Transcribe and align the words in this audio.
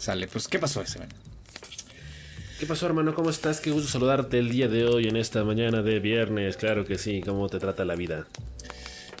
Sale, 0.00 0.28
pues, 0.28 0.48
¿qué 0.48 0.58
pasó 0.58 0.80
ese 0.80 1.00
¿Qué 2.58 2.64
pasó, 2.64 2.86
hermano? 2.86 3.14
¿Cómo 3.14 3.28
estás? 3.28 3.60
Qué 3.60 3.70
gusto 3.70 3.86
saludarte 3.86 4.38
el 4.38 4.48
día 4.48 4.66
de 4.66 4.86
hoy, 4.86 5.06
en 5.06 5.16
esta 5.16 5.44
mañana 5.44 5.82
de 5.82 6.00
viernes. 6.00 6.56
Claro 6.56 6.86
que 6.86 6.96
sí, 6.96 7.20
¿cómo 7.20 7.50
te 7.50 7.58
trata 7.58 7.84
la 7.84 7.96
vida? 7.96 8.26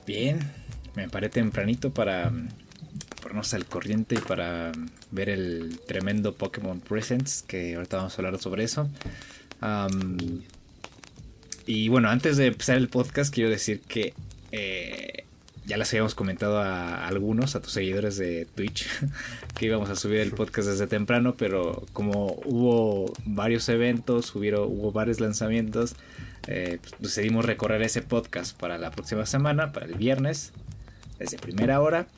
Bien, 0.06 0.40
me 0.94 1.06
paré 1.10 1.28
tempranito 1.28 1.92
para 1.92 2.30
mm, 2.30 2.48
ponernos 3.20 3.52
al 3.52 3.66
corriente 3.66 4.14
y 4.14 4.18
para 4.20 4.72
mm, 4.74 4.88
ver 5.10 5.28
el 5.28 5.80
tremendo 5.86 6.34
Pokémon 6.34 6.80
Presents, 6.80 7.42
que 7.42 7.74
ahorita 7.74 7.98
vamos 7.98 8.14
a 8.14 8.16
hablar 8.16 8.40
sobre 8.40 8.64
eso. 8.64 8.88
y 11.66 11.88
bueno, 11.90 12.08
antes 12.08 12.38
de 12.38 12.46
empezar 12.46 12.78
el 12.78 12.88
podcast, 12.88 13.34
quiero 13.34 13.50
decir 13.50 13.82
que 13.82 14.14
eh, 14.50 14.99
ya 15.70 15.76
les 15.76 15.88
habíamos 15.92 16.16
comentado 16.16 16.58
a, 16.58 17.06
algunos, 17.06 17.54
a 17.54 17.62
tus 17.62 17.70
seguidores 17.70 18.16
de 18.16 18.44
Twitch, 18.44 18.88
que 19.56 19.66
íbamos 19.66 19.88
a 19.88 19.94
subir 19.94 20.18
el 20.18 20.32
podcast 20.32 20.66
desde 20.66 20.88
temprano, 20.88 21.36
pero 21.38 21.86
como 21.92 22.40
hubo 22.44 23.12
varios 23.24 23.68
eventos, 23.68 24.34
hubo 24.34 24.90
varios 24.90 25.20
lanzamientos, 25.20 25.94
eh, 26.48 26.80
pues, 26.80 26.94
decidimos 26.98 27.44
recorrer 27.44 27.82
ese 27.82 28.02
podcast 28.02 28.58
para 28.58 28.78
la 28.78 28.90
próxima 28.90 29.26
semana, 29.26 29.70
para 29.70 29.86
el 29.86 29.94
viernes, 29.94 30.50
desde 31.20 31.38
primera 31.38 31.80
hora, 31.80 32.08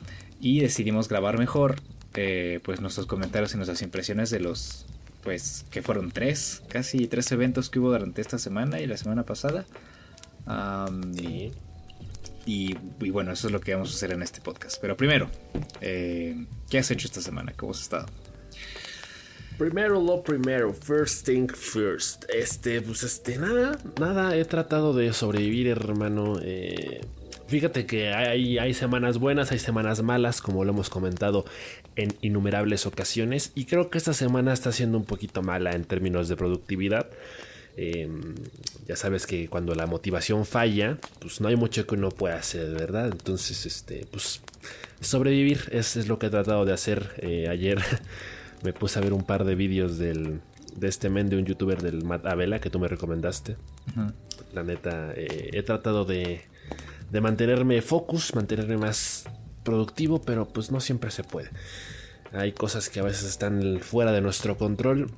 y 0.41 0.61
decidimos 0.61 1.07
grabar 1.07 1.37
mejor 1.37 1.75
eh, 2.15 2.59
pues 2.63 2.81
nuestros 2.81 3.05
comentarios 3.05 3.53
y 3.53 3.57
nuestras 3.57 3.83
impresiones 3.83 4.31
de 4.31 4.39
los 4.39 4.87
pues 5.23 5.63
que 5.69 5.83
fueron 5.83 6.09
tres, 6.11 6.63
casi 6.69 7.07
tres 7.07 7.31
eventos 7.31 7.69
que 7.69 7.79
hubo 7.79 7.91
durante 7.91 8.19
esta 8.19 8.39
semana 8.39 8.79
y 8.79 8.87
la 8.87 8.97
semana 8.97 9.23
pasada. 9.23 9.63
Y, 12.45 12.75
bueno, 13.09 13.31
eso 13.31 13.47
es 13.47 13.53
lo 13.53 13.61
que 13.61 13.73
vamos 13.73 13.91
a 13.91 13.95
hacer 13.95 14.11
en 14.11 14.21
este 14.21 14.41
podcast. 14.41 14.79
Pero 14.81 14.97
primero, 14.97 15.29
eh, 15.81 16.45
¿qué 16.69 16.79
has 16.79 16.91
hecho 16.91 17.07
esta 17.07 17.21
semana? 17.21 17.53
¿Cómo 17.55 17.71
has 17.71 17.81
estado? 17.81 18.05
Primero 19.57 20.01
lo 20.01 20.23
primero, 20.23 20.73
first 20.73 21.25
thing 21.25 21.47
first. 21.47 22.25
Este, 22.33 22.81
pues 22.81 23.03
este, 23.03 23.37
nada, 23.37 23.77
nada, 23.99 24.35
he 24.35 24.45
tratado 24.45 24.93
de 24.93 25.13
sobrevivir, 25.13 25.67
hermano. 25.67 26.39
Eh, 26.41 27.01
fíjate 27.47 27.85
que 27.85 28.11
hay, 28.11 28.57
hay 28.57 28.73
semanas 28.73 29.19
buenas, 29.19 29.51
hay 29.51 29.59
semanas 29.59 30.01
malas, 30.01 30.41
como 30.41 30.65
lo 30.65 30.71
hemos 30.71 30.89
comentado 30.89 31.45
en 31.95 32.15
innumerables 32.21 32.87
ocasiones. 32.87 33.51
Y 33.53 33.65
creo 33.65 33.89
que 33.89 33.99
esta 33.99 34.13
semana 34.13 34.53
está 34.53 34.71
siendo 34.71 34.97
un 34.97 35.05
poquito 35.05 35.43
mala 35.43 35.71
en 35.71 35.85
términos 35.85 36.27
de 36.27 36.35
productividad. 36.35 37.07
Em, 37.75 38.35
ya 38.87 38.95
sabes 38.95 39.25
que 39.25 39.47
cuando 39.47 39.73
la 39.73 39.87
motivación 39.87 40.45
falla, 40.45 40.97
pues 41.19 41.41
no 41.41 41.47
hay 41.47 41.55
mucho 41.55 41.87
que 41.87 41.95
uno 41.95 42.09
pueda 42.09 42.35
hacer, 42.35 42.71
¿verdad? 42.73 43.07
Entonces, 43.11 43.65
este, 43.65 44.05
pues 44.11 44.41
sobrevivir 45.01 45.69
es, 45.71 45.95
es 45.95 46.07
lo 46.07 46.19
que 46.19 46.27
he 46.27 46.29
tratado 46.29 46.65
de 46.65 46.73
hacer. 46.73 47.15
Eh, 47.17 47.47
ayer 47.49 47.79
me 48.63 48.73
puse 48.73 48.99
a 48.99 49.01
ver 49.01 49.13
un 49.13 49.23
par 49.23 49.43
de 49.45 49.55
vídeos 49.55 49.97
del, 49.97 50.41
de 50.75 50.87
este 50.87 51.09
men 51.09 51.29
de 51.29 51.37
un 51.37 51.45
youtuber 51.45 51.81
del 51.81 52.03
Matt 52.03 52.25
Avela 52.25 52.59
que 52.59 52.69
tú 52.69 52.79
me 52.79 52.87
recomendaste. 52.87 53.57
La 54.53 54.63
neta, 54.63 55.13
eh, 55.15 55.49
he 55.53 55.63
tratado 55.63 56.05
de, 56.05 56.41
de 57.11 57.21
mantenerme 57.21 57.81
focus, 57.81 58.35
mantenerme 58.35 58.77
más 58.77 59.25
productivo, 59.63 60.21
pero 60.21 60.47
pues 60.47 60.71
no 60.71 60.79
siempre 60.79 61.09
se 61.09 61.23
puede. 61.23 61.49
Hay 62.33 62.51
cosas 62.51 62.89
que 62.89 62.99
a 62.99 63.03
veces 63.03 63.23
están 63.25 63.79
fuera 63.79 64.11
de 64.11 64.21
nuestro 64.21 64.57
control 64.57 65.11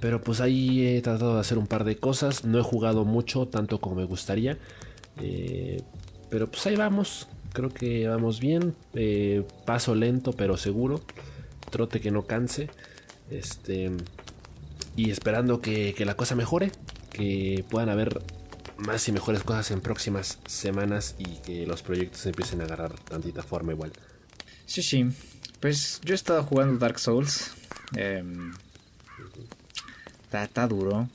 pero 0.00 0.20
pues 0.22 0.40
ahí 0.40 0.86
he 0.86 1.00
tratado 1.02 1.34
de 1.34 1.40
hacer 1.40 1.58
un 1.58 1.66
par 1.66 1.84
de 1.84 1.96
cosas. 1.96 2.44
No 2.44 2.58
he 2.58 2.62
jugado 2.62 3.04
mucho, 3.04 3.46
tanto 3.46 3.80
como 3.80 3.96
me 3.96 4.04
gustaría. 4.04 4.58
Eh, 5.20 5.82
pero 6.30 6.50
pues 6.50 6.66
ahí 6.66 6.76
vamos. 6.76 7.28
Creo 7.52 7.70
que 7.70 8.06
vamos 8.06 8.40
bien. 8.40 8.74
Eh, 8.94 9.44
paso 9.64 9.94
lento 9.94 10.32
pero 10.32 10.56
seguro. 10.56 11.00
Trote 11.70 12.00
que 12.00 12.10
no 12.10 12.26
canse. 12.26 12.68
Este. 13.30 13.90
Y 14.96 15.10
esperando 15.10 15.60
que, 15.60 15.94
que, 15.94 16.04
la 16.04 16.16
cosa 16.16 16.34
mejore. 16.34 16.72
Que 17.10 17.64
puedan 17.70 17.88
haber 17.88 18.20
más 18.76 19.08
y 19.08 19.12
mejores 19.12 19.42
cosas 19.42 19.70
en 19.70 19.80
próximas 19.80 20.38
semanas. 20.46 21.14
Y 21.18 21.36
que 21.40 21.66
los 21.66 21.82
proyectos 21.82 22.26
empiecen 22.26 22.60
a 22.60 22.64
agarrar 22.64 22.92
tantita 23.00 23.42
forma 23.42 23.72
igual. 23.72 23.92
Sí, 24.66 24.82
sí. 24.82 25.06
Pues 25.60 26.00
yo 26.04 26.12
he 26.12 26.16
estado 26.16 26.42
jugando 26.42 26.78
Dark 26.78 26.98
Souls. 26.98 27.52
Eh, 27.96 28.22
está, 30.32 30.66
duro. 30.66 31.08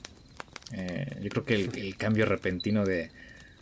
Eh, 0.72 1.18
yo 1.22 1.28
creo 1.28 1.44
que 1.44 1.54
el, 1.54 1.96
cambio 1.96 2.26
repentino 2.26 2.84
de, 2.84 3.10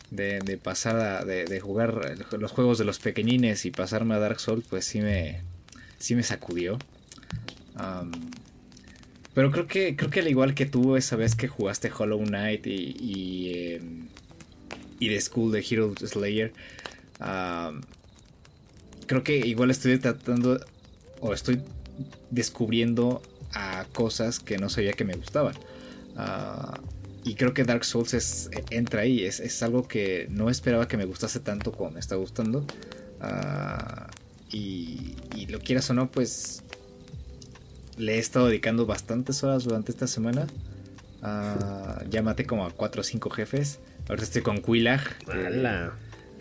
de, 0.09 0.57
pasar 0.57 1.25
de, 1.25 1.59
jugar 1.59 2.15
los 2.37 2.51
juegos 2.51 2.77
de 2.77 2.85
los 2.85 2.99
pequeñines 2.99 3.65
y 3.65 3.71
pasarme 3.71 4.15
a 4.15 4.19
Dark 4.19 4.39
Souls, 4.39 4.65
pues 4.69 4.85
sí 4.85 5.01
me, 5.01 5.41
sí 5.99 6.15
me 6.15 6.23
sacudió. 6.23 6.77
pero 9.33 9.51
creo 9.51 9.67
que, 9.67 9.95
creo 9.95 10.09
que 10.09 10.21
al 10.21 10.27
igual 10.27 10.55
que 10.55 10.65
tú 10.65 10.95
esa 10.95 11.15
vez 11.15 11.35
que 11.35 11.47
jugaste 11.47 11.91
Hollow 11.95 12.23
Knight 12.23 12.65
y, 12.67 12.95
y, 12.99 13.73
em, 13.73 14.07
The 14.99 15.21
School 15.21 15.51
de 15.51 15.65
Hero 15.67 15.93
Slayer, 15.97 16.53
creo 19.07 19.23
que 19.23 19.37
igual 19.37 19.71
estoy 19.71 19.97
tratando 19.97 20.63
o 21.19 21.33
estoy 21.33 21.61
descubriendo 22.29 23.21
a 23.53 23.85
cosas 23.93 24.39
que 24.39 24.57
no 24.57 24.69
sabía 24.69 24.93
que 24.93 25.03
me 25.03 25.13
gustaban. 25.13 25.55
Ah, 26.17 26.79
y 27.23 27.35
creo 27.35 27.53
que 27.53 27.63
Dark 27.63 27.85
Souls 27.85 28.13
es, 28.13 28.49
entra 28.69 29.01
ahí, 29.01 29.23
es, 29.23 29.63
algo 29.63 29.87
que 29.87 30.27
no 30.29 30.49
esperaba 30.49 30.87
que 30.87 30.97
me 30.97 31.05
gustase 31.05 31.39
tanto 31.39 31.71
como 31.71 31.91
me 31.91 31.99
está 31.99 32.15
gustando. 32.15 32.65
Ah, 33.19 34.09
y, 34.51 35.15
lo 35.49 35.59
quieras 35.59 35.89
o 35.89 35.93
no, 35.93 36.09
pues 36.09 36.63
le 37.97 38.15
he 38.15 38.19
estado 38.19 38.47
dedicando 38.47 38.85
bastantes 38.85 39.43
horas 39.43 39.65
durante 39.65 39.91
esta 39.91 40.07
semana. 40.07 40.47
Uh, 41.21 42.09
ya 42.09 42.23
maté 42.23 42.45
como 42.45 42.65
a 42.65 42.71
4 42.71 43.01
o 43.01 43.03
5 43.03 43.29
jefes. 43.29 43.79
Ahorita 44.07 44.23
estoy 44.23 44.41
con 44.41 44.61
Quilag 44.61 45.01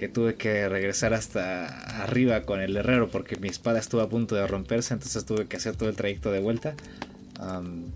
que 0.00 0.09
tuve 0.09 0.34
que 0.34 0.66
regresar 0.66 1.12
hasta 1.12 1.66
arriba 2.03 2.41
con 2.44 2.62
el 2.62 2.75
herrero 2.75 3.11
porque 3.11 3.37
mi 3.37 3.49
espada 3.49 3.78
estuvo 3.78 4.00
a 4.00 4.09
punto 4.09 4.34
de 4.34 4.47
romperse, 4.47 4.94
entonces 4.94 5.27
tuve 5.27 5.47
que 5.47 5.59
hacer 5.59 5.77
todo 5.77 5.91
el 5.91 5.94
trayecto 5.94 6.33
de 6.33 6.41
vuelta. 6.41 6.75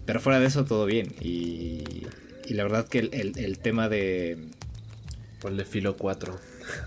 pero 0.04 0.20
fuera 0.20 0.38
de 0.38 0.44
eso, 0.44 0.66
todo 0.66 0.84
bien. 0.84 1.14
Y, 1.22 2.02
la 2.50 2.62
verdad 2.62 2.86
que 2.86 2.98
el, 2.98 3.58
tema 3.58 3.88
de... 3.88 4.36
Ponle 5.40 5.64
filo 5.64 5.96
4. 5.96 6.38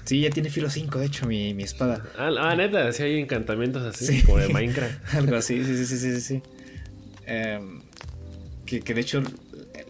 Sí, 0.05 0.21
ya 0.21 0.29
tiene 0.29 0.51
filo 0.51 0.69
5, 0.69 0.99
de 0.99 1.05
hecho, 1.07 1.25
mi, 1.25 1.49
espada. 1.63 2.03
Ah, 2.15 2.29
ah, 2.37 2.55
neta, 2.55 2.93
si 2.93 3.01
hay 3.01 3.19
encantamientos 3.19 3.81
así, 3.83 4.21
como 4.21 4.37
de 4.37 4.49
Minecraft. 4.49 4.99
Algo 5.15 5.35
así, 5.35 5.65
sí, 5.65 5.77
sí, 5.77 5.85
sí, 5.87 5.97
sí. 5.97 6.21
sí. 6.21 6.41
Em, 7.25 7.81
que, 8.67 8.81
que 8.81 8.93
de 8.93 9.01
hecho, 9.01 9.23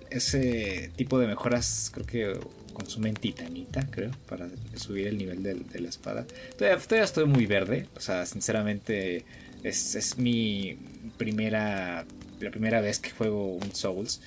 ese 0.10 0.90
tipo 0.96 1.20
de 1.20 1.28
mejoras 1.28 1.92
creo 1.94 2.06
que 2.06 2.40
consumen 2.78 3.16
titanita, 3.16 3.88
creo, 3.90 4.12
para 4.30 4.48
subir 4.76 5.08
el 5.08 5.18
nivel 5.18 5.42
de, 5.42 5.80
la 5.80 5.90
espada. 5.90 6.28
Todavía, 6.58 7.04
estoy 7.04 7.26
muy 7.26 7.48
verde, 7.48 7.88
o 7.96 8.00
sea, 8.00 8.28
sinceramente 8.28 9.26
es, 9.64 10.18
mi 10.20 10.78
primera, 11.18 12.06
la 12.40 12.52
primera 12.52 12.80
vez 12.80 13.00
que 13.00 13.10
juego 13.10 13.56
un 13.56 13.74
Souls. 13.74 14.22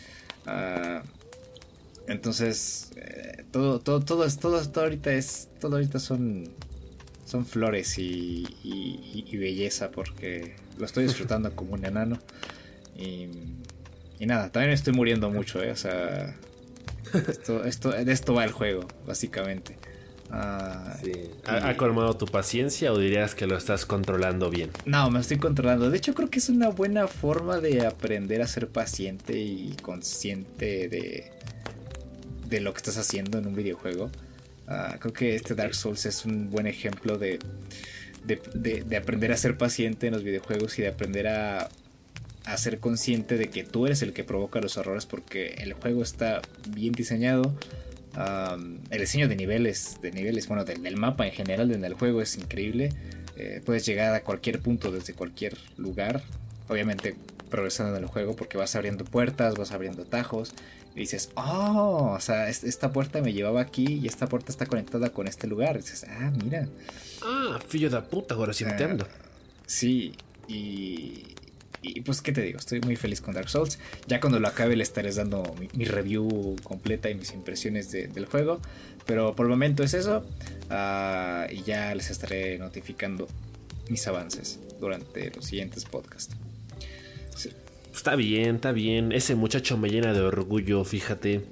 Ah, 0.47 1.05
entonces, 2.09 2.91
eh, 2.97 3.44
todo, 3.53 3.78
todo, 3.78 4.00
todo, 4.00 4.27
todo, 4.28 4.69
todo, 4.69 4.84
ahorita 4.84 5.12
es, 5.12 5.49
todo 5.61 5.77
ahorita 5.77 6.00
son, 6.00 6.49
son 7.25 7.46
flores 7.46 7.99
y, 7.99 8.49
y, 8.64 9.37
belleza 9.37 9.93
porque 9.93 10.56
lo 10.76 10.87
estoy 10.87 11.05
disfrutando 11.05 11.55
como 11.55 11.75
un 11.75 11.85
enano. 11.85 12.19
Y, 12.99 13.29
y 14.19 14.26
nada, 14.26 14.50
también 14.50 14.73
estoy 14.73 14.93
muriendo 14.93 15.31
mucho, 15.31 15.62
¿eh? 15.62 15.70
O 15.70 15.76
sea, 15.76 16.37
esto, 17.12 17.64
esto, 17.64 17.90
de 17.90 18.12
esto 18.12 18.34
va 18.34 18.44
el 18.44 18.52
juego, 18.52 18.86
básicamente. 19.06 19.76
Ah, 20.32 20.96
¿Ha, 21.46 21.76
colmado 21.76 22.16
tu 22.16 22.26
paciencia 22.26 22.92
o 22.92 22.98
dirías 22.98 23.34
que 23.34 23.46
lo 23.46 23.56
estás 23.56 23.84
controlando 23.84 24.48
bien? 24.48 24.70
No, 24.84 25.10
me 25.10 25.18
estoy 25.18 25.38
controlando. 25.38 25.90
De 25.90 25.96
hecho, 25.96 26.14
creo 26.14 26.30
que 26.30 26.38
es 26.38 26.48
una 26.48 26.68
buena 26.68 27.08
forma 27.08 27.58
de 27.58 27.84
aprender 27.84 28.40
a 28.40 28.46
ser 28.46 28.68
paciente 28.68 29.40
y 29.40 29.74
consciente 29.82 30.88
de, 30.88 31.32
de 32.48 32.60
lo 32.60 32.72
que 32.72 32.76
estás 32.76 32.96
haciendo 32.96 33.38
en 33.38 33.48
un 33.48 33.54
videojuego. 33.56 34.10
Ah, 34.68 34.96
creo 35.00 35.12
que 35.12 35.34
este 35.34 35.56
Dark 35.56 35.74
Souls 35.74 36.06
es 36.06 36.24
un 36.24 36.48
buen 36.48 36.68
ejemplo 36.68 37.18
de, 37.18 37.40
de 38.24 38.96
aprender 38.96 39.32
a 39.32 39.36
ser 39.36 39.58
paciente 39.58 40.06
en 40.06 40.12
los 40.12 40.22
videojuegos 40.22 40.78
y 40.78 40.82
de 40.82 40.88
aprender 40.88 41.26
a 41.26 41.68
a 42.52 42.56
ser 42.56 42.79
consciente 42.79 43.37
de 43.37 43.50
que 43.50 43.64
tú 43.64 43.87
eres 43.87 44.02
el 44.02 44.12
que 44.12 44.25
provoca 44.25 44.61
los 44.61 44.76
errores 44.76 45.06
porque 45.06 45.55
el 45.58 45.73
juego 45.75 46.02
está 46.02 46.43
bien 46.69 46.93
diseñado. 46.93 47.55
el 48.91 49.00
diseño 49.00 49.29
de 49.29 49.37
niveles, 49.37 49.99
de 50.02 50.12
niveles, 50.12 50.49
bueno, 50.49 50.64
del, 50.64 50.97
mapa 50.97 51.26
en 51.26 51.32
general 51.32 51.70
en 51.73 51.85
el 51.85 51.94
juego 51.94 52.23
es 52.23 52.37
increíble. 52.37 52.91
Eh, 53.37 53.62
puedes 53.64 53.87
llegar 53.87 54.14
a 54.14 54.23
cualquier 54.23 54.61
punto 54.61 54.91
desde 54.91 55.14
cualquier 55.14 55.56
lugar. 55.76 56.23
Obviamente 56.69 57.17
progresando 57.50 57.97
en 57.97 58.05
el 58.05 58.08
juego 58.08 58.37
porque 58.37 58.56
vas 58.56 58.75
abriendo 58.76 59.05
puertas, 59.05 59.55
vas 59.56 59.73
abriendo 59.73 60.05
tajos. 60.05 60.53
Y 60.94 61.00
dices, 61.00 61.31
oh, 61.37 62.14
o 62.17 62.20
sea, 62.20 62.49
esta 62.49 62.93
puerta 62.93 63.20
me 63.20 63.32
llevaba 63.32 63.61
aquí 63.61 64.00
y 64.03 64.08
esta 64.08 64.26
puerta 64.26 64.50
está 64.50 64.67
conectada 64.67 65.11
con 65.11 65.29
este 65.29 65.46
lugar. 65.46 65.76
Y 65.76 65.81
dices, 65.81 66.05
ah, 66.08 66.32
mira. 66.43 66.67
Ah, 67.23 67.61
fillo 67.69 67.91
de 67.91 68.00
puta, 68.03 68.35
ahora 68.35 68.53
sí 68.53 68.64
entiendo. 68.64 69.06
sí, 69.67 70.14
y, 70.49 71.23
y 71.82 72.03
pues, 72.03 72.21
¿qué 72.21 72.32
te 72.32 72.43
digo? 72.43 72.59
Estoy 72.59 72.81
muy 72.81 72.97
feliz 72.97 73.21
con 73.21 73.35
Dark 73.35 73.49
Souls. 73.49 73.79
Ya 74.06 74.21
cuando 74.21 74.38
lo 74.38 74.49
acabe 74.49 74.77
le 74.77 74.82
estaré 74.82 75.12
dando 75.12 75.55
mi, 75.75 75.85
review 75.85 76.56
completa 76.62 77.09
y 77.09 77.15
mis 77.15 77.32
impresiones 77.32 77.91
del 77.91 78.27
juego. 78.27 78.61
Pero 79.06 79.35
por 79.35 79.47
el 79.47 79.50
momento 79.50 79.82
es 79.82 79.94
eso. 79.94 80.25
Ah, 80.69 81.47
y 81.50 81.62
ya 81.62 81.94
les 81.94 82.11
estaré 82.11 82.59
notificando 82.59 83.27
mis 83.88 84.06
avances 84.06 84.61
durante 84.79 85.31
los 85.31 85.47
siguientes 85.47 85.85
podcasts. 85.85 86.37
Está 87.93 88.15
bien, 88.15 88.56
está 88.56 88.73
bien. 88.73 89.12
Ese 89.12 89.35
muchacho 89.35 89.77
me 89.77 89.88
llena 89.88 90.12
de 90.12 90.21
orgullo, 90.21 90.85
fíjate. 90.85 91.43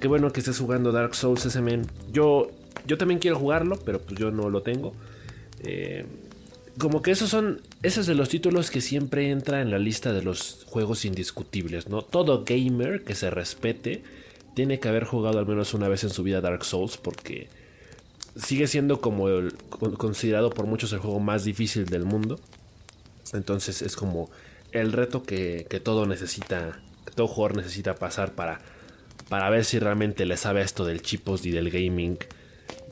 Qué 0.00 0.08
bueno 0.08 0.32
que 0.32 0.40
estés 0.40 0.58
jugando 0.58 0.90
Dark 0.92 1.14
Souls 1.14 1.44
ese 1.44 1.60
men. 1.60 1.86
Yo, 2.12 2.50
yo 2.86 2.98
también 2.98 3.20
quiero 3.20 3.38
jugarlo, 3.38 3.78
pero 3.84 4.00
pues 4.00 4.18
yo 4.18 4.30
no 4.30 4.48
lo 4.48 4.62
tengo. 4.62 4.94
Eh, 5.62 6.06
como 6.80 7.02
que 7.02 7.12
esos 7.12 7.30
son, 7.30 7.62
esos 7.84 8.06
de 8.06 8.16
los 8.16 8.28
títulos 8.28 8.70
que 8.70 8.80
siempre 8.80 9.30
entra 9.30 9.60
en 9.60 9.70
la 9.70 9.78
lista 9.78 10.12
de 10.12 10.22
los 10.22 10.64
juegos 10.66 11.04
indiscutibles, 11.04 11.88
¿no? 11.88 12.02
Todo 12.02 12.44
gamer 12.44 13.04
que 13.04 13.14
se 13.14 13.30
respete 13.30 14.02
tiene 14.54 14.80
que 14.80 14.88
haber 14.88 15.04
jugado 15.04 15.38
al 15.38 15.46
menos 15.46 15.74
una 15.74 15.86
vez 15.86 16.02
en 16.02 16.10
su 16.10 16.24
vida 16.24 16.40
Dark 16.40 16.64
Souls 16.64 16.96
porque 16.96 17.48
sigue 18.34 18.66
siendo 18.66 19.00
como 19.00 19.28
el, 19.28 19.54
considerado 19.96 20.50
por 20.50 20.66
muchos 20.66 20.92
el 20.92 20.98
juego 20.98 21.20
más 21.20 21.44
difícil 21.44 21.86
del 21.86 22.04
mundo. 22.04 22.40
Entonces 23.32 23.82
es 23.82 23.94
como 23.94 24.28
el 24.72 24.92
reto 24.92 25.22
que, 25.22 25.66
que 25.70 25.78
todo 25.78 26.06
necesita, 26.06 26.80
que 27.06 27.12
todo 27.12 27.28
jugador 27.28 27.56
necesita 27.58 27.94
pasar 27.94 28.34
para 28.34 28.60
para 29.30 29.48
ver 29.48 29.64
si 29.64 29.78
realmente 29.78 30.26
le 30.26 30.36
sabe 30.36 30.60
esto 30.60 30.84
del 30.84 31.02
chipos 31.02 31.46
y 31.46 31.52
del 31.52 31.70
gaming. 31.70 32.18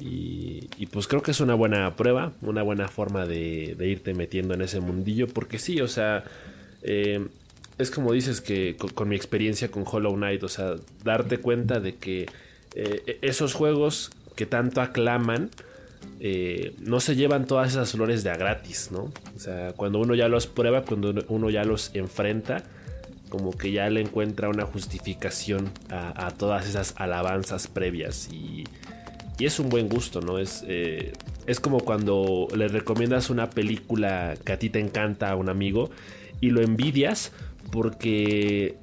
Y, 0.01 0.87
pues 0.93 1.09
creo 1.09 1.23
que 1.23 1.33
es 1.33 1.41
una 1.41 1.55
buena 1.55 1.97
prueba, 1.97 2.33
una 2.43 2.63
buena 2.63 2.89
forma 2.89 3.27
de, 3.27 3.77
irte 3.81 4.15
metiendo 4.15 4.55
en 4.55 4.63
ese 4.63 4.81
mundillo. 4.81 5.29
Porque 5.29 5.59
sí, 5.59 5.81
o 5.81 5.89
sea, 5.89 6.25
eh, 6.83 7.27
es 7.79 7.91
como 7.91 8.13
dices 8.13 8.41
que 8.41 8.77
con, 8.77 9.09
mi 9.09 9.17
experiencia 9.17 9.71
con 9.71 9.85
Hollow 9.87 10.15
Knight, 10.15 10.43
o 10.43 10.49
sea, 10.49 10.77
darte 11.05 11.39
cuenta 11.39 11.81
de 11.81 11.97
que 11.97 12.27
eh, 12.75 13.03
e, 13.07 13.19
esos 13.23 13.55
juegos 13.55 14.11
que 14.37 14.47
tanto 14.47 14.81
aclaman, 14.81 15.51
eh, 16.21 16.75
no 16.81 17.01
se 17.01 17.17
llevan 17.17 17.47
todas 17.47 17.71
esas 17.71 17.93
flores 17.93 18.25
de 18.25 18.31
a 18.31 18.37
gratis, 18.37 18.91
¿no? 18.93 19.13
O 19.37 19.39
sea, 19.39 19.73
cuando 19.73 19.99
uno 19.99 20.15
ya 20.15 20.29
los 20.29 20.47
prueba, 20.47 20.85
cuando 20.85 21.15
uno 21.29 21.51
ya 21.51 21.65
los 21.65 21.91
enfrenta, 21.95 22.65
como 23.29 23.57
que 23.57 23.73
ya 23.73 23.89
le 23.91 24.01
encuentra 24.01 24.49
una 24.49 24.65
justificación 24.65 25.71
a, 25.91 26.31
todas 26.37 26.67
esas 26.67 26.95
alabanzas 26.97 27.69
previas 27.69 28.29
y, 28.33 28.65
es 29.47 29.59
un 29.59 29.69
buen 29.69 29.89
gusto, 29.89 30.21
¿no? 30.21 30.39
Es, 30.39 30.65
eh, 30.67 31.13
es 31.47 31.61
como 31.61 31.81
cuando 31.81 32.49
le 32.55 32.69
recomiendas 32.69 33.31
una 33.31 33.51
película 33.51 34.37
que 34.45 34.53
a 34.53 34.59
ti 34.59 34.71
te 34.71 34.81
encanta 34.81 35.31
a 35.31 35.37
un 35.37 35.49
amigo 35.49 35.91
y 36.41 36.51
lo 36.51 36.61
envidias 36.61 37.33
porque 37.71 38.77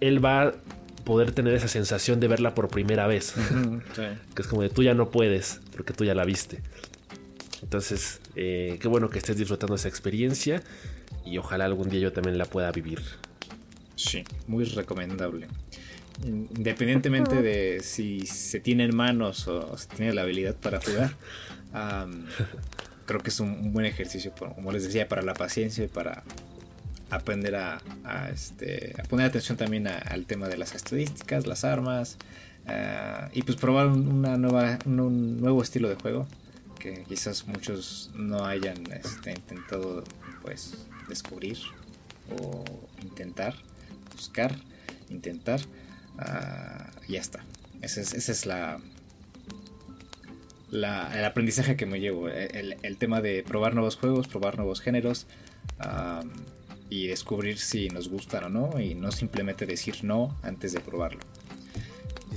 él 0.00 0.24
va 0.24 0.42
a 0.42 0.52
poder 1.04 1.32
tener 1.32 1.54
esa 1.54 1.68
sensación 1.68 2.20
de 2.20 2.28
verla 2.28 2.54
por 2.54 2.68
primera 2.68 3.06
vez. 3.06 3.34
Que 4.34 4.42
es 4.42 4.48
como 4.48 4.62
de 4.62 4.70
tú 4.70 4.82
ya 4.82 4.94
no 4.94 5.10
puedes 5.10 5.60
porque 5.76 5.92
tú 5.92 6.04
ya 6.04 6.14
la 6.14 6.24
viste. 6.24 6.60
Entonces, 7.62 8.20
eh, 8.34 8.78
qué 8.80 8.88
bueno 8.88 9.08
que 9.08 9.18
estés 9.18 9.36
disfrutando 9.36 9.76
esa 9.76 9.88
experiencia 9.88 10.62
y 11.24 11.38
ojalá 11.38 11.64
algún 11.64 11.88
día 11.88 12.00
yo 12.00 12.12
también 12.12 12.38
la 12.38 12.46
pueda 12.46 12.70
vivir. 12.72 13.00
Sí, 13.94 14.24
muy 14.48 14.64
recomendable. 14.64 15.46
Independientemente 16.24 17.42
de 17.42 17.80
si 17.82 18.26
se 18.26 18.60
tienen 18.60 18.94
manos 18.94 19.48
o 19.48 19.76
se 19.76 19.88
tiene 19.88 20.12
la 20.12 20.22
habilidad 20.22 20.54
para 20.54 20.80
jugar, 20.80 21.16
creo 23.06 23.20
que 23.20 23.30
es 23.30 23.40
un, 23.40 23.72
buen 23.72 23.86
ejercicio, 23.86 24.32
como 24.32 24.72
les 24.72 24.84
decía, 24.84 25.08
para 25.08 25.22
la 25.22 25.34
paciencia 25.34 25.84
y 25.84 25.88
para 25.88 26.22
aprender 27.10 27.56
a, 27.56 27.80
este, 28.32 28.94
a 28.98 29.02
poner 29.02 29.26
atención 29.26 29.58
también 29.58 29.86
al 29.86 30.24
tema 30.26 30.48
de 30.48 30.56
las 30.56 30.74
estadísticas, 30.74 31.46
las 31.46 31.64
armas 31.64 32.16
ah, 32.66 33.28
y 33.34 33.42
pues 33.42 33.58
probar 33.58 33.88
una 33.88 34.38
nueva, 34.38 34.78
un, 34.86 35.40
nuevo 35.40 35.62
estilo 35.62 35.88
de 35.88 35.96
juego 35.96 36.26
que 36.78 37.04
quizás 37.04 37.46
muchos 37.46 38.10
no 38.14 38.46
hayan 38.46 38.90
este, 38.92 39.32
intentado 39.32 40.02
pues 40.40 40.86
descubrir 41.08 41.58
o 42.40 42.64
intentar 43.02 43.54
buscar, 44.12 44.56
intentar, 45.10 45.60
uh, 46.18 47.08
ya 47.08 47.20
está. 47.20 47.44
Ese 47.80 48.00
es, 48.02 48.46
la, 48.46 48.80
el 50.70 51.24
aprendizaje 51.24 51.76
que 51.76 51.86
me 51.86 52.00
llevo. 52.00 52.28
El, 52.28 52.96
tema 52.98 53.20
de 53.20 53.42
probar 53.42 53.74
nuevos 53.74 53.96
juegos, 53.96 54.28
probar 54.28 54.56
nuevos 54.56 54.80
géneros 54.80 55.26
y 56.88 57.08
descubrir 57.08 57.58
si 57.58 57.88
nos 57.88 58.08
gustan 58.08 58.44
o 58.44 58.48
no 58.48 58.80
y 58.80 58.94
no 58.94 59.10
simplemente 59.10 59.66
decir 59.66 60.04
no 60.04 60.36
antes 60.42 60.72
de 60.72 60.80
probarlo. 60.80 61.20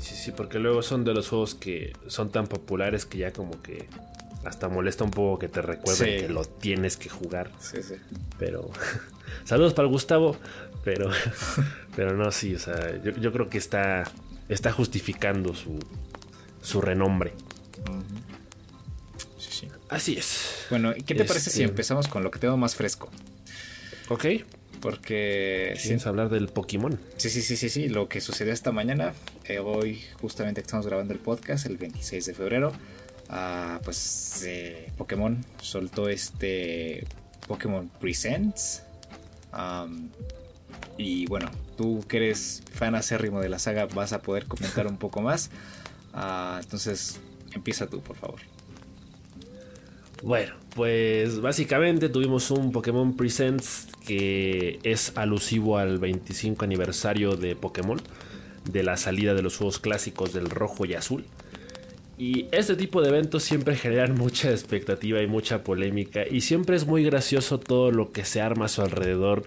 Sí, 0.02 0.16
sí, 0.16 0.32
porque 0.32 0.60
luego 0.60 0.82
son 0.82 1.04
de 1.04 1.14
los 1.14 1.30
juegos 1.30 1.56
que 1.56 1.94
son 2.08 2.32
tan 2.32 2.48
populares 2.48 3.06
que 3.06 3.20
ya 3.20 3.32
como 3.32 3.62
que 3.62 3.88
hasta 4.46 4.70
molesta 4.70 5.04
un 5.04 5.12
poco 5.12 5.40
que 5.40 5.50
te 5.50 5.62
recuerden 5.62 6.22
que 6.22 6.30
lo 6.30 6.46
tienes 6.46 6.98
que 6.98 7.10
jugar. 7.10 7.52
Sí, 7.60 7.82
sí. 7.82 7.96
Pero 8.38 8.70
saludos 9.44 9.74
para 9.74 9.88
el 9.88 9.92
Gustavo. 9.92 10.38
Pero, 10.84 11.10
pero 11.96 12.16
no, 12.16 12.32
sí, 12.32 12.54
o 12.56 12.60
sea, 12.60 13.02
yo, 13.02 13.34
creo 13.34 13.50
que 13.50 13.58
está, 13.58 14.04
está 14.48 14.72
justificando 14.72 15.56
su, 15.56 15.80
su 16.62 16.80
renombre. 16.80 17.34
Sí, 19.38 19.50
sí. 19.50 19.68
Así 19.90 20.16
es. 20.16 20.68
Bueno, 20.70 20.94
¿qué 20.94 21.16
te 21.16 21.26
parece 21.26 21.50
si 21.50 21.64
este, 21.64 21.64
empezamos 21.64 22.08
con 22.08 22.24
lo 22.24 22.30
que 22.30 22.38
tengo 22.38 22.56
más 22.56 22.76
fresco? 22.76 23.10
Ok. 24.10 24.26
Porque. 24.80 25.74
¿Quieres 25.82 26.06
hablar 26.06 26.30
del 26.30 26.48
Pokémon? 26.48 27.00
Sí, 27.18 27.32
sí, 27.32 27.42
sí, 27.42 27.58
sí, 27.58 27.70
sí. 27.70 27.90
Lo 27.90 28.08
que 28.08 28.22
sucedió 28.22 28.54
esta 28.54 28.72
mañana. 28.72 29.14
Eh, 29.46 29.58
hoy, 29.58 30.04
justamente 30.22 30.62
estamos 30.62 30.86
grabando 30.86 31.14
el 31.14 31.20
podcast, 31.20 31.66
el 31.66 31.78
26 31.78 32.24
de 32.28 32.34
febrero. 32.36 32.72
Pues 33.84 34.44
eh, 34.46 34.92
Pokémon 34.98 35.44
soltó 35.62 36.10
este 36.10 37.06
Pokémon 37.48 37.90
Presents. 38.00 38.84
Y 40.98 41.26
bueno, 41.28 41.50
tú 41.78 42.04
que 42.08 42.18
eres 42.18 42.64
fan 42.72 42.96
acérrimo 42.96 43.42
de 43.42 43.50
la 43.50 43.60
saga 43.60 43.86
vas 43.86 44.14
a 44.14 44.22
poder 44.22 44.46
comentar 44.46 44.88
un 44.88 44.98
poco 44.98 45.22
más. 45.22 45.50
Ah, 46.14 46.60
entonces, 46.64 47.20
empieza 47.54 47.88
tú, 47.88 48.02
por 48.02 48.16
favor. 48.16 48.40
Bueno, 50.24 50.54
pues 50.74 51.42
básicamente 51.42 52.10
tuvimos 52.10 52.50
un 52.50 52.72
Pokémon 52.72 53.16
Presents 53.16 53.88
que 54.08 54.80
es 54.84 55.12
alusivo 55.16 55.78
al 55.78 56.00
25 56.00 56.64
aniversario 56.64 57.36
de 57.36 57.56
Pokémon, 57.56 58.02
de 58.72 58.84
la 58.84 58.98
salida 58.98 59.34
de 59.34 59.42
los 59.42 59.58
juegos 59.58 59.80
clásicos 59.80 60.34
del 60.34 60.50
rojo 60.50 60.86
y 60.86 60.94
azul. 60.94 61.26
Y 62.18 62.48
este 62.52 62.76
tipo 62.76 63.02
de 63.02 63.10
eventos 63.10 63.44
siempre 63.44 63.76
generan 63.76 64.16
mucha 64.16 64.50
expectativa 64.52 65.22
y 65.22 65.28
mucha 65.28 65.64
polémica 65.64 66.24
y 66.30 66.42
siempre 66.42 66.78
es 66.78 66.86
muy 66.86 67.04
gracioso 67.04 67.60
todo 67.60 67.92
lo 67.92 68.12
que 68.12 68.24
se 68.24 68.42
arma 68.42 68.66
a 68.66 68.70
su 68.70 68.82
alrededor 68.82 69.44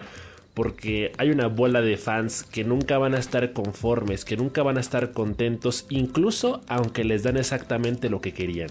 porque 0.58 1.12
hay 1.18 1.30
una 1.30 1.46
bola 1.46 1.80
de 1.82 1.96
fans 1.96 2.42
que 2.42 2.64
nunca 2.64 2.98
van 2.98 3.14
a 3.14 3.18
estar 3.18 3.52
conformes, 3.52 4.24
que 4.24 4.36
nunca 4.36 4.64
van 4.64 4.76
a 4.76 4.80
estar 4.80 5.12
contentos, 5.12 5.86
incluso 5.88 6.62
aunque 6.66 7.04
les 7.04 7.22
dan 7.22 7.36
exactamente 7.36 8.10
lo 8.10 8.20
que 8.20 8.32
querían. 8.34 8.70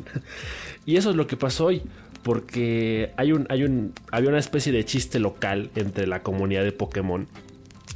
Y 0.86 0.98
eso 0.98 1.12
es 1.12 1.16
lo 1.16 1.28
que 1.28 1.38
pasó 1.38 1.68
hoy, 1.68 1.82
porque 2.24 3.14
hay 3.16 3.32
un, 3.32 3.46
hay 3.50 3.64
un, 3.64 3.94
había 4.12 4.30
una 4.30 4.40
especie 4.40 4.74
de 4.74 4.84
chiste 4.84 5.20
local 5.20 5.70
entre 5.76 6.08
la 6.08 6.24
comunidad 6.24 6.64
de 6.64 6.74
Pokémon 6.74 7.28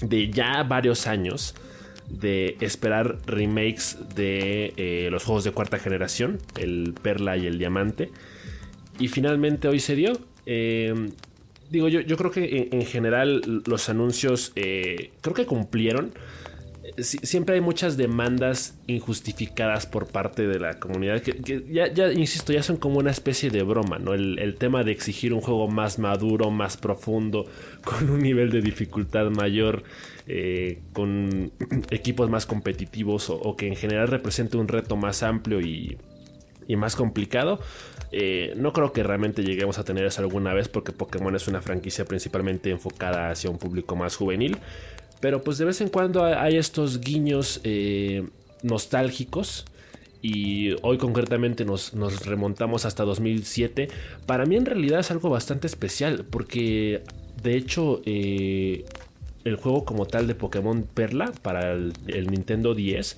de 0.02 0.30
ya 0.32 0.64
varios 0.64 1.06
años 1.06 1.54
de 2.20 2.58
esperar 2.60 3.18
remakes 3.26 3.98
de 4.16 4.74
eh, 4.78 5.10
los 5.12 5.24
juegos 5.24 5.44
de 5.44 5.52
cuarta 5.52 5.80
generación, 5.80 6.40
el 6.58 6.94
Perla 7.02 7.38
y 7.38 7.48
el 7.48 7.58
Diamante. 7.58 8.10
Y 9.00 9.08
finalmente 9.08 9.68
hoy 9.68 9.80
se 9.80 9.96
dio. 9.96 10.14
Eh, 10.46 10.94
digo, 11.70 11.88
yo, 11.88 12.02
yo 12.02 12.18
creo 12.18 12.32
que 12.32 12.70
en, 12.72 12.86
general 12.86 13.64
los 13.66 13.90
anuncios 13.90 14.52
eh, 14.56 15.12
creo 15.22 15.34
que 15.34 15.46
cumplieron. 15.46 16.14
siempre 16.98 17.56
hay 17.56 17.62
muchas 17.62 17.96
demandas 17.96 18.78
injustificadas 18.88 19.86
por 19.86 20.08
parte 20.08 20.46
de 20.48 20.60
la 20.60 20.80
comunidad 20.80 21.22
que, 21.22 21.64
ya, 21.72 22.12
insisto, 22.12 22.52
ya 22.52 22.62
son 22.62 22.76
como 22.76 23.00
una 23.00 23.12
especie 23.12 23.50
de 23.50 23.64
broma, 23.64 23.98
¿no? 23.98 24.14
El, 24.14 24.56
tema 24.60 24.84
de 24.84 24.92
exigir 24.92 25.34
un 25.34 25.40
juego 25.40 25.70
más 25.70 25.98
maduro, 25.98 26.52
más 26.52 26.76
profundo, 26.76 27.46
con 27.84 28.10
un 28.10 28.20
nivel 28.20 28.52
de 28.52 28.62
dificultad 28.62 29.30
mayor, 29.30 29.84
eh, 30.34 30.82
con 30.94 31.52
equipos 31.90 32.30
más 32.30 32.46
competitivos 32.46 33.30
o, 33.30 33.56
que 33.56 33.68
en 33.68 33.76
general 33.76 34.08
represente 34.08 34.56
un 34.58 34.68
reto 34.68 34.96
más 34.96 35.24
amplio 35.24 35.60
y, 35.60 35.98
y 36.68 36.76
más 36.76 36.96
complicado 36.96 37.60
eh, 38.12 38.54
no 38.58 38.74
creo 38.74 38.92
que 38.92 39.04
realmente 39.04 39.44
lleguemos 39.44 39.80
a 39.80 39.86
tener 39.86 40.06
eso 40.06 40.22
alguna 40.22 40.54
vez 40.54 40.68
porque 40.68 40.92
Pokémon 40.92 41.36
es 41.36 41.48
una 41.48 41.62
franquicia 41.62 42.06
principalmente 42.06 42.70
enfocada 42.70 43.30
hacia 43.32 43.50
un 43.50 43.58
público 43.58 43.96
más 43.96 44.16
juvenil. 44.16 44.58
Pero 45.20 45.44
pues 45.44 45.58
de 45.58 45.66
vez 45.66 45.82
en 45.82 45.90
cuando 45.90 46.26
hay 46.26 46.58
estos 46.58 47.00
guiños 47.00 47.62
eh, 47.64 48.28
nostálgicos. 48.64 49.66
Y 50.24 50.76
hoy 50.84 51.00
concretamente 51.00 51.66
nos, 51.66 51.94
remontamos 52.26 52.86
hasta 52.86 53.04
2007. 53.04 53.88
Para 54.28 54.46
mí 54.46 54.56
en 54.56 54.66
realidad 54.66 55.00
es 55.00 55.10
algo 55.10 55.32
bastante 55.32 55.66
especial 55.66 56.26
porque 56.30 57.02
de 57.42 57.56
hecho, 57.56 58.04
eh, 58.06 58.86
el 59.44 59.56
juego 59.56 59.86
como 59.86 60.06
tal 60.06 60.28
de 60.28 60.36
Pokémon 60.36 60.84
Perla 60.84 61.32
para 61.42 61.74
el, 61.74 61.94
Nintendo 62.30 62.76
10 62.76 63.18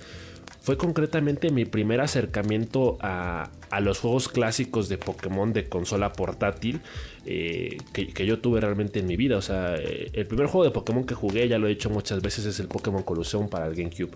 fue 0.60 0.76
concretamente 0.78 1.50
mi 1.50 1.64
primer 1.66 2.00
acercamiento 2.00 2.96
a, 3.00 3.50
los 3.80 3.98
juegos 3.98 4.28
clásicos 4.28 4.88
de 4.88 4.98
Pokémon 4.98 5.52
de 5.52 5.68
consola 5.68 6.12
portátil 6.12 6.80
eh, 7.26 7.76
que, 7.92 8.26
yo 8.26 8.38
tuve 8.38 8.60
realmente 8.60 9.00
en 9.00 9.06
mi 9.06 9.16
vida. 9.16 9.36
O 9.36 9.42
sea, 9.42 9.74
eh, 9.76 10.10
el 10.12 10.26
primer 10.26 10.46
juego 10.46 10.64
de 10.64 10.70
Pokémon 10.70 11.04
que 11.04 11.14
jugué, 11.14 11.48
ya 11.48 11.58
lo 11.58 11.66
he 11.66 11.70
dicho 11.70 11.90
muchas 11.90 12.22
veces, 12.22 12.46
es 12.46 12.60
el 12.60 12.68
Pokémon 12.68 13.02
Colosseum 13.02 13.48
para 13.48 13.66
el 13.66 13.74
GameCube. 13.74 14.12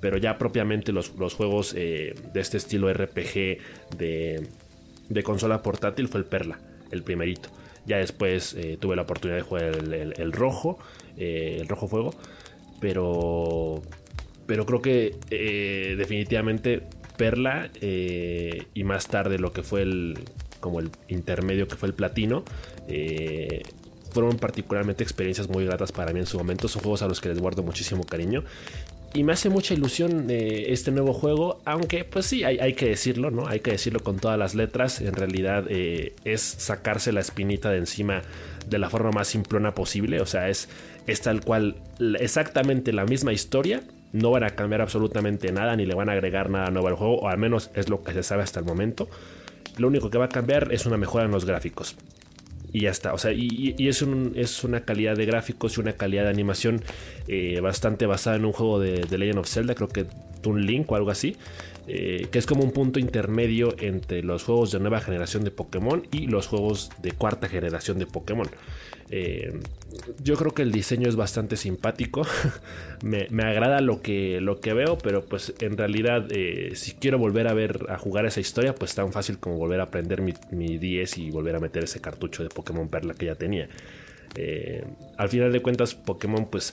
Pero 0.00 0.16
ya 0.16 0.38
propiamente 0.38 0.92
los, 0.92 1.10
juegos 1.10 1.74
de 1.74 2.14
este 2.34 2.56
estilo 2.56 2.90
RPG 2.90 3.58
de, 3.98 4.46
de 5.10 5.22
consola 5.22 5.60
portátil 5.60 6.08
fue 6.08 6.20
el 6.20 6.26
Perla, 6.26 6.58
el 6.90 7.02
primerito. 7.02 7.50
Ya 7.90 7.96
después 7.96 8.54
eh, 8.54 8.78
tuve 8.78 8.94
la 8.94 9.02
oportunidad 9.02 9.38
de 9.38 9.42
jugar 9.42 9.64
el, 9.64 10.32
rojo, 10.32 10.78
eh, 11.16 11.56
el 11.60 11.66
rojo 11.66 11.88
fuego. 11.88 12.14
Pero, 12.78 13.82
pero 14.46 14.64
creo 14.64 14.80
que 14.80 15.16
eh, 15.30 15.96
definitivamente 15.98 16.82
Perla 17.16 17.68
y 17.82 18.84
más 18.84 19.08
tarde 19.08 19.40
lo 19.40 19.52
que 19.52 19.64
fue 19.64 19.82
el, 19.82 20.20
como 20.60 20.78
el 20.78 20.90
intermedio 21.08 21.66
que 21.66 21.74
fue 21.74 21.88
el 21.88 21.94
platino, 21.94 22.44
fueron 24.12 24.36
particularmente 24.36 25.02
experiencias 25.02 25.48
muy 25.48 25.64
gratas 25.64 25.90
para 25.90 26.12
mí 26.12 26.20
en 26.20 26.26
su 26.26 26.38
momento. 26.38 26.68
Son 26.68 26.82
juegos 26.82 27.02
a 27.02 27.08
los 27.08 27.20
que 27.20 27.28
les 27.28 27.40
guardo 27.40 27.64
muchísimo 27.64 28.04
cariño 28.04 28.44
y 29.12 29.24
me 29.24 29.32
hace 29.32 29.48
mucha 29.48 29.74
ilusión 29.74 30.26
eh, 30.30 30.66
este 30.68 30.92
nuevo 30.92 31.12
juego, 31.12 31.60
aunque 31.64 32.04
pues 32.04 32.26
sí, 32.26 32.44
hay, 32.44 32.74
que 32.74 32.86
decirlo, 32.86 33.30
¿no? 33.30 33.48
Hay 33.48 33.60
que 33.60 33.72
decirlo 33.72 34.00
con 34.00 34.18
todas 34.18 34.38
las 34.38 34.54
letras. 34.54 35.00
En 35.00 35.14
realidad 35.14 35.64
eh, 35.68 36.14
es 36.24 36.40
sacarse 36.40 37.12
la 37.12 37.20
espinita 37.20 37.70
de 37.70 37.78
encima 37.78 38.22
de 38.68 38.78
la 38.78 38.88
forma 38.88 39.10
más 39.10 39.26
simplona 39.26 39.74
posible. 39.74 40.20
O 40.20 40.26
sea, 40.26 40.48
es, 40.48 40.68
es 41.08 41.20
tal 41.22 41.40
cual 41.40 41.76
exactamente 42.20 42.92
la 42.92 43.04
misma 43.04 43.32
historia. 43.32 43.82
No 44.12 44.30
van 44.30 44.44
a 44.44 44.50
cambiar 44.50 44.80
absolutamente 44.80 45.50
nada, 45.50 45.74
ni 45.74 45.86
le 45.86 45.94
van 45.94 46.08
a 46.08 46.12
agregar 46.12 46.50
nada 46.50 46.70
nuevo 46.70 46.88
al 46.88 46.94
juego, 46.94 47.18
o 47.18 47.28
al 47.28 47.38
menos 47.38 47.70
es 47.74 47.88
lo 47.88 48.04
que 48.04 48.12
se 48.12 48.22
sabe 48.22 48.44
hasta 48.44 48.60
el 48.60 48.66
momento. 48.66 49.08
Lo 49.76 49.88
único 49.88 50.10
que 50.10 50.18
va 50.18 50.26
a 50.26 50.28
cambiar 50.28 50.72
es 50.72 50.86
una 50.86 50.96
mejora 50.96 51.24
en 51.24 51.30
los 51.32 51.44
gráficos 51.44 51.96
y 52.72 52.82
ya 52.82 52.90
está. 52.90 53.12
O 53.14 53.18
sea, 53.18 53.32
y, 53.32 53.74
es, 53.78 54.02
un, 54.02 54.32
es 54.36 54.64
una 54.64 54.80
calidad 54.80 55.16
de 55.16 55.26
gráficos 55.26 55.76
y 55.76 55.80
una 55.80 55.92
calidad 55.94 56.24
de 56.24 56.30
animación 56.30 56.82
eh, 57.28 57.60
bastante 57.60 58.06
basada 58.06 58.36
en 58.36 58.44
un 58.44 58.52
juego 58.52 58.80
de, 58.80 59.02
de, 59.02 59.18
Legend 59.18 59.38
of 59.38 59.48
Zelda, 59.48 59.74
creo 59.74 59.88
que 59.88 60.06
Toon 60.40 60.64
Link 60.64 60.90
o 60.90 60.96
algo 60.96 61.10
así. 61.10 61.36
Eh, 61.86 62.28
que 62.30 62.38
es 62.38 62.46
como 62.46 62.62
un 62.62 62.72
punto 62.72 63.00
intermedio 63.00 63.74
entre 63.78 64.22
los 64.22 64.44
juegos 64.44 64.70
de 64.70 64.80
nueva 64.80 65.00
generación 65.00 65.44
de 65.44 65.50
Pokémon 65.50 66.06
y 66.12 66.26
los 66.26 66.46
juegos 66.46 66.90
de 67.02 67.12
cuarta 67.12 67.48
generación 67.48 67.98
de 67.98 68.06
Pokémon. 68.06 68.48
Eh, 69.10 69.58
yo 70.22 70.36
creo 70.36 70.52
que 70.52 70.62
el 70.62 70.70
diseño 70.70 71.08
es 71.08 71.16
bastante 71.16 71.56
simpático. 71.56 72.22
me, 73.02 73.26
agrada 73.42 73.80
lo 73.80 74.02
que, 74.02 74.40
lo 74.40 74.60
que 74.60 74.72
veo, 74.72 74.98
pero 74.98 75.24
pues 75.24 75.54
en 75.60 75.76
realidad 75.76 76.28
eh, 76.30 76.72
si 76.74 76.92
quiero 76.92 77.18
volver 77.18 77.48
a 77.48 77.54
ver, 77.54 77.86
a 77.88 77.98
jugar 77.98 78.26
esa 78.26 78.40
historia, 78.40 78.74
pues 78.74 78.94
tan 78.94 79.12
fácil 79.12 79.38
como 79.38 79.56
volver 79.56 79.80
a 79.80 79.84
aprender 79.84 80.20
mi, 80.20 80.34
mi 80.52 80.78
10 80.78 81.18
y 81.18 81.30
volver 81.30 81.56
a 81.56 81.60
meter 81.60 81.84
ese 81.84 82.00
cartucho 82.00 82.42
de 82.42 82.50
Pokémon 82.50 82.88
Perla 82.88 83.14
que 83.14 83.26
ya 83.26 83.34
tenía. 83.34 83.68
al 85.16 85.28
final 85.28 85.50
de 85.50 85.60
cuentas, 85.60 85.94
Pokémon 85.94 86.46
pues 86.48 86.72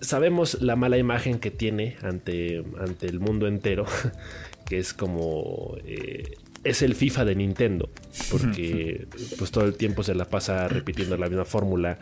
sabemos 0.00 0.60
la 0.60 0.76
mala 0.76 0.98
imagen 0.98 1.38
que 1.38 1.50
tiene 1.50 1.96
ante, 2.02 2.64
ante 2.78 3.06
el 3.06 3.20
mundo 3.20 3.46
entero, 3.46 3.86
que 4.66 4.78
es 4.78 4.92
como... 4.94 5.76
Eh, 5.84 6.36
es 6.62 6.82
el 6.82 6.94
FIFA 6.94 7.24
de 7.24 7.34
Nintendo, 7.36 7.88
porque 8.30 9.06
pues 9.38 9.50
todo 9.50 9.64
el 9.64 9.76
tiempo 9.76 10.02
se 10.02 10.14
la 10.14 10.26
pasa 10.26 10.68
repitiendo 10.68 11.16
la 11.16 11.26
misma 11.26 11.46
fórmula. 11.46 11.98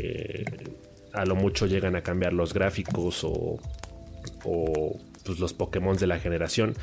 Eh, 0.00 0.44
a 1.12 1.24
lo 1.24 1.36
mucho 1.36 1.66
llegan 1.66 1.94
a 1.94 2.02
cambiar 2.02 2.32
los 2.32 2.52
gráficos 2.52 3.22
o, 3.22 3.60
o 4.44 5.00
pues, 5.24 5.38
los 5.38 5.52
Pokémon 5.52 5.96
de 5.96 6.08
la 6.08 6.18
generación, 6.18 6.74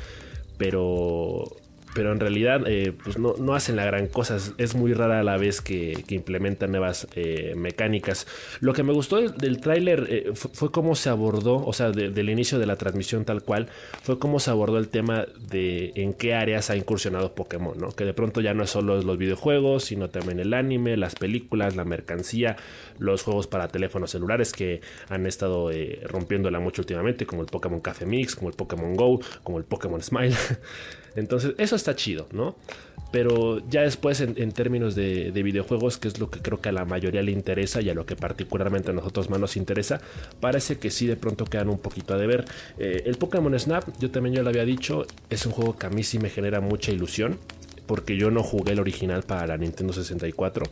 pero 0.56 1.54
pero 1.94 2.12
en 2.12 2.20
realidad 2.20 2.62
eh, 2.66 2.92
pues 3.02 3.18
no, 3.18 3.54
hacen 3.54 3.76
la 3.76 3.84
gran 3.84 4.08
cosa. 4.08 4.38
Es 4.58 4.74
muy 4.74 4.92
rara 4.92 5.22
la 5.22 5.36
vez 5.36 5.60
que, 5.60 6.04
implementan 6.08 6.70
nuevas 6.70 7.06
eh, 7.14 7.54
mecánicas. 7.56 8.26
Lo 8.60 8.72
que 8.72 8.82
me 8.82 8.92
gustó 8.92 9.20
del, 9.20 9.60
tráiler 9.60 10.06
eh, 10.08 10.32
fue, 10.34 10.70
cómo 10.70 10.94
se 10.94 11.08
abordó, 11.08 11.64
o 11.64 11.72
sea, 11.72 11.90
del 11.90 12.30
inicio 12.30 12.58
de 12.58 12.66
la 12.66 12.76
transmisión 12.76 13.24
tal 13.24 13.42
cual, 13.42 13.68
fue 14.02 14.18
cómo 14.18 14.40
se 14.40 14.50
abordó 14.50 14.78
el 14.78 14.88
tema 14.88 15.26
de 15.50 15.92
en 15.96 16.14
qué 16.14 16.34
áreas 16.34 16.70
ha 16.70 16.76
incursionado 16.76 17.34
Pokémon, 17.34 17.78
¿no? 17.78 17.88
Que 17.90 18.04
de 18.04 18.14
pronto 18.14 18.40
ya 18.40 18.54
no 18.54 18.62
es 18.62 18.70
solo 18.70 19.00
los 19.00 19.18
videojuegos, 19.18 19.84
sino 19.84 20.08
también 20.08 20.40
el 20.40 20.54
anime, 20.54 20.96
las 20.96 21.14
películas, 21.14 21.76
la 21.76 21.84
mercancía, 21.84 22.56
los 22.98 23.22
juegos 23.22 23.46
para 23.46 23.68
teléfonos 23.68 24.10
celulares 24.10 24.52
que 24.52 24.80
han 25.08 25.26
estado 25.26 25.70
rompiéndola 26.04 26.60
mucho 26.60 26.82
últimamente, 26.82 27.26
como 27.26 27.42
el 27.42 27.48
Pokémon 27.48 27.80
Café 27.80 28.06
Mix, 28.06 28.34
como 28.34 28.50
el 28.50 28.56
Pokémon 28.56 28.96
Go, 28.96 29.20
como 29.42 29.58
el 29.58 29.64
Pokémon 29.64 30.02
Smile. 30.02 30.36
Entonces, 31.18 31.54
eso 31.58 31.76
está 31.76 31.94
chido, 31.94 32.28
¿no? 32.32 32.56
Pero 33.10 33.66
ya 33.70 33.82
después, 33.82 34.20
en, 34.20 34.52
términos 34.52 34.94
de, 34.94 35.30
videojuegos, 35.30 35.96
que 35.96 36.08
es 36.08 36.18
lo 36.18 36.30
que 36.30 36.40
creo 36.40 36.60
que 36.60 36.68
a 36.68 36.72
la 36.72 36.84
mayoría 36.84 37.22
le 37.22 37.32
interesa 37.32 37.80
y 37.80 37.88
a 37.88 37.94
lo 37.94 38.04
que 38.04 38.16
particularmente 38.16 38.90
a 38.90 38.94
nosotros 38.94 39.30
más 39.30 39.40
nos 39.40 39.56
interesa, 39.56 40.00
parece 40.40 40.78
que 40.78 40.90
sí 40.90 41.06
de 41.06 41.16
pronto 41.16 41.46
quedan 41.46 41.70
un 41.70 41.78
poquito 41.78 42.14
a 42.14 42.18
deber. 42.18 42.44
Eh, 42.78 43.04
el 43.06 43.16
Pokémon 43.16 43.58
Snap, 43.58 43.84
yo 43.98 44.10
también 44.10 44.34
ya 44.34 44.42
lo 44.42 44.50
había 44.50 44.66
dicho, 44.66 45.06
es 45.30 45.46
un 45.46 45.52
juego 45.52 45.76
que 45.76 45.86
a 45.86 45.90
mí 45.90 46.02
sí 46.02 46.18
me 46.18 46.28
genera 46.28 46.60
mucha 46.60 46.92
ilusión, 46.92 47.38
porque 47.86 48.18
yo 48.18 48.30
no 48.30 48.42
jugué 48.42 48.72
el 48.72 48.80
original 48.80 49.22
para 49.22 49.46
la 49.46 49.56
Nintendo 49.56 49.94
64. 49.94 50.66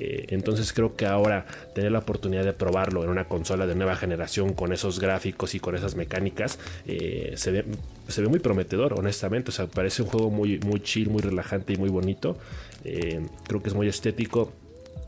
Eh, 0.00 0.26
entonces 0.28 0.72
creo 0.72 0.96
que 0.96 1.06
ahora 1.06 1.46
tener 1.74 1.92
la 1.92 1.98
oportunidad 1.98 2.44
de 2.44 2.54
probarlo 2.54 3.04
en 3.04 3.10
una 3.10 3.26
consola 3.26 3.66
de 3.66 3.74
nueva 3.74 3.96
generación 3.96 4.54
con 4.54 4.72
esos 4.72 4.98
gráficos 4.98 5.54
y 5.54 5.60
con 5.60 5.76
esas 5.76 5.94
mecánicas 5.94 6.58
eh, 6.86 7.34
se, 7.36 7.50
ve, 7.52 7.64
muy 8.28 8.38
prometedor, 8.38 8.98
honestamente. 8.98 9.50
O 9.50 9.52
sea, 9.52 9.66
parece 9.66 10.02
un 10.02 10.08
juego 10.08 10.30
muy, 10.30 10.58
muy 10.60 10.80
chill, 10.80 11.10
muy 11.10 11.20
relajante 11.20 11.74
y 11.74 11.76
muy 11.76 11.90
bonito. 11.90 12.38
Eh, 12.84 13.20
creo 13.46 13.62
que 13.62 13.68
es 13.68 13.74
muy 13.74 13.88
estético. 13.88 14.52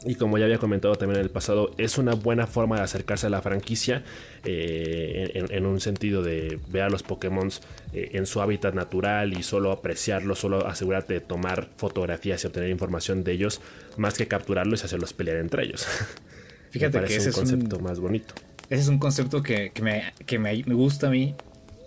Y 0.04 0.16
como 0.16 0.36
ya 0.36 0.46
había 0.46 0.58
comentado 0.58 0.94
también 0.96 1.20
en 1.20 1.24
el 1.24 1.30
pasado, 1.30 1.70
es 1.78 1.96
una 1.96 2.14
buena 2.14 2.46
forma 2.46 2.76
de 2.76 2.82
acercarse 2.82 3.28
a 3.28 3.30
la 3.30 3.40
franquicia 3.40 4.02
eh, 4.44 5.46
en, 5.50 5.66
un 5.66 5.80
sentido 5.80 6.22
de 6.22 6.58
ver 6.68 6.82
a 6.82 6.90
los 6.90 7.04
Pokémon 7.04 7.48
eh, 7.92 8.10
en 8.14 8.26
su 8.26 8.40
hábitat 8.40 8.74
natural 8.74 9.32
y 9.32 9.44
solo 9.44 9.70
apreciarlos, 9.70 10.40
solo 10.40 10.66
asegurarte 10.66 11.14
de 11.14 11.20
tomar 11.20 11.68
fotografías 11.76 12.42
y 12.42 12.46
obtener 12.48 12.70
información 12.70 13.22
de 13.22 13.32
ellos, 13.32 13.60
más 13.96 14.14
que 14.14 14.26
capturarlos 14.26 14.82
y 14.82 14.86
hacerlos 14.86 15.12
pelear 15.12 15.36
entre 15.36 15.64
ellos. 15.64 15.86
Fíjate 16.70 16.98
que 17.04 17.16
ese 17.16 17.28
es 17.28 17.36
un 17.36 17.44
concepto 17.44 17.78
más 17.78 18.00
bonito. 18.00 18.34
Ese 18.70 18.82
es 18.82 18.88
un 18.88 18.98
concepto 18.98 19.42
que, 19.42 19.70
me, 19.82 20.12
me, 20.38 20.74
gusta 20.74 21.08
a 21.08 21.10
mí, 21.10 21.34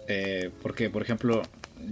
eh, 0.08 0.52
porque 0.62 0.90
por 0.90 1.02
ejemplo 1.02 1.42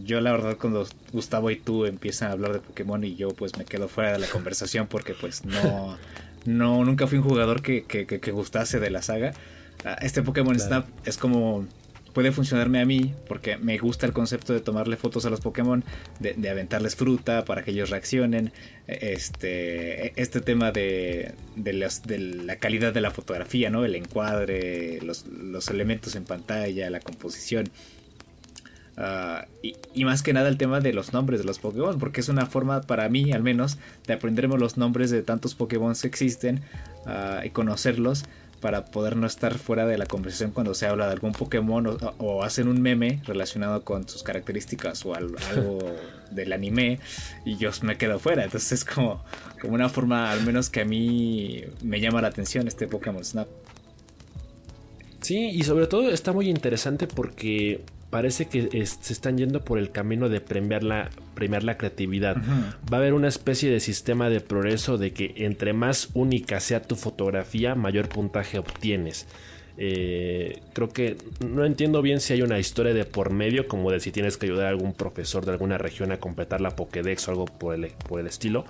yo 0.04 0.22
la 0.22 0.32
verdad 0.32 0.58
cuando 0.60 0.88
Gustavo 1.12 1.52
y 1.52 1.58
tú 1.58 1.86
empiezan 1.86 2.30
a 2.30 2.32
hablar 2.34 2.54
de 2.54 2.60
Pokémon 2.60 3.04
y 3.04 3.16
yo 3.16 3.30
pues 3.30 3.58
me 3.58 3.66
quedo 3.66 3.88
fuera 3.88 4.14
de 4.14 4.20
la 4.20 4.28
conversación 4.28 4.88
porque 4.88 5.14
pues 5.14 5.46
no, 5.46 5.98
no 6.46 6.84
nunca 6.86 7.08
fui 7.08 7.18
un 7.18 7.24
jugador 7.24 7.62
que, 7.62 7.84
que, 7.86 8.32
gustase 8.32 8.80
de 8.80 8.90
la 8.90 9.02
saga. 9.02 9.34
Ah, 9.86 9.98
este 10.02 10.22
Pokémon 10.22 10.58
Snap 10.60 10.88
es 11.06 11.18
como 11.18 11.66
puede 12.14 12.32
funcionarme 12.32 12.80
a 12.80 12.86
mí 12.86 13.14
porque 13.28 13.58
me 13.58 13.78
gusta 13.78 14.06
el 14.06 14.14
concepto 14.14 14.54
de 14.54 14.62
tomarle 14.62 14.96
fotos 14.98 15.26
a 15.26 15.30
los 15.30 15.42
Pokémon, 15.42 15.84
de, 16.20 16.50
aventarles 16.50 16.96
fruta 16.96 17.44
para 17.44 17.64
que 17.64 17.72
ellos 17.72 17.90
reaccionen, 17.90 18.54
este, 18.88 20.20
este 20.22 20.40
tema 20.42 20.72
de, 20.72 21.34
de, 21.56 21.74
la 21.74 22.56
calidad 22.58 22.94
de 22.94 23.02
la 23.02 23.12
fotografía, 23.12 23.70
¿no? 23.70 23.84
el 23.84 23.96
encuadre, 23.96 25.02
los, 25.02 25.26
los 25.26 25.70
elementos 25.70 26.16
en 26.16 26.24
pantalla, 26.24 26.90
la 26.90 27.00
composición. 27.00 27.70
Ah, 28.96 29.48
y, 29.64 30.06
más 30.06 30.22
que 30.22 30.34
nada 30.34 30.50
el 30.50 30.58
tema 30.58 30.80
de 30.80 30.94
los 30.94 31.14
nombres 31.14 31.40
de 31.40 31.46
los 31.46 31.60
Pokémon, 31.60 31.98
porque 31.98 32.22
es 32.22 32.30
una 32.30 32.46
forma 32.46 32.82
para 32.82 33.10
mí 33.10 33.32
al 33.32 33.42
menos 33.42 33.78
de 34.06 34.14
aprenderme 34.14 34.58
los 34.58 34.78
nombres 34.78 35.10
de 35.10 35.24
tantos 35.24 35.56
Pokémon 35.56 35.96
que 36.00 36.08
existen 36.08 36.62
uh, 37.06 37.44
y 37.44 37.50
conocerlos 37.50 38.26
para 38.62 38.86
poder 38.86 39.18
no 39.18 39.28
estar 39.28 39.58
fuera 39.58 39.86
de 39.86 39.98
la 39.98 40.06
conversación 40.06 40.52
cuando 40.52 40.74
se 40.74 40.86
habla 40.88 41.08
de 41.08 41.12
algún 41.12 41.34
Pokémon 41.34 41.98
o, 42.18 42.44
hacen 42.44 42.68
un 42.68 42.82
meme 42.82 43.22
relacionado 43.26 43.84
con 43.84 44.08
sus 44.08 44.24
características 44.24 45.06
o 45.06 45.16
algo, 45.16 45.36
del 46.32 46.54
anime 46.54 47.00
y 47.46 47.58
yo 47.58 47.72
me 47.82 47.98
quedo 47.98 48.20
fuera. 48.20 48.44
Entonces 48.44 48.72
es 48.72 48.86
como, 48.86 49.24
como 49.60 49.74
una 49.74 49.90
forma 49.90 50.32
al 50.32 50.46
menos 50.46 50.70
que 50.70 50.82
a 50.82 50.86
mí 50.86 51.64
me 51.82 52.00
llama 52.00 52.22
la 52.22 52.30
atención 52.30 52.68
este 52.68 52.88
Pokémon 52.88 53.24
Snap. 53.24 53.48
Sí, 55.20 55.50
y 55.50 55.64
sobre 55.64 55.88
todo 55.88 56.10
está 56.10 56.32
muy 56.32 56.50
interesante 56.50 57.08
porque 57.08 57.82
parece 58.14 58.46
que 58.46 58.86
se 58.86 59.12
están 59.12 59.40
yendo 59.40 59.66
por 59.66 59.80
el 59.80 59.90
camino 59.90 60.30
de 60.30 60.40
premiar 60.40 60.84
la, 60.84 61.10
premiar 61.34 61.64
la 61.64 61.80
creatividad. 61.80 62.38
Va 62.38 62.98
a 62.98 63.00
haber 63.00 63.16
una 63.16 63.28
especie 63.28 63.72
de 63.72 63.80
sistema 63.80 64.30
de 64.30 64.40
progreso 64.40 65.00
de 65.00 65.14
que 65.14 65.34
entre 65.38 65.74
más 65.74 66.12
única 66.14 66.60
sea 66.60 66.84
tu 66.84 66.96
fotografía, 66.96 67.74
mayor 67.74 68.10
puntaje 68.10 68.60
obtienes. 68.60 69.26
Eh, 69.80 70.60
creo 70.74 70.90
que 70.90 71.18
no 71.44 71.66
entiendo 71.66 72.04
bien 72.04 72.20
si 72.20 72.34
hay 72.34 72.44
una 72.44 72.60
historia 72.60 72.94
de 72.94 73.06
por 73.06 73.32
medio, 73.32 73.68
como 73.68 73.90
de 73.90 74.00
si 74.00 74.12
tienes 74.12 74.38
que 74.38 74.46
ayudar 74.46 74.68
a 74.68 74.70
algún 74.70 74.94
profesor 74.94 75.44
de 75.44 75.54
alguna 75.54 75.80
región 75.80 76.12
a 76.12 76.18
completar 76.18 76.62
la 76.62 76.76
Pokédex 76.76 77.28
o 77.28 77.32
algo 77.32 77.46
por 77.46 77.74
el, 77.74 77.94
por 78.08 78.20
el 78.20 78.28
estilo 78.28 78.64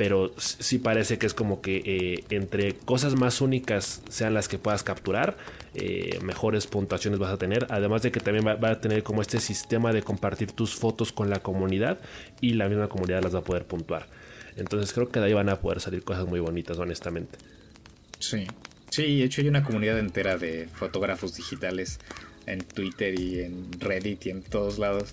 pero 0.00 0.32
sí 0.38 0.78
parece 0.78 1.18
que 1.18 1.26
es 1.26 1.34
como 1.34 1.60
que 1.60 1.82
eh, 1.84 2.24
entre 2.30 2.72
cosas 2.72 3.16
más 3.16 3.42
únicas 3.42 4.00
sean 4.08 4.32
las 4.32 4.48
que 4.48 4.56
puedas 4.56 4.82
capturar, 4.82 5.36
eh, 5.74 6.18
mejores 6.22 6.66
puntuaciones 6.66 7.20
vas 7.20 7.30
a 7.30 7.36
tener. 7.36 7.66
Además 7.68 8.00
de 8.00 8.10
que 8.10 8.18
también 8.18 8.46
va, 8.46 8.70
a 8.70 8.80
tener 8.80 9.02
como 9.02 9.20
este 9.20 9.40
sistema 9.40 9.92
de 9.92 10.00
compartir 10.00 10.52
tus 10.52 10.74
fotos 10.74 11.12
con 11.12 11.28
la 11.28 11.40
comunidad 11.40 12.00
y 12.40 12.54
la 12.54 12.66
misma 12.70 12.88
comunidad 12.88 13.22
las 13.22 13.34
va 13.34 13.40
a 13.40 13.44
poder 13.44 13.66
puntuar. 13.66 14.06
Entonces 14.56 14.90
creo 14.94 15.10
que 15.10 15.20
de 15.20 15.26
ahí 15.26 15.34
van 15.34 15.50
a 15.50 15.60
poder 15.60 15.82
salir 15.82 16.02
cosas 16.02 16.26
muy 16.26 16.40
bonitas, 16.40 16.78
honestamente. 16.78 17.36
Sí, 18.18 18.46
sí, 18.88 19.18
de 19.18 19.24
hecho 19.24 19.42
hay 19.42 19.48
una 19.48 19.62
comunidad 19.62 19.98
entera 19.98 20.38
de 20.38 20.66
fotógrafos 20.72 21.36
digitales 21.36 22.00
en 22.46 22.60
Twitter 22.62 23.20
y 23.20 23.40
en 23.40 23.70
Reddit 23.78 24.24
y 24.24 24.30
en 24.30 24.40
todos 24.44 24.78
lados. 24.78 25.12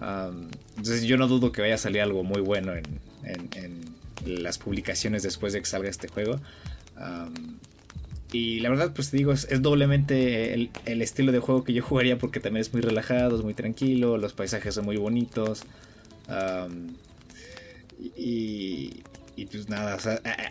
entonces 0.00 1.04
yo 1.04 1.18
no 1.18 1.28
dudo 1.28 1.52
que 1.52 1.62
vaya 1.62 1.76
a 1.76 1.78
salir 1.78 2.00
algo 2.00 2.24
muy 2.24 2.40
bueno 2.40 2.72
en 2.74 3.93
las 4.24 4.58
publicaciones 4.58 5.22
después 5.22 5.52
de 5.52 5.60
que 5.60 5.66
salga 5.66 5.88
este 5.88 6.08
juego. 6.08 6.40
y 8.32 8.60
la 8.60 8.70
verdad, 8.70 8.92
pues 8.94 9.10
te 9.10 9.16
digo, 9.16 9.32
es, 9.32 9.46
doblemente 9.60 10.54
el, 10.54 11.02
estilo 11.02 11.32
de 11.32 11.38
juego 11.38 11.64
que 11.64 11.72
yo 11.72 11.82
jugaría 11.88 12.18
porque 12.18 12.40
también 12.40 12.62
es 12.62 12.72
muy 12.72 12.82
relajado, 12.82 13.36
es 13.36 13.44
muy 13.44 13.54
tranquilo, 13.54 14.18
los 14.18 14.32
paisajes 14.32 14.74
son 14.74 14.84
muy 14.84 14.96
bonitos. 14.96 15.64
y, 18.16 19.02
pues 19.50 19.68
nada, 19.68 19.98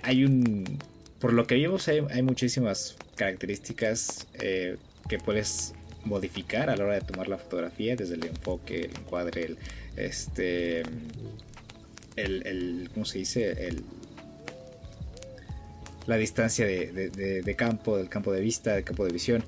hay 0.04 0.26
un... 0.26 0.80
Por 1.20 1.32
lo 1.32 1.48
que 1.48 1.56
vimos 1.56 1.88
hay, 1.88 2.22
muchísimas 2.22 2.98
características 3.16 4.28
eh, 4.34 4.76
que 5.08 5.20
puedes 5.20 5.74
modificar 6.04 6.70
a 6.70 6.76
la 6.76 6.84
hora 6.84 6.96
de 6.96 7.02
tomar 7.02 7.30
la 7.30 7.38
fotografía, 7.38 7.96
desde 7.96 8.16
el 8.16 8.26
enfoque, 8.26 8.82
el 8.82 8.92
encuadre, 8.92 9.46
el, 9.46 9.58
este 9.96 10.84
el, 12.16 12.90
¿cómo 12.94 13.06
se 13.06 13.20
dice? 13.20 13.68
El, 13.68 13.84
la 16.06 16.18
distancia 16.18 16.66
de, 16.66 17.56
campo, 17.58 17.98
del 17.98 18.10
campo 18.10 18.32
de 18.32 18.42
vista, 18.42 18.74
del 18.74 18.84
campo 18.84 19.06
de 19.06 19.14
visión, 19.14 19.44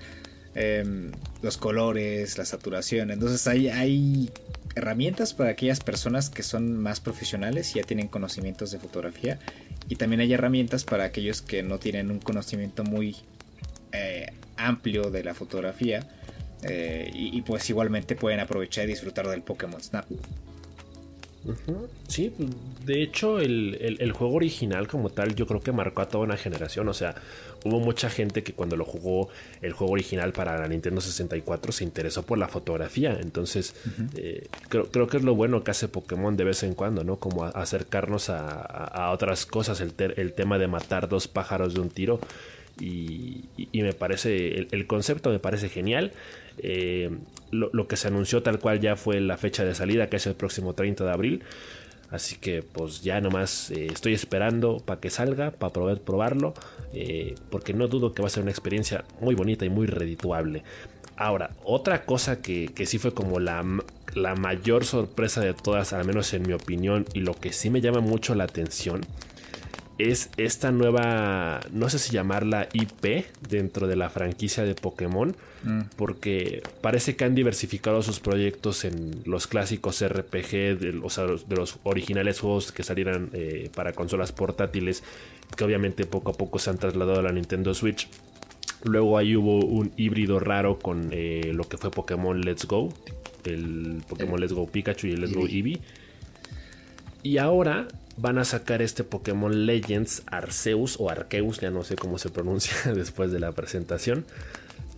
em, 0.54 1.12
los 1.42 1.58
colores, 1.58 2.38
la 2.38 2.46
saturación. 2.46 3.12
Entonces 3.12 3.46
hay, 3.48 3.70
hay 3.70 4.32
herramientas 4.76 5.34
para 5.34 5.50
aquellas 5.52 5.80
personas 5.80 6.30
que 6.30 6.44
son 6.44 6.78
más 6.78 7.00
profesionales 7.00 7.72
y 7.76 7.80
ya 7.80 7.84
tienen 7.84 8.08
conocimientos 8.08 8.72
de 8.72 8.80
fotografía. 8.80 9.40
Y 9.88 9.96
también 9.98 10.22
hay 10.22 10.34
herramientas 10.34 10.84
para 10.84 11.04
aquellos 11.06 11.42
que 11.42 11.62
no 11.64 11.78
tienen 11.78 12.10
un 12.10 12.20
conocimiento 12.20 12.84
muy 12.84 13.18
eh, 13.92 14.28
amplio 14.58 15.12
de 15.12 15.24
la 15.24 15.34
fotografía. 15.34 16.08
Eh, 16.64 17.12
y, 17.14 17.42
pues 17.44 17.70
igualmente 17.70 18.16
pueden 18.16 18.40
aprovechar 18.40 18.86
y 18.86 18.88
disfrutar 18.88 19.28
del 19.28 19.44
Pokémon 19.44 19.82
Snap. 19.82 20.06
Sí, 22.08 22.34
de 22.86 23.02
hecho 23.02 23.40
el, 23.40 24.12
juego 24.14 24.36
original 24.36 24.88
como 24.88 25.10
tal 25.10 25.36
yo 25.36 25.46
creo 25.46 25.62
que 25.62 25.72
marcó 25.72 26.02
a 26.02 26.08
toda 26.08 26.24
una 26.24 26.38
generación, 26.38 26.88
o 26.88 26.94
sea, 26.94 27.16
hubo 27.64 27.80
mucha 27.80 28.10
gente 28.10 28.44
que 28.44 28.54
cuando 28.54 28.76
lo 28.78 28.86
jugó 28.86 29.30
el 29.62 29.74
juego 29.74 29.94
original 29.94 30.34
para 30.34 30.58
la 30.60 30.68
Nintendo 30.68 31.02
64 31.02 31.72
se 31.72 31.84
interesó 31.84 32.24
por 32.24 32.38
la 32.38 32.48
fotografía, 32.48 33.18
entonces 33.22 33.76
eh, 34.16 34.48
creo, 34.70 35.08
que 35.08 35.18
es 35.18 35.24
lo 35.24 35.36
bueno 35.36 35.64
que 35.64 35.72
hace 35.72 35.88
Pokémon 35.88 36.36
de 36.36 36.44
vez 36.46 36.64
en 36.64 36.74
cuando, 36.74 37.04
¿no? 37.04 37.18
Como 37.18 37.44
acercarnos 37.44 38.30
a, 38.30 39.12
otras 39.12 39.46
cosas, 39.46 39.82
el, 39.82 39.94
el 40.18 40.34
tema 40.34 40.58
de 40.58 40.68
matar 40.68 41.08
dos 41.08 41.28
pájaros 41.28 41.74
de 41.74 41.82
un 41.82 41.90
tiro. 41.90 42.20
Y, 42.80 43.46
me 43.74 43.94
parece, 43.94 44.68
el, 44.70 44.88
concepto 44.88 45.30
me 45.30 45.40
parece 45.40 45.70
genial. 45.70 46.12
Eh, 46.60 47.10
lo, 47.52 47.88
que 47.88 47.96
se 47.96 48.08
anunció 48.08 48.44
tal 48.44 48.60
cual 48.60 48.80
ya 48.80 48.96
fue 48.96 49.20
la 49.22 49.38
fecha 49.38 49.64
de 49.64 49.76
salida, 49.76 50.10
que 50.10 50.18
es 50.18 50.28
el 50.28 50.36
próximo 50.36 50.74
30 50.74 51.06
de 51.06 51.12
abril. 51.12 51.44
Así 52.12 52.38
que 52.38 52.62
pues 52.62 53.02
ya 53.02 53.20
nomás 53.20 53.72
eh, 53.72 53.88
estoy 53.88 54.14
esperando 54.14 54.78
para 54.78 55.00
que 55.00 55.10
salga, 55.10 55.52
para 55.52 55.74
poder 55.74 56.02
probarlo, 56.02 56.54
eh, 56.94 57.36
porque 57.50 57.74
no 57.74 57.88
dudo 57.88 58.14
que 58.14 58.22
va 58.22 58.28
a 58.28 58.32
ser 58.32 58.44
una 58.44 58.52
experiencia 58.52 59.06
muy 59.22 59.36
bonita 59.36 59.66
y 59.66 59.70
muy 59.70 59.88
redituable. 59.88 60.64
Ahora, 61.18 61.52
otra 61.64 62.06
cosa 62.06 62.42
que, 62.42 62.68
que 62.76 62.86
sí 62.86 62.98
fue 63.00 63.14
como 63.14 63.40
la, 63.40 63.66
la 64.14 64.36
mayor 64.36 64.86
sorpresa 64.86 65.42
de 65.42 65.54
todas, 65.54 65.94
al 65.94 66.06
menos 66.06 66.34
en 66.34 66.44
mi 66.44 66.54
opinión, 66.54 67.06
y 67.14 67.22
lo 67.22 67.34
que 67.34 67.54
sí 67.54 67.70
me 67.70 67.82
llama 67.82 68.02
mucho 68.02 68.36
la 68.36 68.44
atención, 68.44 69.02
es 69.98 70.30
esta 70.36 70.72
nueva, 70.72 71.62
no 71.72 71.90
sé 71.90 72.00
si 72.00 72.12
llamarla 72.12 72.68
IP 72.74 73.26
dentro 73.48 73.88
de 73.88 73.96
la 73.96 74.10
franquicia 74.10 74.64
de 74.64 74.76
Pokémon, 74.76 75.36
mm. 75.64 75.82
porque 75.96 76.64
parece 76.82 77.16
que 77.16 77.24
han 77.24 77.34
diversificado 77.34 78.02
sus 78.02 78.20
proyectos 78.20 78.84
en 78.84 79.22
los 79.26 79.48
clásicos 79.48 80.06
RPG, 80.06 80.80
de, 80.80 81.00
o 81.02 81.10
sea, 81.10 81.26
de 81.26 81.56
los 81.56 81.80
originales 81.84 82.42
juegos 82.42 82.74
que 82.74 82.84
salieran 82.84 83.30
eh, 83.32 83.70
para 83.74 83.94
consolas 83.94 84.34
portátiles, 84.34 85.02
que 85.56 85.64
obviamente 85.64 86.06
poco 86.06 86.32
a 86.32 86.34
poco 86.34 86.60
se 86.60 86.72
han 86.72 86.78
trasladado 86.78 87.20
a 87.20 87.24
la 87.24 87.32
Nintendo 87.32 87.74
Switch. 87.74 88.10
Luego 88.84 89.18
ahí 89.18 89.36
hubo 89.36 89.66
un 89.66 89.94
híbrido 89.96 90.40
raro 90.40 90.78
con 90.78 91.10
eh, 91.12 91.52
lo 91.54 91.64
que 91.64 91.78
fue 91.78 91.90
Pokémon 91.90 92.42
Let's 92.42 92.66
Go, 92.66 92.94
el 93.46 94.04
Pokémon 94.08 94.40
Let's 94.40 94.54
Go 94.54 94.68
Pikachu 94.68 95.08
y 95.08 95.12
el 95.14 95.22
Let's 95.22 95.34
Go 95.34 95.48
Eevee. 95.48 95.80
Y 97.24 97.38
ahora 97.38 97.88
van 98.18 98.38
a 98.38 98.46
sacar 98.46 98.82
este 98.82 99.04
Pokémon 99.04 99.66
Legends 99.66 100.24
Arceus 100.28 100.98
o 101.00 101.10
Arceus, 101.10 101.60
ya 101.60 101.72
no 101.72 101.84
sé 101.84 101.96
cómo 101.96 102.18
se 102.18 102.30
pronuncia 102.30 102.76
después 102.94 103.32
de 103.32 103.40
la 103.40 103.52
presentación. 103.52 104.26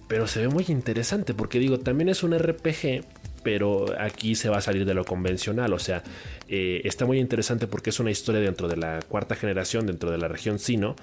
Pero 0.07 0.27
se 0.27 0.41
ve 0.41 0.47
muy 0.47 0.65
interesante 0.69 1.33
porque 1.33 1.59
digo, 1.59 1.79
también 1.79 2.07
es 2.07 2.23
un 2.23 2.37
RPG, 2.37 3.03
pero 3.43 3.87
aquí 3.99 4.35
se 4.35 4.49
va 4.49 4.57
a 4.57 4.61
salir 4.61 4.85
de 4.85 4.93
lo 4.93 5.03
convencional. 5.03 5.73
O 5.73 5.79
sea, 5.79 6.03
eh, 6.47 6.81
está 6.85 7.05
muy 7.05 7.19
interesante 7.19 7.67
porque 7.67 7.89
es 7.89 7.99
una 7.99 8.11
historia 8.11 8.39
dentro 8.39 8.69
de 8.69 8.77
la 8.77 8.99
cuarta 9.07 9.35
generación, 9.35 9.85
dentro 9.85 10.09
de 10.09 10.17
la 10.17 10.29
región 10.29 10.59
Sino, 10.59 10.95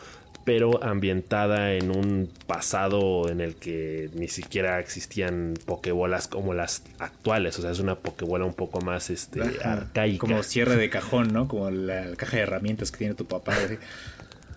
pero 0.45 0.83
ambientada 0.83 1.73
en 1.75 1.91
un 1.91 2.31
pasado 2.47 3.29
en 3.29 3.41
el 3.41 3.57
que 3.57 4.11
ni 4.15 4.29
siquiera 4.29 4.79
existían 4.79 5.55
pokebolas 5.65 6.29
como 6.29 6.55
las 6.55 6.83
actuales. 6.99 7.59
O 7.59 7.63
sea, 7.63 7.71
es 7.71 7.79
una 7.79 7.97
pokebola 7.97 8.45
un 8.45 8.55
poco 8.55 8.81
más 8.81 9.11
este, 9.11 9.41
arcaica. 9.63 10.19
Como 10.19 10.43
cierre 10.43 10.77
de 10.77 10.91
cajón, 10.91 11.33
¿no? 11.33 11.49
Como 11.49 11.71
la 11.71 12.15
caja 12.17 12.37
de 12.37 12.43
herramientas 12.43 12.93
que 12.93 12.99
tiene 12.99 13.15
tu 13.15 13.27
papá. 13.27 13.55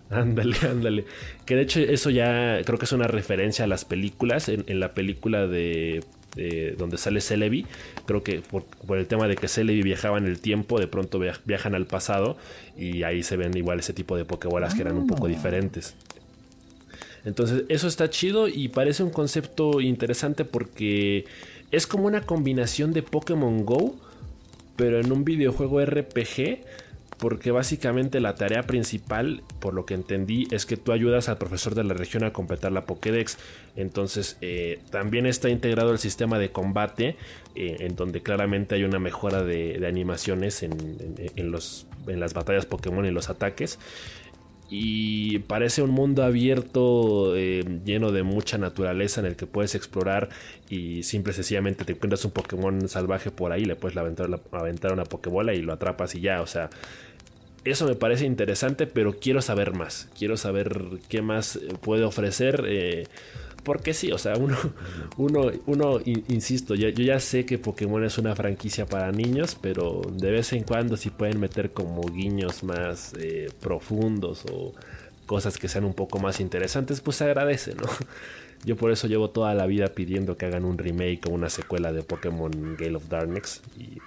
Ándale, 0.09 0.55
ándale. 0.69 1.05
Que 1.45 1.55
de 1.55 1.61
hecho 1.61 1.79
eso 1.79 2.09
ya 2.09 2.59
creo 2.65 2.77
que 2.77 2.85
es 2.85 2.91
una 2.91 3.07
referencia 3.07 3.65
a 3.65 3.67
las 3.67 3.85
películas. 3.85 4.49
En, 4.49 4.79
la 4.79 4.93
película 4.93 5.47
de, 5.47 6.03
donde 6.77 6.97
sale 6.97 7.21
Celebi, 7.21 7.65
creo 8.05 8.23
que 8.23 8.41
por, 8.41 8.63
el 8.97 9.07
tema 9.07 9.27
de 9.27 9.35
que 9.35 9.47
Celebi 9.47 9.81
viajaba 9.81 10.17
en 10.17 10.25
el 10.25 10.39
tiempo, 10.39 10.79
de 10.79 10.87
pronto 10.87 11.19
viajan 11.45 11.75
al 11.75 11.85
pasado 11.85 12.37
y 12.77 13.03
ahí 13.03 13.23
se 13.23 13.37
ven 13.37 13.55
igual 13.57 13.79
ese 13.79 13.93
tipo 13.93 14.17
de 14.17 14.25
pokebolas 14.25 14.75
que 14.75 14.81
eran 14.81 14.97
un 14.97 15.07
poco 15.07 15.25
ah. 15.25 15.29
diferentes. 15.29 15.95
Entonces 17.25 17.63
eso 17.67 17.87
está 17.87 18.09
chido 18.09 18.47
y 18.47 18.69
parece 18.69 19.03
un 19.03 19.09
concepto 19.09 19.81
interesante 19.81 20.45
porque 20.45 21.25
es 21.71 21.85
como 21.85 22.07
una 22.07 22.21
combinación 22.21 22.93
de 22.93 23.03
Pokémon 23.03 23.65
Go, 23.65 23.95
pero 24.77 24.99
en 24.99 25.11
un 25.11 25.25
videojuego 25.25 25.83
RPG 25.83 26.59
porque 27.19 27.51
básicamente 27.51 28.19
la 28.19 28.35
tarea 28.35 28.63
principal, 28.63 29.43
por 29.59 29.73
lo 29.73 29.85
que 29.85 29.93
entendí, 29.93 30.47
es 30.51 30.65
que 30.65 30.77
tú 30.77 30.91
ayudas 30.91 31.29
al 31.29 31.37
profesor 31.37 31.75
de 31.75 31.83
la 31.83 31.93
región 31.93 32.23
a 32.23 32.31
completar 32.31 32.71
la 32.71 32.85
Pokédex. 32.85 33.37
Entonces 33.75 34.37
eh, 34.41 34.79
también 34.91 35.25
está 35.25 35.49
integrado 35.49 35.91
el 35.91 35.99
sistema 35.99 36.37
de 36.37 36.51
combate, 36.51 37.15
eh, 37.55 37.77
en 37.79 37.95
donde 37.95 38.21
claramente 38.21 38.75
hay 38.75 38.83
una 38.83 38.99
mejora 38.99 39.43
de, 39.43 39.85
animaciones 39.87 40.63
en, 40.63 40.73
en 41.35 41.51
las 41.51 42.33
batallas 42.33 42.65
Pokémon 42.65 43.05
y 43.05 43.11
los 43.11 43.29
ataques. 43.29 43.79
Y 44.69 45.39
parece 45.39 45.81
un 45.81 45.91
mundo 45.91 46.23
abierto 46.23 47.35
eh, 47.37 47.63
lleno 47.85 48.11
de 48.11 48.23
mucha 48.23 48.57
naturaleza 48.57 49.21
en 49.21 49.27
el 49.27 49.35
que 49.37 49.47
puedes 49.47 49.75
explorar 49.75 50.29
y 50.69 51.03
simple 51.03 51.31
sencillamente 51.31 51.85
te 51.85 51.93
encuentras 51.93 52.25
un 52.25 52.31
Pokémon 52.31 52.89
salvaje 52.89 53.31
por 53.31 53.53
ahí, 53.53 53.63
le 53.63 53.77
puedes 53.77 53.95
aventar, 53.95 54.27
aventar 54.51 54.91
una 54.91 55.05
Pokébola 55.05 55.53
y 55.53 55.61
lo 55.61 55.71
atrapas 55.71 56.15
y 56.15 56.19
ya, 56.19 56.41
o 56.41 56.47
sea, 56.47 56.69
eso 57.63 57.85
me 57.85 57.95
parece 57.95 58.25
interesante, 58.25 58.87
pero 58.87 59.13
quiero 59.19 59.41
saber 59.41 59.73
más. 59.73 60.09
Quiero 60.17 60.37
saber 60.37 60.87
qué 61.09 61.21
más 61.21 61.59
puede 61.81 62.03
ofrecer. 62.03 62.63
Eh, 62.67 63.07
porque 63.67 63.93
sí, 63.93 64.13
o 64.13 64.17
sea, 64.17 64.37
uno, 64.37 64.55
uno, 65.17 65.51
uno 65.65 65.99
insisto, 66.05 66.73
yo, 66.73 66.87
ya 66.87 67.19
sé 67.19 67.45
que 67.45 67.57
Pokémon 67.57 68.01
es 68.05 68.17
una 68.17 68.33
franquicia 68.33 68.85
para 68.85 69.11
niños, 69.11 69.57
pero 69.59 70.01
de 70.09 70.31
vez 70.31 70.53
en 70.53 70.63
cuando 70.63 70.95
si 70.95 71.09
pueden 71.09 71.37
meter 71.41 71.71
como 71.73 72.01
guiños 72.03 72.63
más 72.63 73.13
eh, 73.19 73.49
profundos 73.59 74.45
o 74.49 74.73
cosas 75.25 75.57
que 75.57 75.67
sean 75.67 75.83
un 75.83 75.93
poco 75.93 76.17
más 76.17 76.39
interesantes, 76.39 77.01
pues 77.01 77.17
se 77.17 77.25
agradece, 77.25 77.75
¿no? 77.75 77.83
Yo 78.63 78.77
por 78.77 78.89
eso 78.89 79.07
llevo 79.07 79.31
toda 79.31 79.53
la 79.53 79.65
vida 79.65 79.87
pidiendo 79.87 80.37
que 80.37 80.45
hagan 80.45 80.63
un 80.63 80.77
remake 80.77 81.27
o 81.27 81.31
una 81.31 81.49
secuela 81.49 81.91
de 81.91 82.03
Pokémon 82.03 82.77
Gale 82.79 82.95
of 82.95 83.09
Darkness. 83.09 83.61
Y, 83.77 83.97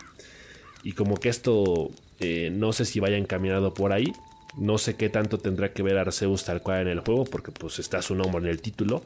y 0.89 0.93
como 0.93 1.19
que 1.19 1.29
esto 1.29 1.91
eh, 2.19 2.51
no 2.51 2.73
sé 2.73 2.87
si 2.87 2.99
vaya 2.99 3.19
encaminado 3.19 3.75
por 3.75 3.93
ahí. 3.93 4.15
No 4.57 4.79
sé 4.79 4.97
qué 4.97 5.11
tanto 5.11 5.37
tendrá 5.37 5.75
que 5.75 5.83
ver 5.83 5.99
Arceus 5.99 6.45
tal 6.45 6.63
cual 6.63 6.81
en 6.81 6.89
el 6.89 7.01
juego, 7.01 7.25
porque 7.25 7.53
pues 7.53 7.79
está 7.79 8.01
su 8.01 8.15
nombre 8.15 8.43
en 8.43 8.49
el 8.49 8.63
título. 8.63 9.03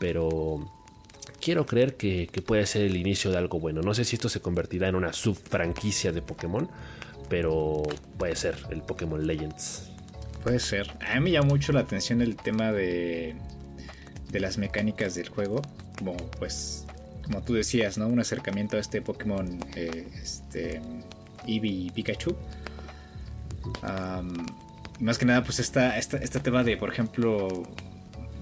Pero 0.00 0.68
quiero 1.40 1.66
creer 1.66 1.96
que, 1.96 2.28
puede 2.44 2.66
ser 2.66 2.82
el 2.82 2.96
inicio 2.96 3.30
de 3.30 3.38
algo 3.38 3.60
bueno. 3.60 3.82
No 3.82 3.94
sé 3.94 4.04
si 4.04 4.16
esto 4.16 4.28
se 4.28 4.40
convertirá 4.40 4.88
en 4.88 4.96
una 4.96 5.12
subfranquicia 5.12 6.10
de 6.10 6.22
Pokémon. 6.22 6.68
pero 7.28 7.84
puede 8.18 8.34
ser 8.34 8.56
el 8.70 8.82
Pokémon 8.82 9.24
Legends. 9.24 9.90
Puede 10.42 10.58
ser. 10.58 10.90
A 11.06 11.14
mí 11.14 11.20
me 11.20 11.30
llama 11.30 11.48
mucho 11.48 11.72
la 11.72 11.80
atención 11.80 12.22
el 12.22 12.34
tema 12.34 12.72
de, 12.72 13.36
de 14.32 14.40
las 14.40 14.58
mecánicas 14.58 15.14
del 15.14 15.28
juego. 15.28 15.62
Como 15.98 16.16
pues, 16.16 16.86
como 17.22 17.42
tú 17.42 17.54
decías, 17.54 17.98
¿no? 17.98 18.08
Un 18.08 18.18
acercamiento 18.18 18.76
a 18.76 18.80
este 18.80 19.02
Pokémon 19.02 19.60
eh, 19.76 20.08
este, 20.20 20.80
Eevee 21.46 21.70
y 21.70 21.90
Pikachu. 21.90 22.34
más 24.98 25.18
que 25.18 25.24
nada, 25.26 25.44
pues 25.44 25.60
esta, 25.60 25.96
este 25.98 26.40
tema 26.40 26.64
de, 26.64 26.76
por 26.76 26.90
ejemplo, 26.90 27.62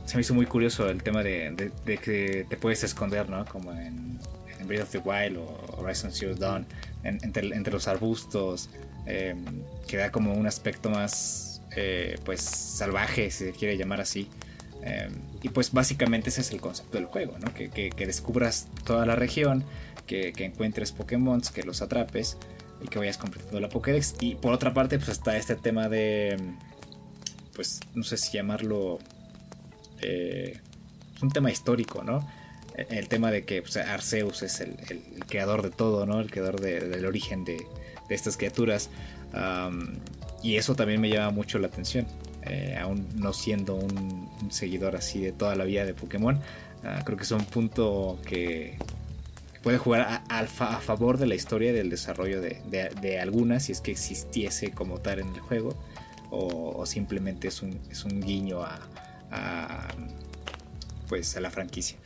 se 0.08 0.16
me 0.16 0.22
hizo 0.22 0.32
muy 0.32 0.46
curioso 0.46 0.88
el 0.88 1.02
tema 1.02 1.22
de, 1.22 1.70
que 1.84 2.46
te 2.48 2.56
puedes 2.56 2.82
esconder, 2.82 3.28
¿no? 3.28 3.44
Como 3.44 3.72
en, 3.72 4.18
Breath 4.66 4.84
of 4.84 4.90
the 4.90 4.98
Wild 4.98 5.36
o 5.36 5.76
Horizon 5.78 6.10
Zero 6.12 6.34
Dawn, 6.34 6.66
entre, 7.04 7.70
los 7.70 7.88
arbustos, 7.88 8.70
em, 9.04 9.44
que 9.86 9.98
da 9.98 10.10
como 10.10 10.32
un 10.32 10.46
aspecto 10.46 10.88
más, 10.88 11.60
eh, 11.76 12.18
pues, 12.24 12.40
salvaje, 12.40 13.30
si 13.30 13.44
se 13.44 13.52
quiere 13.52 13.76
llamar 13.76 14.00
así. 14.00 14.30
Em, 14.82 15.12
y 15.42 15.50
pues 15.50 15.72
básicamente 15.72 16.30
ese 16.30 16.40
es 16.40 16.52
el 16.52 16.60
concepto 16.62 16.96
del 16.96 17.06
juego, 17.06 17.36
¿no? 17.38 17.52
Que, 17.52 17.92
descubras 17.98 18.68
toda 18.84 19.04
la 19.04 19.14
región, 19.14 19.62
que, 20.06 20.32
encuentres 20.38 20.90
Pokémon, 20.90 21.42
que 21.54 21.62
los 21.64 21.82
atrapes 21.82 22.38
y 22.82 22.88
que 22.88 22.98
vayas 22.98 23.18
completando 23.18 23.60
la 23.60 23.68
Pokédex. 23.68 24.14
Y 24.20 24.36
por 24.36 24.54
otra 24.54 24.72
parte, 24.72 24.96
pues 24.96 25.10
está 25.10 25.36
este 25.36 25.54
tema 25.54 25.90
de, 25.90 26.38
pues, 27.54 27.80
no 27.94 28.04
sé 28.04 28.16
si 28.16 28.32
llamarlo 28.32 29.00
eh, 30.02 30.60
un 31.22 31.30
tema 31.30 31.50
histórico, 31.50 32.02
¿no? 32.02 32.28
El 32.76 33.08
tema 33.08 33.30
de 33.30 33.44
que 33.44 33.60
pues, 33.62 33.76
Arceus 33.76 34.42
es 34.42 34.60
el, 34.60 34.76
creador 35.28 35.62
de 35.62 35.70
todo, 35.70 36.06
¿no? 36.06 36.20
El 36.20 36.30
creador 36.30 36.60
del 36.60 37.04
origen 37.06 37.44
de, 37.44 37.66
estas 38.08 38.36
criaturas. 38.36 38.90
y 40.42 40.56
eso 40.56 40.74
también 40.74 41.00
me 41.00 41.10
llama 41.10 41.30
mucho 41.30 41.58
la 41.58 41.66
atención. 41.66 42.06
Eh, 42.42 42.76
aún 42.80 43.06
no 43.16 43.32
siendo 43.32 43.74
un, 43.74 44.28
seguidor 44.50 44.96
así 44.96 45.20
de 45.20 45.32
toda 45.32 45.56
la 45.56 45.64
vida 45.64 45.84
de 45.84 45.92
Pokémon, 45.92 46.40
ah, 46.84 47.02
creo 47.04 47.18
que 47.18 47.24
es 47.24 47.30
un 47.32 47.44
punto 47.44 48.18
que, 48.24 48.78
puede 49.62 49.78
jugar 49.78 50.22
a, 50.28 50.46
favor 50.46 51.18
de 51.18 51.26
la 51.26 51.34
historia 51.34 51.72
del 51.72 51.90
desarrollo 51.90 52.40
de, 52.40 53.18
algunas, 53.20 53.64
si 53.64 53.72
es 53.72 53.80
que 53.80 53.90
existiese 53.90 54.70
como 54.70 54.98
tal 54.98 55.20
en 55.20 55.28
el 55.34 55.40
juego, 55.40 55.74
o, 56.30 56.86
simplemente 56.86 57.48
es 57.48 57.62
un, 57.62 57.78
es 57.90 58.04
un 58.04 58.20
guiño 58.20 58.62
a, 58.62 58.80
a, 59.30 59.88
pues 61.08 61.36
a 61.36 61.40
la 61.40 61.50
franquicia. 61.50 61.98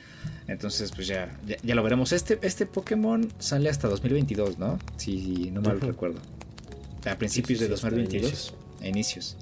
Entonces, 0.49 0.93
pues 0.93 1.07
ya, 1.07 1.39
ya, 1.63 1.75
lo 1.75 1.83
veremos. 1.83 2.13
Este, 2.13 2.39
este 2.43 2.67
Pokémon 2.67 3.33
sale 3.39 3.69
hasta 3.69 3.89
2022, 3.89 4.59
¿no? 4.59 4.79
Si 4.97 5.51
no 5.51 5.63
mal 5.63 5.81
recuerdo. 5.81 6.21
A 7.05 7.17
principios 7.17 7.61
de 7.61 7.69
2022. 7.69 8.55
inicios. 8.83 9.37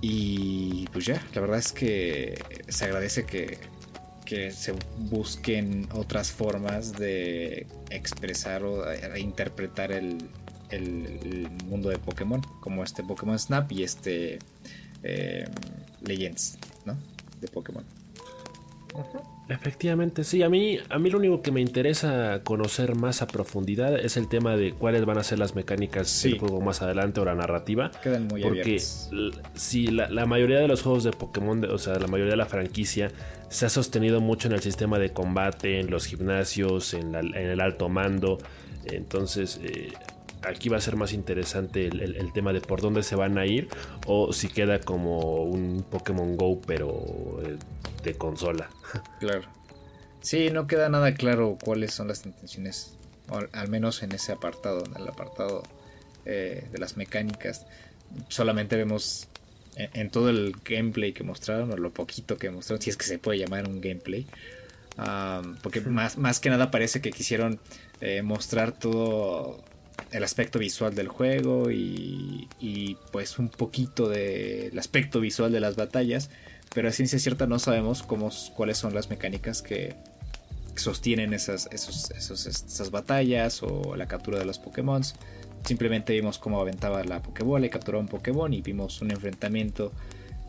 Y 0.00 0.86
pues 0.92 1.06
ya, 1.06 1.22
la 1.34 1.40
verdad 1.40 1.58
es 1.58 1.72
que 1.72 2.42
se 2.68 2.84
agradece 2.84 3.24
que, 3.24 3.58
que 4.24 4.50
se 4.50 4.74
busquen 4.98 5.88
otras 5.92 6.30
formas 6.30 6.92
de 6.92 7.66
expresar 7.90 8.62
o 8.62 8.84
de 8.84 9.20
interpretar 9.20 9.92
el, 9.92 10.18
el, 10.70 11.48
mundo 11.64 11.88
de 11.88 11.98
Pokémon, 11.98 12.42
como 12.60 12.84
este 12.84 13.02
Pokémon 13.02 13.38
Snap 13.38 13.72
y 13.72 13.84
este 13.84 14.38
eh, 15.02 15.48
Legends, 16.06 16.58
¿no? 16.84 16.96
De 17.40 17.48
Pokémon. 17.48 17.84
Efectivamente, 19.48 20.24
sí. 20.24 20.42
A 20.42 20.48
mí, 20.48 20.78
a 20.88 20.98
mí 20.98 21.10
lo 21.10 21.18
único 21.18 21.40
que 21.40 21.52
me 21.52 21.60
interesa 21.60 22.40
conocer 22.42 22.96
más 22.96 23.22
a 23.22 23.28
profundidad 23.28 23.96
es 23.96 24.16
el 24.16 24.28
tema 24.28 24.56
de 24.56 24.72
cuáles 24.72 25.04
van 25.04 25.18
a 25.18 25.22
ser 25.22 25.38
las 25.38 25.54
mecánicas 25.54 26.22
del 26.22 26.38
juego 26.38 26.60
más 26.60 26.82
adelante 26.82 27.20
o 27.20 27.24
la 27.24 27.34
narrativa. 27.34 27.92
Quedan 28.02 28.26
muy 28.26 28.42
Porque 28.42 28.80
si 29.54 29.86
la, 29.86 30.26
mayoría 30.26 30.58
de 30.58 30.66
los 30.66 30.82
juegos 30.82 31.04
de 31.04 31.12
Pokémon, 31.12 31.64
o 31.64 31.78
sea, 31.78 31.98
la 31.98 32.08
mayoría 32.08 32.32
de 32.32 32.38
la 32.38 32.46
franquicia, 32.46 33.12
se 33.48 33.66
ha 33.66 33.68
sostenido 33.68 34.20
mucho 34.20 34.48
en 34.48 34.54
el 34.54 34.60
sistema 34.60 34.98
de 34.98 35.10
combate, 35.10 35.78
en 35.78 35.90
los 35.90 36.06
gimnasios, 36.06 36.94
en, 36.94 37.14
el 37.14 37.60
alto 37.60 37.88
mando. 37.88 38.38
Entonces, 38.86 39.60
eh, 39.62 39.92
aquí 40.46 40.68
va 40.68 40.76
a 40.76 40.80
ser 40.80 40.96
más 40.96 41.12
interesante 41.12 41.86
el, 41.86 42.32
tema 42.32 42.52
de 42.52 42.60
por 42.60 42.80
dónde 42.80 43.02
se 43.02 43.16
van 43.16 43.38
a 43.38 43.46
ir 43.46 43.68
o 44.06 44.32
si 44.32 44.48
queda 44.48 44.80
como 44.80 45.42
un 45.42 45.84
Pokémon 45.90 46.36
Go 46.36 46.60
pero 46.66 47.40
eh, 47.44 47.56
de 48.02 48.14
consola. 48.14 48.70
Claro. 49.20 49.42
Sí, 50.20 50.50
no 50.50 50.66
queda 50.66 50.88
nada 50.88 51.14
claro 51.14 51.56
cuáles 51.62 51.92
son 51.92 52.08
las 52.08 52.26
intenciones, 52.26 52.96
al 53.52 53.68
menos 53.68 54.02
en 54.02 54.12
ese 54.12 54.32
apartado, 54.32 54.82
en 54.84 55.00
el 55.00 55.08
apartado 55.08 55.62
eh, 56.24 56.66
de 56.72 56.78
las 56.78 56.96
mecánicas. 56.96 57.64
Solamente 58.28 58.76
vemos 58.76 59.28
en, 59.76 60.10
todo 60.10 60.30
el 60.30 60.56
gameplay 60.64 61.12
que 61.12 61.22
mostraron, 61.22 61.70
o 61.70 61.76
lo 61.76 61.92
poquito 61.92 62.38
que 62.38 62.50
mostraron, 62.50 62.82
si 62.82 62.90
es 62.90 62.96
que 62.96 63.04
se 63.04 63.20
puede 63.20 63.38
llamar 63.38 63.68
un 63.68 63.80
gameplay. 63.80 64.26
porque 65.62 65.80
más, 65.82 66.18
más 66.18 66.40
que 66.40 66.50
nada 66.50 66.72
parece 66.72 67.00
que 67.00 67.12
quisieron 67.12 67.60
eh, 68.00 68.22
mostrar 68.22 68.72
todo 68.72 69.64
el 70.10 70.24
aspecto 70.24 70.58
visual 70.58 70.94
del 70.94 71.08
juego 71.08 71.70
y, 71.70 72.98
pues 73.12 73.38
un 73.38 73.48
poquito 73.48 74.08
del 74.08 74.78
aspecto 74.78 75.20
visual 75.20 75.52
de 75.52 75.60
las 75.60 75.76
batallas, 75.76 76.30
pero 76.74 76.88
a 76.88 76.92
ciencia 76.92 77.18
cierta 77.18 77.46
no 77.46 77.58
sabemos 77.58 78.02
cómo, 78.02 78.30
cuáles 78.54 78.78
son 78.78 78.94
las 78.94 79.10
mecánicas 79.10 79.62
que 79.62 79.94
sostienen 80.74 81.32
esas, 81.32 81.68
esas 81.72 82.90
batallas 82.90 83.62
o 83.62 83.96
la 83.96 84.06
captura 84.06 84.38
de 84.38 84.44
los 84.44 84.58
Pokémon. 84.58 85.02
Simplemente 85.64 86.12
vimos 86.12 86.38
cómo 86.38 86.60
aventaba 86.60 87.02
la 87.02 87.22
Pokébola 87.22 87.66
y 87.66 87.70
capturó 87.70 87.98
un 87.98 88.08
Pokémon 88.08 88.52
y 88.52 88.62
vimos 88.62 89.00
un 89.00 89.10
enfrentamiento 89.10 89.92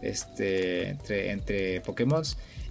este, 0.02 0.90
entre, 0.90 1.32
entre 1.32 1.82
Pokémon 1.82 2.24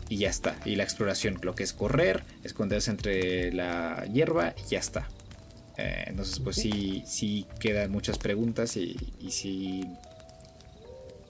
y 0.09 0.19
ya 0.19 0.31
está. 0.31 0.57
Y 0.65 0.77
la 0.77 0.85
exploración, 0.85 1.39
lo 1.43 1.55
que 1.55 1.65
es 1.65 1.73
correr, 1.73 2.23
esconderse 2.45 2.91
entre 2.91 3.53
la 3.53 4.05
hierba 4.13 4.55
y 4.65 4.69
ya 4.71 4.79
está. 4.79 5.09
Eh, 5.79 6.05
entonces, 6.07 6.41
pues 6.41 6.57
sí, 6.57 7.03
sí 7.07 7.47
quedan 7.61 7.91
muchas 7.91 8.19
preguntas 8.19 8.77
y, 8.77 8.97
y 9.21 9.31
sí, 9.31 9.85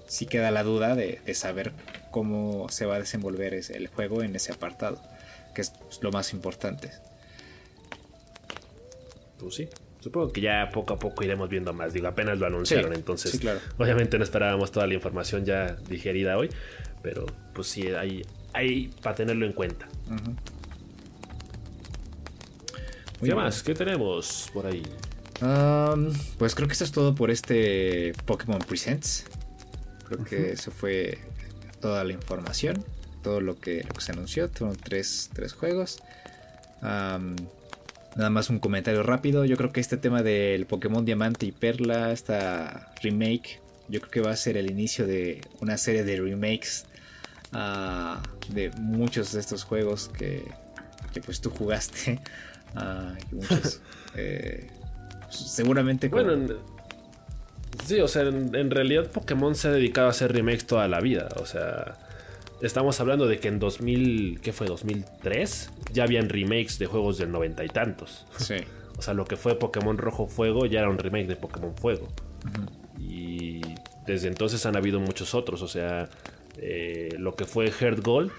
sí 0.06 0.26
queda 0.26 0.50
la 0.50 0.62
duda 0.62 0.94
de, 0.94 1.20
saber 1.34 1.72
cómo 2.10 2.68
se 2.68 2.86
va 2.86 2.96
a 2.96 3.00
desenvolver 3.00 3.54
el 3.54 3.86
juego 3.88 4.22
en 4.22 4.34
ese 4.36 4.52
apartado, 4.52 5.00
que 5.54 5.62
es 5.62 5.72
lo 6.00 6.10
más 6.12 6.32
importante. 6.32 6.90
Pues 9.38 9.54
sí. 9.54 9.68
Supongo 10.00 10.32
que 10.32 10.40
ya 10.40 10.70
poco 10.72 10.94
a 10.94 10.98
poco 11.00 11.24
iremos 11.24 11.48
viendo 11.48 11.72
más. 11.72 11.92
Digo, 11.92 12.06
apenas 12.06 12.38
lo 12.38 12.46
anunciaron, 12.46 12.92
entonces 12.92 13.40
obviamente 13.76 14.18
no 14.18 14.24
esperábamos 14.24 14.70
toda 14.70 14.86
la 14.86 14.94
información 14.94 15.44
ya 15.44 15.76
digerida 15.88 16.38
hoy, 16.38 16.48
pero 17.02 17.26
pues 17.52 17.66
sí, 17.66 17.88
hay, 17.88 18.24
hay 18.52 18.88
para 19.02 19.16
tenerlo 19.16 19.46
en 19.46 19.52
cuenta. 19.52 19.88
¿Qué 23.22 23.34
más? 23.34 23.62
¿Qué 23.62 23.74
tenemos 23.74 24.50
por 24.52 24.66
ahí? 24.66 24.82
pues 26.38 26.54
creo 26.54 26.66
que 26.66 26.72
eso 26.72 26.84
es 26.84 26.92
todo 26.92 27.14
por 27.14 27.30
este 27.30 28.14
Pokémon 28.24 28.58
Presents. 28.58 29.26
Creo 30.08 30.24
que 30.24 30.52
eso 30.52 30.70
fue 30.70 31.18
toda 31.80 32.04
la 32.04 32.12
información, 32.12 32.84
todo 33.22 33.40
lo 33.40 33.58
que, 33.58 33.86
se 33.98 34.12
anunció. 34.12 34.48
Fueron 34.48 34.76
tres, 34.76 35.30
juegos. 35.58 35.98
nada 36.80 38.30
más 38.30 38.50
un 38.50 38.60
comentario 38.60 39.02
rápido. 39.02 39.44
Yo 39.44 39.56
creo 39.56 39.72
que 39.72 39.80
este 39.80 39.96
tema 39.96 40.22
del 40.22 40.66
Pokémon 40.66 41.04
Diamante 41.04 41.46
y 41.46 41.52
Perla, 41.52 42.12
esta 42.12 42.94
remake, 43.02 43.60
yo 43.88 44.00
creo 44.00 44.10
que 44.10 44.20
va 44.20 44.30
a 44.30 44.36
ser 44.36 44.56
el 44.56 44.70
inicio 44.70 45.06
de 45.06 45.42
una 45.60 45.76
serie 45.76 46.02
de 46.02 46.20
remakes 46.20 46.86
ah, 47.52 48.22
de 48.48 48.70
muchos 48.70 49.32
de 49.32 49.40
estos 49.40 49.64
juegos 49.64 50.08
que, 50.08 50.44
que 51.12 51.20
pues 51.20 51.40
tú 51.40 51.50
jugaste. 51.50 52.20
Ah, 52.74 53.14
eh, 54.16 54.70
seguramente. 55.30 56.08
Bueno, 56.08 56.54
sí, 57.84 58.00
o 58.00 58.08
sea, 58.08 58.22
en, 58.22 58.70
realidad 58.70 59.10
Pokémon 59.10 59.54
se 59.54 59.68
ha 59.68 59.70
dedicado 59.70 60.08
a 60.08 60.10
hacer 60.10 60.32
remakes 60.32 60.66
toda 60.66 60.88
la 60.88 61.00
vida. 61.00 61.28
O 61.40 61.46
sea, 61.46 61.98
estamos 62.60 63.00
hablando 63.00 63.26
de 63.26 63.38
que 63.38 63.48
en 63.48 63.58
2000, 63.58 64.40
¿qué 64.42 64.52
fue? 64.52 64.66
2003 64.66 65.70
ya 65.92 66.04
habían 66.04 66.28
remakes 66.28 66.78
de 66.78 66.86
juegos 66.86 67.18
del 67.18 67.30
noventa 67.30 67.64
y 67.64 67.68
tantos. 67.68 68.26
Sí. 68.36 68.56
O 68.98 69.02
sea, 69.02 69.14
lo 69.14 69.24
que 69.24 69.36
fue 69.36 69.58
Pokémon 69.58 69.98
Rojo 69.98 70.26
Fuego 70.26 70.66
ya 70.66 70.80
era 70.80 70.88
un 70.88 70.98
remake 70.98 71.26
de 71.26 71.36
Pokémon 71.36 71.76
Fuego. 71.76 72.08
Y 72.98 73.60
desde 74.06 74.28
entonces 74.28 74.64
han 74.66 74.76
habido 74.76 75.00
muchos 75.00 75.34
otros. 75.34 75.62
O 75.62 75.68
sea, 75.68 76.08
eh, 76.58 77.10
lo 77.18 77.34
que 77.34 77.44
fue 77.44 77.70
Heart 77.70 78.00
Gold 78.02 78.32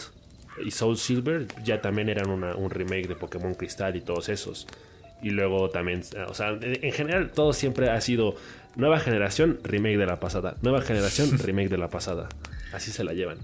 y 0.63 0.71
Soul 0.71 0.97
Silver 0.97 1.47
ya 1.63 1.81
también 1.81 2.09
eran 2.09 2.29
un 2.29 2.69
remake 2.69 3.07
de 3.07 3.15
Pokémon 3.15 3.53
Cristal 3.53 3.95
y 3.95 4.01
todos 4.01 4.29
esos. 4.29 4.67
Y 5.21 5.31
luego 5.31 5.69
también, 5.69 6.03
o 6.27 6.33
sea, 6.33 6.57
en 6.61 6.91
general 6.91 7.31
todo 7.31 7.53
siempre 7.53 7.89
ha 7.89 7.99
sido 8.01 8.35
nueva 8.75 8.99
generación, 8.99 9.59
remake 9.63 9.97
de 9.97 10.05
la 10.05 10.19
pasada. 10.19 10.55
Nueva 10.61 10.81
generación, 10.81 11.37
remake 11.43 11.69
de 11.69 11.77
la 11.77 11.89
pasada. 11.89 12.29
Así 12.73 12.91
se 12.91 13.03
la 13.03 13.13
llevan. 13.13 13.39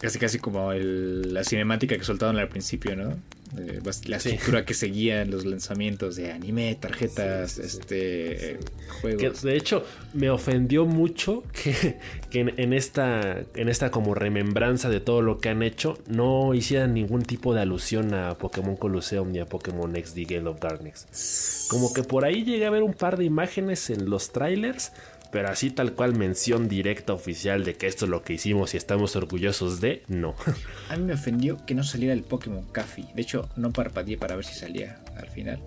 Casi 0.00 0.18
casi 0.18 0.38
como 0.38 0.72
la 0.72 1.44
cinemática 1.44 1.96
que 1.96 2.04
soltaron 2.04 2.38
al 2.38 2.48
principio, 2.48 2.96
¿no? 2.96 3.16
Eh, 3.56 3.80
la 4.06 4.16
estructura 4.16 4.64
que 4.64 4.74
seguían 4.74 5.30
los 5.30 5.44
lanzamientos 5.44 6.16
de 6.16 6.32
anime, 6.32 6.74
tarjetas, 6.74 7.58
este 7.58 8.58
juegos. 9.00 9.42
de 9.42 9.56
hecho, 9.56 9.84
me 10.14 10.30
ofendió 10.30 10.84
mucho 10.84 11.44
que, 11.52 11.98
en, 12.32 12.72
esta, 12.72 13.38
en 13.54 13.68
esta 13.68 13.90
como 13.90 14.14
remembranza 14.14 14.88
de 14.88 15.00
todo 15.00 15.22
lo 15.22 15.38
que 15.38 15.48
han 15.48 15.62
hecho, 15.62 15.98
no 16.08 16.54
hicieran 16.54 16.94
ningún 16.94 17.22
tipo 17.22 17.54
de 17.54 17.60
alusión 17.60 18.14
a 18.14 18.36
Pokémon 18.36 18.76
Colosseum 18.76 19.30
ni 19.30 19.38
a 19.38 19.46
Pokémon 19.46 19.94
XD 19.94 20.18
Gale 20.28 20.48
of 20.48 20.60
Darkness. 20.60 21.66
Como 21.70 21.92
que 21.92 22.02
por 22.02 22.24
ahí 22.24 22.44
llegué 22.44 22.66
a 22.66 22.70
ver 22.70 22.82
un 22.82 22.94
par 22.94 23.16
de 23.16 23.24
imágenes 23.24 23.90
en 23.90 24.10
los 24.10 24.32
trailers 24.32 24.92
pero 25.30 25.48
así 25.48 25.70
tal 25.70 25.92
cual 25.92 26.14
mención 26.14 26.68
directa 26.68 27.12
oficial 27.12 27.64
de 27.64 27.74
que 27.74 27.86
esto 27.86 28.04
es 28.04 28.10
lo 28.10 28.22
que 28.22 28.34
hicimos 28.34 28.74
y 28.74 28.76
estamos 28.76 29.16
orgullosos 29.16 29.80
de, 29.80 30.02
no. 30.08 30.34
A 30.88 30.96
mí 30.96 31.04
me 31.04 31.14
ofendió 31.14 31.64
que 31.66 31.74
no 31.74 31.82
saliera 31.82 32.14
el 32.14 32.22
Pokémon 32.22 32.64
Café. 32.72 33.04
De 33.14 33.22
hecho, 33.22 33.48
no 33.56 33.72
parpadeé 33.72 34.16
para 34.16 34.36
ver 34.36 34.44
si 34.44 34.54
salía 34.54 35.00
al 35.16 35.28
final. 35.28 35.58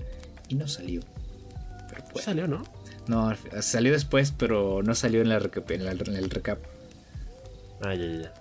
Y 0.48 0.56
no 0.56 0.68
salió. 0.68 1.02
Pero 1.90 2.04
pues, 2.12 2.26
salió, 2.26 2.48
¿no? 2.48 2.64
No, 3.08 3.34
salió 3.62 3.92
después, 3.92 4.32
pero 4.32 4.82
no 4.84 4.96
salió 4.96 5.22
en, 5.22 5.30
la, 5.30 5.38
en, 5.38 6.16
el 6.16 6.30
recap. 6.30 6.60
Ah, 7.82 7.94
ya, 7.96 8.06
ya. 8.06 8.34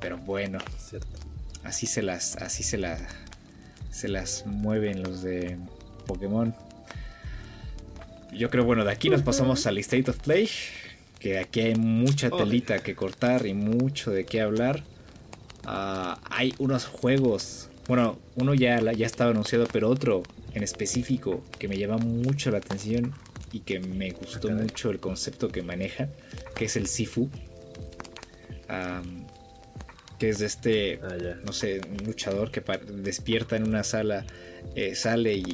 Pero 0.00 0.18
bueno. 0.18 0.58
Así 1.64 1.86
se 1.86 2.02
las. 2.02 2.36
Así 2.36 2.62
se 2.62 2.78
las. 2.78 3.02
Se 3.90 4.08
las 4.08 4.46
mueven 4.46 5.02
los 5.02 5.22
de 5.22 5.58
Pokémon 6.06 6.54
yo 8.32 8.50
creo, 8.50 8.64
bueno, 8.64 8.84
de 8.84 8.92
aquí 8.92 9.08
nos 9.08 9.22
pasamos 9.22 9.66
al 9.66 9.78
State 9.78 10.10
of 10.10 10.18
Play. 10.18 10.48
Que 11.18 11.38
aquí 11.38 11.60
hay 11.60 11.74
mucha 11.74 12.30
telita 12.30 12.78
que 12.78 12.94
cortar 12.94 13.46
y 13.46 13.54
mucho 13.54 14.12
de 14.12 14.24
qué 14.24 14.40
hablar. 14.40 14.84
Ah, 15.64 16.20
hay 16.30 16.54
unos 16.58 16.86
juegos. 16.86 17.68
Bueno, 17.88 18.18
uno 18.36 18.54
ya, 18.54 18.80
ya 18.92 19.06
estaba 19.06 19.30
anunciado, 19.30 19.66
pero 19.72 19.88
otro 19.88 20.22
en 20.54 20.62
específico 20.62 21.42
que 21.58 21.66
me 21.66 21.76
llama 21.76 21.98
mucho 21.98 22.50
la 22.50 22.58
atención 22.58 23.14
y 23.50 23.60
que 23.60 23.80
me 23.80 24.10
gustó 24.10 24.50
mucho 24.50 24.90
el 24.90 25.00
concepto 25.00 25.48
que 25.48 25.62
maneja, 25.62 26.08
que 26.54 26.66
es 26.66 26.76
el 26.76 26.86
Sifu. 26.86 27.28
que 30.18 30.28
es 30.28 30.38
de 30.38 30.46
este, 30.46 31.00
ah, 31.02 31.16
no 31.44 31.52
sé, 31.52 31.80
un 31.90 32.06
luchador 32.06 32.50
que 32.50 32.62
despierta 32.92 33.56
en 33.56 33.66
una 33.66 33.82
sala, 33.82 34.24
eh, 34.74 34.94
sale 34.94 35.34
y 35.34 35.48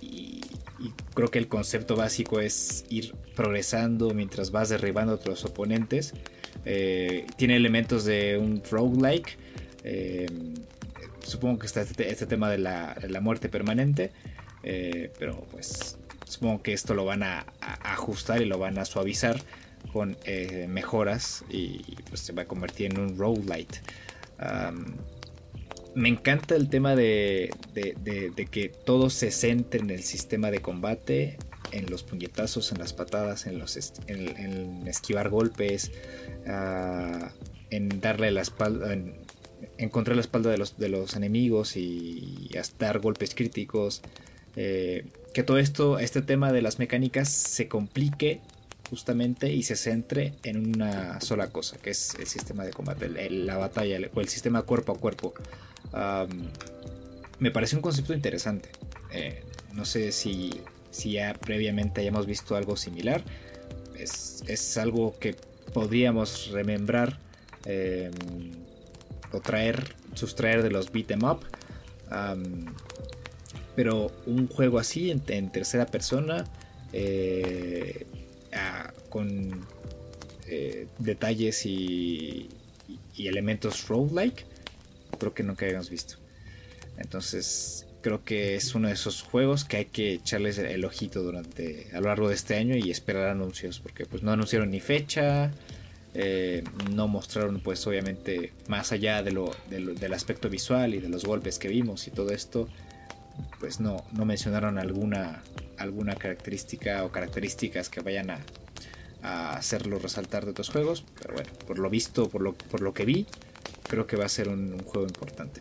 y 0.00 0.49
creo 1.20 1.30
que 1.30 1.38
el 1.38 1.48
concepto 1.48 1.96
básico 1.96 2.40
es 2.40 2.86
ir 2.88 3.14
progresando 3.36 4.14
mientras 4.14 4.52
vas 4.52 4.70
derribando 4.70 5.12
a 5.12 5.16
otros 5.16 5.44
oponentes. 5.44 6.14
Eh, 6.64 7.26
tiene 7.36 7.56
elementos 7.56 8.06
de 8.06 8.38
un 8.38 8.62
roguelike. 8.70 9.36
Eh, 9.84 10.24
supongo 11.22 11.58
que 11.58 11.66
está 11.66 11.82
este, 11.82 12.10
este 12.10 12.24
tema 12.24 12.48
de 12.48 12.56
la, 12.56 13.20
muerte 13.20 13.50
permanente. 13.50 14.12
Eh, 14.62 15.12
pero 15.18 15.44
pues 15.50 15.98
supongo 16.26 16.62
que 16.62 16.72
esto 16.72 16.94
lo 16.94 17.04
van 17.04 17.22
a, 17.22 17.44
ajustar 17.82 18.40
y 18.40 18.46
lo 18.46 18.58
van 18.58 18.78
a 18.78 18.86
suavizar 18.86 19.42
con 19.92 20.16
mejoras 20.68 21.44
y 21.50 21.96
pues 22.08 22.20
se 22.22 22.32
va 22.32 22.42
a 22.42 22.44
convertir 22.46 22.92
en 22.92 22.98
un 22.98 23.18
roguelite 23.18 23.80
me 25.94 26.08
encanta 26.08 26.54
el 26.56 26.68
tema 26.68 26.94
de, 26.94 27.50
que 28.50 28.68
todo 28.68 29.10
se 29.10 29.30
centre 29.30 29.80
en 29.80 29.90
el 29.90 30.02
sistema 30.02 30.50
de 30.50 30.60
combate, 30.60 31.38
en 31.72 31.90
los 31.90 32.02
puñetazos, 32.02 32.72
en 32.72 32.78
las 32.78 32.92
patadas, 32.92 33.46
en, 33.46 33.58
los 33.58 33.76
en, 34.06 34.86
esquivar 34.86 35.28
golpes, 35.28 35.92
ah, 36.46 37.32
en 37.70 38.00
darle 38.00 38.30
la 38.30 38.42
espalda, 38.42 38.92
en 38.92 39.14
encontrar 39.78 40.16
la 40.16 40.22
espalda 40.22 40.50
de 40.50 40.58
los, 40.58 40.78
de 40.78 40.88
los 40.88 41.14
enemigos 41.16 41.76
y, 41.76 42.50
hasta 42.58 42.86
dar 42.86 43.00
golpes 43.00 43.34
críticos. 43.34 44.02
Eh, 44.56 45.06
que 45.32 45.42
todo 45.42 45.58
esto, 45.58 45.98
este 45.98 46.22
tema 46.22 46.52
de 46.52 46.60
las 46.62 46.78
mecánicas 46.78 47.28
se 47.28 47.68
complique 47.68 48.40
justamente 48.88 49.52
y 49.52 49.62
se 49.62 49.76
centre 49.76 50.34
en 50.42 50.74
una 50.74 51.20
sola 51.20 51.50
cosa, 51.50 51.78
que 51.78 51.90
es 51.90 52.16
el 52.16 52.26
sistema 52.26 52.64
de 52.64 52.72
combate, 52.72 53.08
la 53.30 53.56
batalla 53.56 53.98
o 54.12 54.20
el 54.20 54.28
sistema 54.28 54.62
cuerpo 54.62 54.92
a 54.92 54.98
cuerpo 54.98 55.32
me 57.40 57.50
parece 57.50 57.76
un 57.76 57.82
concepto 57.82 58.12
interesante. 58.12 58.70
Eh, 59.12 59.42
no 59.72 59.84
sé 59.84 60.12
si, 60.12 60.60
si, 60.90 61.12
ya 61.12 61.34
previamente 61.34 62.00
hayamos 62.00 62.26
visto 62.26 62.54
algo 62.54 62.76
similar. 62.76 63.22
Es, 63.98 64.76
algo 64.78 65.18
que 65.18 65.34
podríamos 65.74 66.50
remembrar 66.52 67.18
em, 67.64 68.12
o 69.32 69.40
traer, 69.40 69.94
sustraer 70.14 70.62
de 70.62 70.70
los 70.70 70.90
beat 70.90 71.10
em 71.10 71.24
up. 71.24 71.40
pero 73.76 74.10
un 74.26 74.48
juego 74.48 74.78
así 74.78 75.10
en, 75.10 75.50
tercera 75.50 75.86
persona 75.86 76.44
eh, 76.92 78.06
con 79.08 79.66
eh, 80.46 80.88
detalles 80.98 81.64
y, 81.66 82.48
y 83.14 83.28
elementos 83.28 83.86
roguelike 83.88 84.49
creo 85.20 85.34
que 85.34 85.44
nunca 85.44 85.66
habíamos 85.66 85.90
visto. 85.90 86.16
Entonces, 86.98 87.86
creo 88.00 88.24
que 88.24 88.56
es 88.56 88.74
uno 88.74 88.88
de 88.88 88.94
esos 88.94 89.22
juegos 89.22 89.64
que 89.64 89.76
hay 89.76 89.84
que 89.84 90.14
echarles 90.14 90.58
el 90.58 90.84
ojito 90.84 91.22
durante 91.22 91.88
a 91.92 92.00
lo 92.00 92.08
largo 92.08 92.28
de 92.28 92.34
este 92.34 92.56
año 92.56 92.74
y 92.76 92.90
esperar 92.90 93.28
anuncios, 93.28 93.78
porque 93.78 94.06
pues 94.06 94.22
no 94.22 94.32
anunciaron 94.32 94.70
ni 94.70 94.80
fecha, 94.80 95.52
eh, 96.14 96.64
no 96.92 97.06
mostraron 97.06 97.60
pues 97.60 97.86
obviamente 97.86 98.52
más 98.66 98.90
allá 98.90 99.22
de 99.22 99.30
lo, 99.30 99.54
del 99.68 100.12
aspecto 100.12 100.48
visual 100.48 100.94
y 100.94 100.98
de 100.98 101.08
los 101.08 101.24
golpes 101.24 101.58
que 101.58 101.68
vimos 101.68 102.08
y 102.08 102.10
todo 102.10 102.30
esto, 102.32 102.68
pues 103.60 103.80
no, 103.80 104.04
no 104.12 104.24
mencionaron 104.24 104.78
alguna, 104.78 105.42
alguna 105.78 106.16
característica 106.16 107.04
o 107.04 107.12
características 107.12 107.88
que 107.88 108.00
vayan 108.00 108.30
a, 108.30 108.40
a 109.22 109.56
hacerlo 109.56 109.98
resaltar 109.98 110.44
de 110.44 110.50
otros 110.50 110.70
juegos, 110.70 111.04
pero 111.20 111.34
bueno, 111.34 111.50
por 111.66 111.78
lo 111.78 111.90
visto, 111.90 112.28
por 112.28 112.42
lo, 112.42 112.54
por 112.54 112.80
lo 112.80 112.92
que 112.92 113.04
vi, 113.04 113.26
creo 113.90 114.06
que 114.06 114.16
va 114.16 114.24
a 114.24 114.28
ser 114.28 114.48
un, 114.48 114.78
juego 114.78 115.06
importante. 115.06 115.60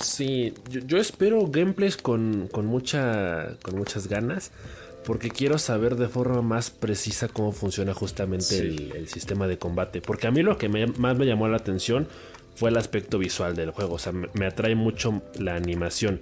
Sí, 0.00 0.54
yo, 0.68 0.98
espero 0.98 1.46
gameplays 1.46 1.96
con, 1.96 2.48
con, 2.52 2.66
mucha, 2.66 3.56
con 3.62 3.76
muchas 3.76 4.06
ganas. 4.06 4.52
Porque 5.04 5.30
quiero 5.30 5.56
saber 5.56 5.96
de 5.96 6.08
forma 6.08 6.42
más 6.42 6.70
precisa 6.70 7.26
cómo 7.26 7.52
funciona 7.52 7.94
justamente 7.94 8.58
el, 8.58 9.08
sistema 9.08 9.48
de 9.48 9.58
combate. 9.58 10.02
Porque 10.02 10.26
a 10.26 10.30
mí 10.30 10.42
lo 10.42 10.58
que 10.58 10.68
más 10.68 11.16
me 11.16 11.24
llamó 11.24 11.48
la 11.48 11.56
atención 11.56 12.06
fue 12.54 12.68
el 12.68 12.76
aspecto 12.76 13.18
visual 13.18 13.56
del 13.56 13.70
juego. 13.70 13.94
O 13.94 13.98
sea, 13.98 14.12
me, 14.12 14.46
atrae 14.46 14.74
mucho 14.74 15.22
la 15.38 15.54
animación. 15.56 16.20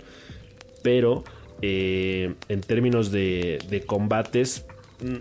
Pero 0.82 1.24
eh, 1.60 2.36
en 2.48 2.60
términos 2.60 3.10
de, 3.10 3.58
de 3.68 3.84
combates, 3.84 4.64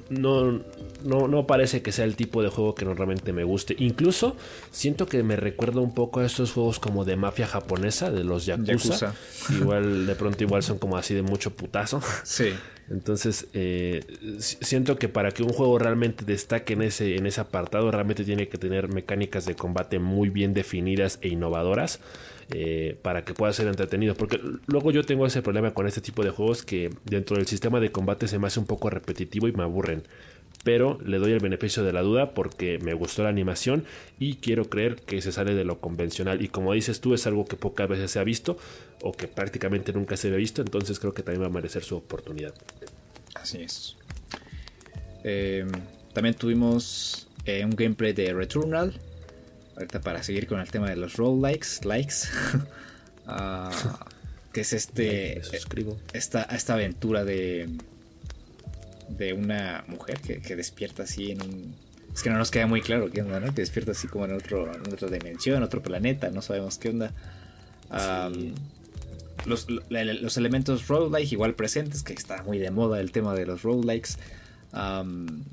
no, 0.09 0.59
no, 1.03 1.27
no 1.27 1.47
parece 1.47 1.81
que 1.81 1.91
sea 1.91 2.05
el 2.05 2.15
tipo 2.15 2.41
de 2.41 2.49
juego 2.49 2.73
que 2.75 2.85
normalmente 2.85 3.33
me 3.33 3.43
guste. 3.43 3.75
Incluso 3.77 4.35
siento 4.71 5.05
que 5.05 5.21
me 5.23 5.35
recuerda 5.35 5.81
un 5.81 5.93
poco 5.93 6.19
a 6.19 6.25
estos 6.25 6.51
juegos 6.51 6.79
como 6.79 7.05
de 7.05 7.15
mafia 7.15 7.47
japonesa, 7.47 8.11
de 8.11 8.23
los 8.23 8.45
Yakuza. 8.45 9.13
Igual, 9.49 10.07
de 10.07 10.15
pronto 10.15 10.43
igual 10.43 10.63
son 10.63 10.79
como 10.79 10.97
así 10.97 11.13
de 11.13 11.21
mucho 11.21 11.51
putazo. 11.51 12.01
Sí. 12.23 12.53
Entonces, 12.89 13.47
eh, 13.53 14.01
siento 14.39 14.97
que 14.97 15.09
para 15.09 15.31
que 15.31 15.43
un 15.43 15.49
juego 15.49 15.77
realmente 15.77 16.23
destaque 16.25 16.73
en 16.73 16.81
ese, 16.81 17.17
en 17.17 17.25
ese 17.25 17.41
apartado, 17.41 17.91
realmente 17.91 18.23
tiene 18.23 18.47
que 18.47 18.57
tener 18.57 18.87
mecánicas 18.87 19.45
de 19.45 19.55
combate 19.55 19.99
muy 19.99 20.29
bien 20.29 20.53
definidas 20.53 21.19
e 21.21 21.27
innovadoras. 21.27 21.99
Eh, 22.51 22.97
para 23.01 23.25
que 23.25 23.33
pueda 23.33 23.51
ser 23.51 23.67
entretenido. 23.67 24.15
Porque 24.15 24.39
luego 24.67 24.91
yo 24.91 25.03
tengo 25.03 25.25
ese 25.25 25.41
problema 25.41 25.73
con 25.73 25.85
este 25.85 25.99
tipo 25.99 26.23
de 26.23 26.29
juegos 26.29 26.63
que 26.63 26.89
dentro 27.03 27.35
del 27.35 27.45
sistema 27.45 27.81
de 27.81 27.91
combate 27.91 28.27
se 28.29 28.39
me 28.39 28.47
hace 28.47 28.59
un 28.59 28.65
poco 28.65 28.89
repetitivo 28.89 29.47
y 29.49 29.51
me 29.51 29.63
aburren. 29.63 30.03
Pero 30.63 30.97
le 31.05 31.17
doy 31.17 31.33
el 31.33 31.39
beneficio 31.39 31.83
de 31.83 31.91
la 31.91 32.01
duda 32.01 32.31
porque 32.33 32.79
me 32.79 32.93
gustó 32.93 33.23
la 33.23 33.29
animación 33.29 33.83
y 34.17 34.35
quiero 34.35 34.69
creer 34.69 34.95
que 34.95 35.21
se 35.21 35.33
sale 35.33 35.55
de 35.55 35.65
lo 35.65 35.81
convencional. 35.81 36.41
Y 36.41 36.47
como 36.47 36.73
dices 36.73 37.01
tú, 37.01 37.13
es 37.13 37.27
algo 37.27 37.45
que 37.45 37.57
pocas 37.57 37.89
veces 37.89 38.11
se 38.11 38.19
ha 38.19 38.23
visto 38.23 38.57
o 39.01 39.11
que 39.11 39.27
prácticamente 39.27 39.91
nunca 39.91 40.15
se 40.15 40.27
había 40.27 40.37
visto. 40.37 40.61
Entonces 40.61 40.99
creo 40.99 41.13
que 41.13 41.23
también 41.23 41.43
va 41.43 41.47
a 41.47 41.51
merecer 41.53 41.83
su 41.83 41.97
oportunidad. 41.97 42.53
Así 43.35 43.61
es. 43.61 43.97
Eh, 45.25 45.65
también 46.13 46.35
tuvimos 46.35 47.27
eh, 47.45 47.65
un 47.65 47.71
gameplay 47.71 48.13
de 48.13 48.33
Returnal 48.33 48.93
ahorita 49.77 50.01
para 50.01 50.23
seguir 50.23 50.47
con 50.47 50.59
el 50.59 50.69
tema 50.69 50.89
de 50.89 50.95
los 50.95 51.15
roguelikes, 51.15 51.85
likes, 51.85 52.15
uh, 53.27 53.69
que 54.53 54.61
es 54.61 54.73
este, 54.73 55.41
esta, 56.13 56.43
esta 56.43 56.73
aventura 56.73 57.23
de, 57.23 57.69
de 59.09 59.33
una 59.33 59.85
mujer 59.87 60.19
que, 60.19 60.55
despierta 60.55 61.03
así 61.03 61.31
en 61.31 61.41
un... 61.41 61.75
Es 62.11 62.23
que 62.23 62.31
no 62.31 62.39
nos 62.39 62.49
queda 62.49 62.65
muy 62.65 62.81
claro 62.81 63.11
qué 63.11 63.21
onda, 63.21 63.39
¿no? 63.39 63.53
Que 63.53 63.61
despierta 63.61 63.91
así 63.91 64.07
como 64.07 64.25
en, 64.25 64.33
otro, 64.33 64.73
en 64.73 64.91
otra 64.91 65.07
dimensión, 65.09 65.61
otro 65.61 65.83
planeta, 65.83 66.31
no 66.31 66.41
sabemos 66.41 66.79
qué 66.79 66.89
onda. 66.89 67.13
los, 69.45 69.67
los, 69.69 70.37
elementos 70.37 70.87
roguelike 70.87 71.31
igual 71.33 71.53
presentes, 71.53 72.01
que 72.01 72.13
está 72.13 72.41
muy 72.41 72.57
de 72.57 72.71
moda 72.71 72.99
el 72.99 73.11
tema 73.11 73.35
de 73.35 73.45
los 73.45 73.61
roguelikes. 73.61 74.17
Um, 74.73 75.43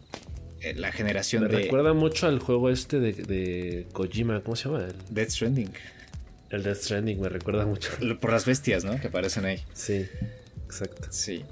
la 0.76 0.92
generación 0.92 1.42
Me 1.42 1.48
recuerda 1.48 1.92
mucho 1.92 2.26
al 2.26 2.38
juego 2.38 2.70
este 2.70 3.00
de, 3.00 3.86
Kojima, 3.92 4.40
¿cómo 4.40 4.56
se 4.56 4.68
llama? 4.68 4.86
Death 5.10 5.30
Stranding. 5.30 5.72
El 6.50 6.62
Death 6.62 6.78
Stranding 6.78 7.20
me 7.20 7.28
recuerda 7.28 7.66
mucho. 7.66 7.90
Por 8.20 8.32
las 8.32 8.46
bestias, 8.46 8.84
¿no? 8.84 8.98
Que 9.00 9.08
aparecen 9.08 9.44
ahí. 9.44 9.62
Sí, 9.72 10.06
exacto. 10.64 11.08
Sí. 11.10 11.44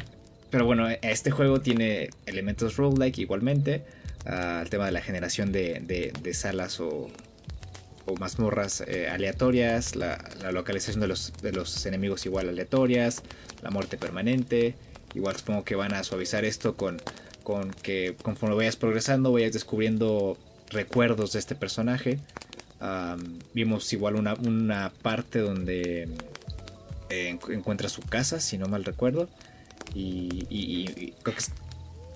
Pero 0.50 0.64
bueno, 0.64 0.88
este 1.02 1.30
juego 1.30 1.60
tiene 1.60 2.10
elementos 2.26 2.76
roguelike 2.76 3.18
igualmente. 3.18 3.84
Uh, 4.26 4.62
el 4.62 4.70
tema 4.70 4.86
de 4.86 4.92
la 4.92 5.00
generación 5.00 5.50
de, 5.50 6.12
de, 6.22 6.34
salas 6.34 6.78
o, 6.78 7.10
o 8.06 8.16
mazmorras 8.16 8.82
eh, 8.86 9.08
aleatorias, 9.08 9.96
la, 9.96 10.22
la, 10.40 10.52
localización 10.52 11.00
de 11.00 11.08
los, 11.08 11.32
de 11.42 11.52
los 11.52 11.84
enemigos 11.86 12.24
igual 12.26 12.48
aleatorias, 12.48 13.22
la 13.62 13.70
muerte 13.70 13.96
permanente. 13.96 14.74
Igual 15.14 15.36
supongo 15.36 15.64
que 15.64 15.74
van 15.74 15.94
a 15.94 16.04
suavizar 16.04 16.44
esto 16.44 16.76
con, 16.76 17.00
con 17.42 17.70
que 17.70 18.16
conforme 18.22 18.56
vayas 18.56 18.76
progresando 18.76 19.32
vayas 19.32 19.52
descubriendo 19.52 20.36
recuerdos 20.70 21.32
de 21.32 21.38
este 21.38 21.54
personaje. 21.54 22.18
vimos 23.54 23.92
igual 23.92 24.16
una, 24.16 24.34
una 24.34 24.92
parte 25.02 25.38
donde 25.38 26.08
eh, 27.10 27.38
encuentra 27.50 27.88
su 27.88 28.02
casa, 28.02 28.40
si 28.40 28.58
no 28.58 28.66
mal 28.66 28.84
recuerdo. 28.84 29.28
Y, 29.94 31.12
creo 31.22 31.34
que 31.34 31.40
es 31.40 31.50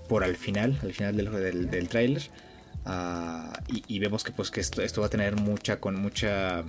por 0.09 0.25
al 0.25 0.37
final, 0.37 0.79
al 0.83 0.93
final 0.93 1.17
del, 1.17 1.71
del. 1.71 2.31
Ah, 2.85 3.61
y, 3.67 3.99
vemos 3.99 4.23
que 4.23 4.33
pues 4.33 4.51
que 4.51 4.61
esto, 4.61 4.81
esto 4.81 5.01
va 5.01 5.09
a 5.09 5.11
tener 5.11 5.35
mucha 5.37 5.81
con 5.81 5.97
mucha 6.01 6.62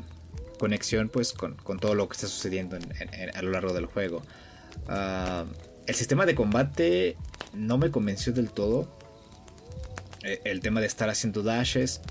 conexión 0.59 1.09
pues 1.09 1.33
con, 1.33 1.53
con 1.53 1.79
todo 1.79 1.93
lo 1.93 2.09
que 2.09 2.15
está 2.15 2.27
sucediendo 2.27 2.75
a 2.75 3.41
lo 3.41 3.51
largo 3.51 3.73
del 3.73 3.85
juego. 3.85 4.23
Ah, 4.87 5.45
el 5.87 5.95
sistema 5.95 6.25
de 6.25 6.35
combate 6.35 7.17
no 7.53 7.77
me 7.77 7.89
convenció 7.89 8.33
del 8.33 8.51
todo. 8.51 8.87
Eh, 10.23 10.41
el 10.43 10.59
tema 10.59 10.81
de 10.81 10.87
estar 10.87 11.09
haciendo 11.09 11.41
dashes, 11.41 12.01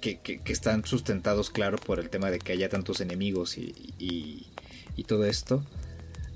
que, 0.00 0.40
están 0.46 0.84
sustentados, 0.84 1.48
claro, 1.48 1.78
por 1.78 1.98
el 1.98 2.10
tema 2.10 2.30
de 2.30 2.38
que 2.38 2.52
haya 2.52 2.68
tantos 2.68 3.00
enemigos 3.00 3.56
y, 3.56 4.50
todo 5.06 5.24
esto. 5.24 5.64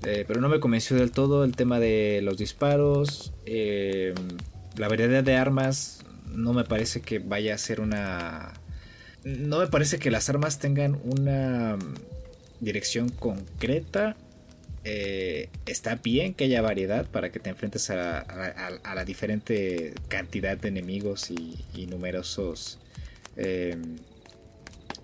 Eh, 0.03 0.23
pero 0.27 0.39
no 0.39 0.47
me 0.47 0.59
convenció 0.59 0.95
del 0.95 1.11
todo 1.11 1.43
el 1.43 1.55
tema 1.55 1.79
de 1.79 2.21
los 2.23 2.37
disparos. 2.37 3.33
Eh, 3.45 4.15
la 4.77 4.87
variedad 4.87 5.23
de 5.23 5.35
armas 5.35 6.05
no 6.25 6.53
me 6.53 6.63
parece 6.63 7.01
que 7.01 7.19
vaya 7.19 7.55
a 7.55 7.57
ser 7.57 7.81
una... 7.81 8.53
No 9.23 9.59
me 9.59 9.67
parece 9.67 9.99
que 9.99 10.11
las 10.11 10.29
armas 10.29 10.59
tengan 10.59 10.99
una 11.03 11.77
dirección 12.61 13.09
concreta 13.09 14.15
eh, 14.83 15.49
está 15.65 15.95
bien 15.95 16.33
que 16.33 16.45
haya 16.45 16.61
variedad 16.61 17.05
para 17.05 17.31
que 17.31 17.39
te 17.39 17.49
enfrentes 17.49 17.89
a, 17.89 18.25
la 18.95 19.05
diferente 19.05 19.93
cantidad 20.07 20.57
de 20.57 20.69
enemigos 20.69 21.31
y, 21.31 21.85
numerosos 21.87 22.79
em, 23.35 23.97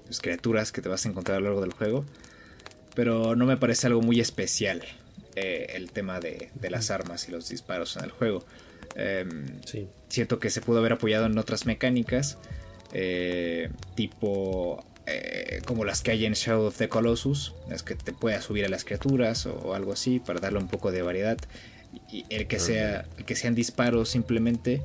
pues, 0.05 0.19
criaturas 0.21 0.71
que 0.71 0.81
te 0.81 0.89
vas 0.89 1.05
a 1.05 1.09
encontrar 1.09 1.37
a 1.37 1.39
lo 1.39 1.47
largo 1.47 1.61
del 1.61 1.73
juego. 1.73 2.05
Pero 2.95 3.35
no 3.35 3.45
me 3.45 3.57
parece 3.57 3.87
algo 3.87 4.01
muy 4.01 4.19
especial 4.21 4.81
eh, 5.35 5.67
el 5.75 5.91
tema 5.91 6.19
de, 6.19 6.49
las 6.69 6.91
armas 6.91 7.27
y 7.27 7.31
los 7.31 7.49
disparos 7.49 7.97
en 7.97 8.05
el 8.05 8.11
juego. 8.11 8.45
Em, 8.95 9.45
siento 10.07 10.39
que 10.39 10.49
se 10.49 10.61
pudo 10.61 10.79
haber 10.79 10.93
apoyado 10.93 11.25
en 11.25 11.37
otras 11.37 11.65
mecánicas, 11.65 12.37
eh, 12.93 13.69
tipo 13.95 14.85
eh, 15.07 15.61
como 15.65 15.85
las 15.85 16.01
que 16.01 16.11
hay 16.11 16.25
en 16.25 16.33
Shadow 16.33 16.67
of 16.67 16.77
the 16.77 16.89
Colossus, 16.89 17.53
es 17.71 17.83
que 17.83 17.95
te 17.95 18.13
puedas 18.13 18.43
subir 18.43 18.65
a 18.65 18.69
las 18.69 18.83
criaturas 18.85 19.45
o, 19.45 19.73
algo 19.73 19.93
así 19.93 20.19
para 20.19 20.39
darle 20.39 20.59
un 20.59 20.67
poco 20.67 20.91
de 20.91 21.01
variedad. 21.01 21.37
Y 22.11 22.25
el 22.29 22.47
que, 22.47 22.59
sea, 22.59 23.05
el 23.17 23.25
que 23.25 23.35
sean 23.35 23.55
disparos 23.55 24.09
simplemente 24.09 24.81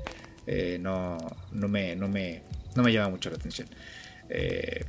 eh, 0.46 0.78
no, 0.80 1.18
no, 1.52 1.68
me, 1.68 1.96
no, 1.96 2.08
me, 2.08 2.42
no 2.76 2.82
me 2.82 2.92
llama 2.92 3.08
mucho 3.10 3.30
la 3.30 3.36
atención. 3.36 3.68
Eh, 4.28 4.84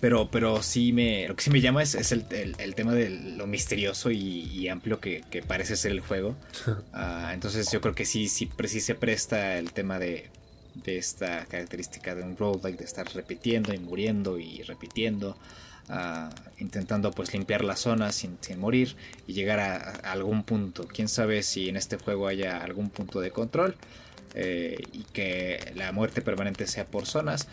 pero, 0.00 0.28
pero 0.30 0.62
sí 0.62 0.92
me, 0.92 1.28
lo 1.28 1.36
que 1.36 1.44
sí 1.44 1.50
me 1.50 1.60
llama 1.60 1.80
es, 1.80 1.94
el, 2.10 2.74
tema 2.74 2.92
de 2.92 3.08
lo 3.08 3.46
misterioso 3.46 4.10
y, 4.10 4.68
amplio 4.68 4.98
que, 4.98 5.22
parece 5.46 5.76
ser 5.76 5.92
el 5.92 6.00
juego. 6.00 6.36
Ah, 6.92 7.30
entonces 7.32 7.70
yo 7.70 7.80
creo 7.80 7.94
que 7.94 8.04
sí, 8.04 8.28
sí, 8.28 8.50
sí 8.66 8.80
se 8.80 8.94
presta 8.94 9.58
el 9.58 9.72
tema 9.72 9.98
de, 9.98 10.28
de 10.74 10.98
esta 10.98 11.44
característica 11.46 12.14
de 12.14 12.22
un 12.22 12.36
roguelike 12.36 12.78
de 12.78 12.84
estar 12.84 13.06
repitiendo 13.14 13.74
y 13.74 13.78
muriendo 13.78 14.38
y 14.38 14.62
repitiendo 14.62 15.36
ah, 15.88 16.30
intentando 16.58 17.10
pues 17.10 17.32
limpiar 17.32 17.64
la 17.64 17.76
zona 17.76 18.12
sin, 18.12 18.38
morir 18.58 18.96
y 19.26 19.34
llegar 19.34 19.60
a, 19.60 20.10
algún 20.10 20.42
punto. 20.44 20.86
Quién 20.86 21.08
sabe 21.08 21.42
si 21.42 21.68
en 21.68 21.76
este 21.76 21.96
juego 21.96 22.26
haya 22.26 22.62
algún 22.62 22.90
punto 22.90 23.20
de 23.20 23.30
control 23.30 23.76
eh, 24.34 24.82
y 24.92 25.04
que 25.04 25.72
la 25.74 25.92
muerte 25.92 26.22
permanente 26.22 26.66
sea 26.66 26.86
por 26.86 27.06
zonas 27.06 27.48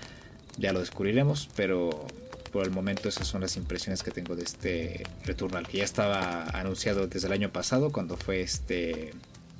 ya 0.58 0.74
lo 0.74 0.80
descubriremos 0.80 1.50
pero 1.56 2.08
por 2.52 2.66
el 2.66 2.72
momento 2.72 3.10
esas 3.10 3.28
son 3.28 3.42
las 3.42 3.58
impresiones 3.58 4.02
que 4.02 4.12
tengo 4.12 4.36
de 4.36 4.44
este 4.44 5.04
Returnal 5.26 5.68
que 5.68 5.80
ya 5.80 5.84
estaba 5.84 6.44
anunciado 6.46 7.08
desde 7.08 7.28
el 7.28 7.34
año 7.34 7.52
pasado 7.52 7.92
cuando 7.92 8.18
fue 8.18 8.42
este 8.42 9.14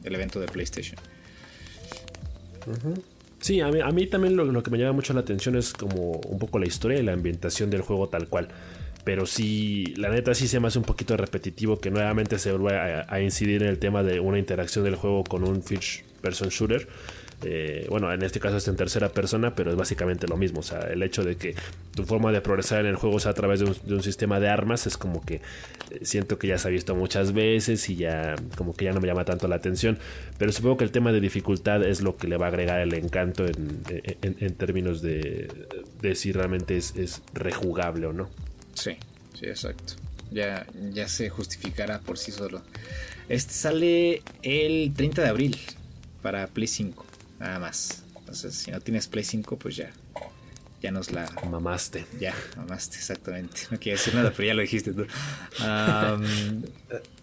el 0.04 0.16
evento 0.16 0.40
de 0.40 0.48
PlayStation 0.48 1.00
Sí, 3.42 3.62
a 3.62 3.70
mí, 3.70 4.08
también 4.08 4.36
lo, 4.36 4.64
que 4.64 4.70
me 4.70 4.78
llama 4.78 4.94
mucho 4.94 5.14
la 5.14 5.22
atención 5.22 5.56
es 5.56 5.74
como 5.74 6.20
un 6.28 6.40
poco 6.40 6.60
la 6.60 6.68
historia 6.68 7.00
y 7.00 7.04
la 7.04 7.14
ambientación 7.14 7.70
del 7.70 7.82
juego 7.82 8.10
tal 8.10 8.28
cual. 8.28 8.50
Pero 9.06 9.26
sí, 9.26 9.94
la 9.96 10.10
neta 10.10 10.36
sí 10.36 10.48
se 10.48 10.60
me 10.60 10.68
hace 10.68 10.78
un 10.78 10.86
poquito 10.86 11.16
repetitivo 11.16 11.80
que 11.80 11.90
nuevamente 11.90 12.38
se 12.38 12.52
vuelva 12.52 13.02
a, 13.02 13.14
a 13.14 13.22
incidir 13.22 13.64
en 13.64 13.70
el 13.70 13.80
tema 13.80 14.04
de 14.04 14.20
una 14.20 14.38
interacción 14.38 14.84
del 14.84 14.96
juego 14.96 15.24
con 15.24 15.44
un 15.44 15.64
first 15.64 16.02
person 16.22 16.50
shooter 16.50 16.88
eh, 17.44 17.88
bueno, 17.90 18.12
en 18.12 18.22
este 18.22 18.40
caso 18.40 18.58
es 18.58 18.68
en 18.68 18.76
tercera 18.76 19.10
persona, 19.10 19.56
pero 19.56 19.72
es 19.72 19.78
básicamente 19.78 20.28
lo 20.28 20.38
mismo. 20.38 20.60
O 20.60 20.64
sea, 20.64 20.80
el 20.80 21.02
hecho 21.04 21.24
de 21.24 21.38
que 21.38 21.56
tu 21.96 22.04
forma 22.06 22.32
de 22.32 22.42
progresar 22.42 22.82
en 22.82 22.88
el 22.88 22.96
juego 22.96 23.20
sea 23.20 23.32
a 23.32 23.34
través 23.34 23.60
de 23.60 23.94
un, 23.94 24.04
sistema 24.04 24.40
de 24.40 24.50
armas 24.50 24.88
es 24.88 24.98
como 24.98 25.22
que 25.22 25.36
eh, 25.36 25.42
siento 26.02 26.38
que 26.38 26.48
ya 26.48 26.58
se 26.58 26.68
ha 26.68 26.72
visto 26.72 26.96
muchas 26.96 27.34
veces 27.34 27.90
y 27.90 27.96
ya 27.96 28.36
como 28.58 28.74
que 28.74 28.86
ya 28.86 28.92
no 28.92 29.00
me 29.00 29.08
llama 29.08 29.26
tanto 29.26 29.48
la 29.48 29.56
atención. 29.56 29.98
Pero 30.38 30.52
supongo 30.52 30.78
que 30.78 30.84
el 30.84 30.92
tema 30.92 31.12
de 31.12 31.22
dificultad 31.22 31.84
es 31.84 32.02
lo 32.02 32.18
que 32.18 32.28
le 32.28 32.38
va 32.38 32.48
a 32.48 32.50
agregar 32.50 32.82
el 32.82 32.94
encanto 32.94 33.46
en, 33.46 34.56
términos 34.56 35.02
de, 35.02 35.48
si 36.16 36.32
realmente 36.32 36.78
es, 36.78 37.22
rejugable 37.34 38.08
o 38.08 38.14
no. 38.14 38.30
Sí, 38.74 38.98
sí, 39.34 39.46
exacto. 39.46 39.94
Ya, 40.32 40.68
ya 40.92 41.08
se 41.08 41.30
justificará 41.30 42.00
por 42.00 42.18
sí 42.18 42.32
solo. 42.32 42.62
Este 43.30 43.54
sale 43.54 44.22
el 44.44 44.94
30 44.94 45.24
de 45.24 45.28
abril 45.28 45.58
para 46.22 46.48
Play 46.48 46.68
5. 46.68 47.09
Nada 47.40 47.60
más. 47.60 48.04
Entonces, 48.18 48.54
si 48.54 48.72
no 48.72 48.80
tienes 48.80 49.08
Play 49.08 49.24
5, 49.24 49.58
pues 49.58 49.76
ya. 49.76 49.92
Ya 50.82 50.92
nos 50.92 51.12
la. 51.12 51.30
Mamaste. 51.50 52.06
Ya, 52.20 52.34
mamaste, 52.56 52.98
exactamente. 52.98 53.62
No 53.72 53.80
quiero 53.80 53.98
decir 53.98 54.16
nada, 54.16 54.32
pero 54.36 54.48
ya 54.48 54.54
lo 54.54 54.62
dijiste 54.62 54.94
tú. 54.94 55.06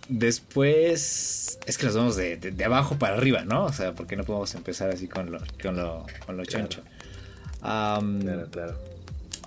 después. 0.09 1.59
Es 1.67 1.79
que 1.79 1.87
nos 1.87 1.95
vamos 1.95 2.17
de, 2.17 2.55
abajo 2.65 2.99
para 2.99 3.17
arriba, 3.17 3.45
¿no? 3.45 3.65
O 3.65 3.73
sea, 3.73 3.95
porque 3.95 4.17
no 4.17 4.25
podemos 4.25 4.55
empezar 4.55 4.91
así 4.91 5.09
con 5.09 5.31
lo, 5.31 5.39
con 5.63 5.77
lo, 5.77 6.07
con 6.27 6.37
lo 6.37 6.45
choncho. 6.45 6.83
claro, 7.61 8.49
claro. 8.51 8.79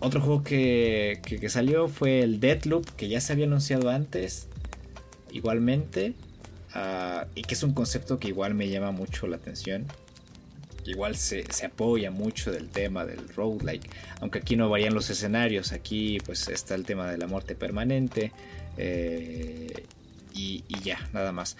Otro 0.01 0.21
juego 0.21 0.43
que, 0.43 1.21
que, 1.23 1.49
salió 1.49 1.89
fue 1.89 2.21
el 2.21 2.39
Deadloop, 2.39 2.85
que 2.95 3.09
ya 3.09 3.19
se 3.19 3.33
había 3.33 3.45
anunciado 3.45 3.89
antes. 3.89 4.47
Igualmente. 5.31 6.13
Ah, 6.73 7.25
y 7.35 7.41
que 7.41 7.53
es 7.53 7.63
un 7.63 7.73
concepto 7.73 8.17
que 8.17 8.29
igual 8.29 8.53
me 8.53 8.69
llama 8.69 8.91
mucho 8.91 9.27
la 9.27 9.35
atención 9.35 9.87
igual 10.89 11.15
se, 11.15 11.45
apoya 11.65 12.11
mucho 12.11 12.51
del 12.51 12.69
tema 12.69 13.05
del 13.05 13.29
roguelike, 13.29 13.89
aunque 14.21 14.39
aquí 14.39 14.55
no 14.55 14.69
varían 14.69 14.93
los 14.93 15.09
escenarios, 15.09 15.71
aquí 15.71 16.17
pues 16.25 16.47
está 16.47 16.75
el 16.75 16.85
tema 16.85 17.09
de 17.09 17.17
la 17.17 17.27
muerte 17.27 17.55
permanente 17.55 18.31
eh, 18.77 19.85
y, 20.33 20.63
ya, 20.83 21.07
nada 21.13 21.31
más. 21.31 21.57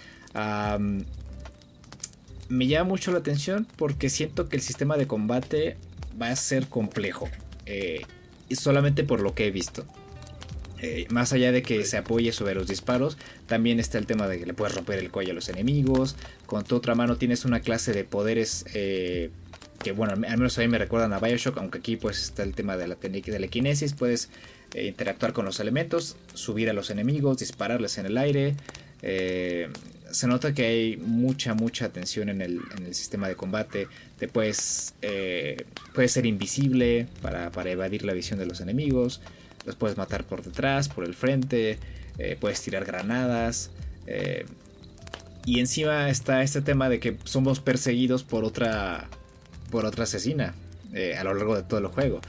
me 2.48 2.66
llama 2.66 2.88
mucho 2.88 3.12
la 3.12 3.18
atención 3.18 3.66
porque 3.76 4.08
siento 4.08 4.48
que 4.48 4.56
el 4.56 4.62
sistema 4.62 4.96
de 4.96 5.06
combate 5.06 5.76
va 6.20 6.30
a 6.30 6.36
ser 6.36 6.66
complejo, 6.68 7.28
eh, 7.66 8.02
y 8.48 8.56
solamente 8.56 9.04
por 9.04 9.20
lo 9.20 9.34
que 9.34 9.46
he 9.46 9.50
visto. 9.50 9.86
Eh, 10.82 11.06
más 11.10 11.32
allá 11.34 11.52
de 11.52 11.62
que 11.62 11.84
se 11.84 11.98
apoye 11.98 12.32
sobre 12.32 12.54
los 12.54 12.66
disparos, 12.66 13.18
también 13.46 13.78
está 13.80 13.98
el 13.98 14.06
tema 14.06 14.26
de 14.28 14.38
que 14.38 14.46
le 14.46 14.54
puedes 14.54 14.74
romper 14.74 14.98
el 14.98 15.10
cuello 15.10 15.32
a 15.32 15.34
los 15.34 15.48
enemigos. 15.50 16.16
Con 16.46 16.64
tu 16.64 16.76
otra 16.76 16.94
mano 16.94 17.16
tienes 17.16 17.44
una 17.44 17.60
clase 17.60 17.92
de 17.92 18.04
poderes 18.04 18.64
eh, 18.72 19.30
que, 19.82 19.92
bueno, 19.92 20.14
al 20.14 20.20
menos 20.20 20.56
a 20.56 20.62
mí 20.62 20.68
me 20.68 20.78
recuerdan 20.78 21.12
a 21.12 21.18
Bioshock, 21.18 21.58
aunque 21.58 21.78
aquí 21.78 21.96
pues 21.96 22.22
está 22.22 22.42
el 22.44 22.54
tema 22.54 22.78
de 22.78 22.88
la 22.88 22.96
técnica 22.96 23.30
de 23.30 23.40
la 23.40 23.48
kinesis. 23.48 23.92
Puedes 23.92 24.30
eh, 24.72 24.86
interactuar 24.86 25.34
con 25.34 25.44
los 25.44 25.60
elementos, 25.60 26.16
subir 26.32 26.70
a 26.70 26.72
los 26.72 26.88
enemigos, 26.88 27.38
dispararles 27.38 27.98
en 27.98 28.06
el 28.06 28.16
aire. 28.16 28.54
se 29.02 30.26
nota 30.26 30.54
que 30.54 30.64
hay 30.64 30.96
mucha, 30.96 31.52
mucha 31.52 31.84
atención 31.84 32.30
en 32.30 32.40
el, 32.40 32.60
sistema 32.94 33.28
de 33.28 33.36
combate. 33.36 33.86
Te 34.18 34.28
puedes, 34.28 34.94
puedes 35.94 36.12
ser 36.12 36.24
invisible 36.24 37.06
para, 37.20 37.50
para 37.52 37.70
evadir 37.70 38.02
la 38.04 38.14
visión 38.14 38.38
de 38.38 38.46
los 38.46 38.62
enemigos 38.62 39.20
los 39.64 39.76
puedes 39.76 39.96
matar 39.96 40.24
por 40.24 40.42
detrás, 40.42 40.88
por 40.88 41.04
el 41.04 41.14
frente, 41.14 41.78
eh, 42.18 42.36
puedes 42.40 42.60
tirar 42.62 42.84
granadas. 42.84 43.70
Eh, 44.06 44.46
y 45.44 45.60
encima 45.60 46.10
está 46.10 46.42
este 46.42 46.60
tema 46.60 46.88
de 46.88 47.00
que 47.00 47.16
somos 47.24 47.60
perseguidos 47.60 48.24
por 48.24 48.44
otra, 48.44 49.08
por 49.70 49.86
otra 49.86 50.04
asesina 50.04 50.54
eh, 50.92 51.16
a 51.16 51.24
lo 51.24 51.34
largo 51.34 51.56
de 51.56 51.62
todo 51.62 51.80
el 51.80 51.86
juego. 51.86 52.20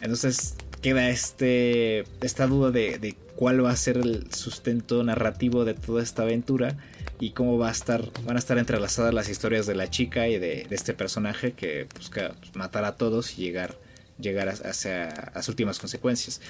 Entonces, 0.00 0.54
queda 0.80 1.08
este, 1.08 2.04
esta 2.20 2.46
duda 2.46 2.70
de, 2.70 3.16
cuál 3.36 3.64
va 3.64 3.70
a 3.70 3.76
ser 3.76 3.98
el 3.98 4.32
sustento 4.32 5.02
narrativo 5.02 5.64
de 5.64 5.74
toda 5.74 6.02
esta 6.02 6.22
aventura 6.22 6.76
y 7.20 7.30
cómo 7.30 7.58
va 7.58 7.68
a 7.68 7.72
estar, 7.72 8.04
van 8.24 8.36
a 8.36 8.38
estar 8.38 8.58
entrelazadas 8.58 9.12
las 9.12 9.28
historias 9.28 9.66
de 9.66 9.74
la 9.74 9.90
chica 9.90 10.28
y 10.28 10.38
de, 10.38 10.66
este 10.70 10.94
personaje 10.94 11.52
que 11.52 11.86
busca 11.96 12.34
pues, 12.38 12.54
matar 12.56 12.84
a 12.84 12.96
todos 12.96 13.38
y 13.38 13.42
llegar, 13.42 13.76
llegar 14.18 14.48
hacia 14.48 15.32
las 15.34 15.48
últimas 15.48 15.78
consecuencias. 15.78 16.40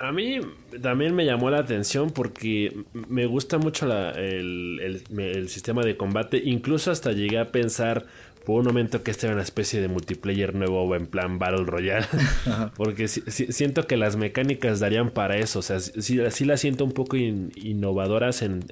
A 0.00 0.12
mí 0.12 0.38
también 0.80 1.14
me 1.16 1.26
llamó 1.26 1.50
la 1.50 1.58
atención 1.58 2.12
porque 2.12 2.84
me 2.92 3.26
gusta 3.26 3.58
mucho 3.58 3.92
el, 4.14 5.02
sistema 5.48 5.82
de 5.82 5.96
combate. 5.96 6.40
Incluso 6.44 6.92
hasta 6.92 7.10
llegué 7.10 7.38
a 7.38 7.50
pensar 7.50 8.06
por 8.48 8.60
un 8.60 8.64
momento 8.64 9.02
que 9.02 9.10
este 9.10 9.26
era 9.26 9.34
una 9.34 9.42
especie 9.42 9.78
de 9.78 9.88
multiplayer 9.88 10.54
nuevo 10.54 10.96
en 10.96 11.06
plan 11.06 11.38
Battle 11.38 11.66
Royale. 11.66 12.06
porque 12.78 13.06
siento 13.06 13.86
que 13.86 13.98
las 13.98 14.16
mecánicas 14.16 14.80
darían 14.80 15.10
para 15.10 15.36
eso. 15.36 15.58
O 15.58 15.62
sea, 15.62 15.80
sí, 15.80 16.16
las 16.16 16.58
siento 16.58 16.86
un 16.86 16.92
poco 16.92 17.18
innovadoras 17.18 18.40
en, 18.40 18.64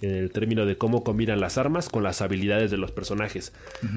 el 0.00 0.30
término 0.32 0.64
de 0.64 0.78
cómo 0.78 1.04
combinan 1.04 1.40
las 1.40 1.58
armas 1.58 1.90
con 1.90 2.02
las 2.02 2.22
habilidades 2.22 2.70
de 2.70 2.78
los 2.78 2.90
personajes. 2.90 3.52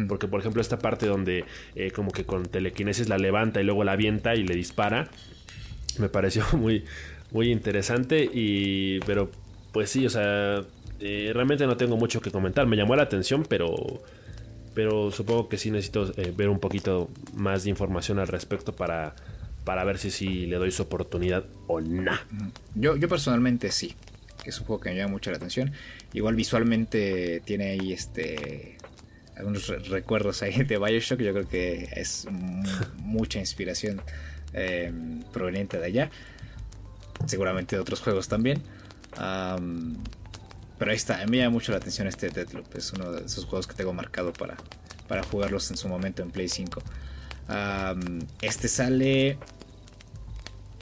Porque, 0.09 0.27
por 0.27 0.41
ejemplo, 0.41 0.61
esta 0.61 0.79
parte 0.79 1.05
donde 1.05 1.45
eh, 1.75 1.91
como 1.91 2.11
que 2.11 2.25
con 2.25 2.45
telequinesis 2.45 3.07
la 3.07 3.17
levanta 3.17 3.61
y 3.61 3.63
luego 3.63 3.85
la 3.85 3.93
avienta 3.93 4.35
y 4.35 4.43
le 4.43 4.53
dispara 4.53 5.09
me 5.97 6.09
pareció 6.09 6.43
muy, 6.57 6.83
muy 7.31 7.53
interesante. 7.53 8.29
Y, 8.33 8.99
pero, 9.05 9.31
pues 9.71 9.91
sí, 9.91 10.05
o 10.05 10.09
sea, 10.09 10.61
eh, 10.99 11.31
realmente 11.33 11.65
no 11.67 11.77
tengo 11.77 11.95
mucho 11.95 12.19
que 12.19 12.31
comentar. 12.31 12.67
Me 12.67 12.75
llamó 12.75 12.97
la 12.97 13.03
atención, 13.03 13.45
pero, 13.47 14.03
pero 14.75 15.09
supongo 15.09 15.49
que 15.49 15.57
sí 15.57 15.71
necesito 15.71 16.11
eh, 16.17 16.31
ver 16.35 16.49
un 16.49 16.59
poquito 16.59 17.09
más 17.33 17.63
de 17.63 17.71
información 17.71 18.19
al 18.19 18.27
respecto 18.27 18.75
para, 18.75 19.15
para 19.63 19.83
ver 19.85 19.97
si, 19.97 20.11
si 20.11 20.45
le 20.45 20.57
doy 20.57 20.71
su 20.71 20.83
oportunidad 20.83 21.45
o 21.67 21.81
no. 21.81 22.11
Yo, 22.75 22.97
yo 22.97 23.07
personalmente 23.09 23.71
sí, 23.71 23.95
que 24.43 24.49
es 24.49 24.59
un 24.59 24.67
juego 24.67 24.81
que 24.81 24.89
me 24.89 24.97
llama 24.97 25.13
mucho 25.13 25.31
la 25.31 25.37
atención. 25.37 25.71
Igual 26.13 26.35
visualmente 26.35 27.41
tiene 27.45 27.71
ahí 27.71 27.93
este 27.93 28.77
algunos 29.37 29.67
recuerdos 29.89 30.43
ahí 30.43 30.63
de 30.63 30.77
Bioshock. 30.77 31.19
Yo 31.21 31.33
creo 31.33 31.47
que 31.47 31.89
es 31.95 32.27
mucha 32.97 33.39
inspiración 33.39 34.01
eh, 34.53 34.91
proveniente 35.31 35.79
de 35.79 35.85
allá. 35.85 36.11
Seguramente 37.25 37.77
de 37.77 37.81
otros 37.81 38.01
juegos 38.01 38.27
también. 38.27 38.61
Pero 40.85 40.91
ahí 40.91 40.97
está, 40.97 41.25
me 41.25 41.37
llama 41.37 41.49
mucho 41.49 41.71
la 41.71 41.79
atención 41.79 42.07
este 42.07 42.29
Deadloop. 42.29 42.75
Es 42.75 42.93
uno 42.93 43.11
de 43.11 43.25
esos 43.25 43.45
juegos 43.45 43.65
que 43.65 43.73
tengo 43.73 43.91
marcado 43.91 44.31
para, 44.31 44.55
para 45.07 45.23
jugarlos 45.23 45.71
en 45.71 45.77
su 45.77 45.87
momento 45.87 46.21
en 46.21 46.29
Play 46.29 46.47
5. 46.47 46.79
este 48.39 48.67
sale. 48.67 49.39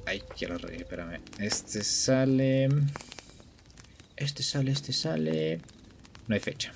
Ay, 0.06 0.22
quiero 0.38 0.58
reír, 0.58 0.82
espérame. 0.82 1.22
Este 1.40 1.86
sale. 1.86 2.68
Este 4.18 4.44
sale, 4.44 4.74
este 4.74 4.92
sale. 4.92 5.62
No 6.28 6.36
hay 6.36 6.42
fecha. 6.42 6.74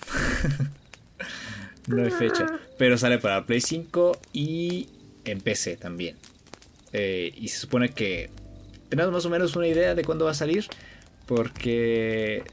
no 1.88 2.02
hay 2.02 2.12
fecha. 2.12 2.48
Pero 2.78 2.98
sale 2.98 3.18
para 3.18 3.46
Play 3.46 3.60
5 3.60 4.22
y 4.32 4.88
en 5.26 5.42
PC 5.42 5.76
también. 5.76 6.16
Eh, 6.94 7.34
y 7.36 7.50
se 7.50 7.60
supone 7.60 7.90
que 7.90 8.30
tenemos 8.88 9.12
más 9.12 9.26
o 9.26 9.30
menos 9.30 9.54
una 9.58 9.68
idea 9.68 9.96
de 9.96 10.06
cuándo 10.06 10.24
va 10.24 10.32
a 10.32 10.34
salir. 10.34 10.66
Porque 11.26 12.46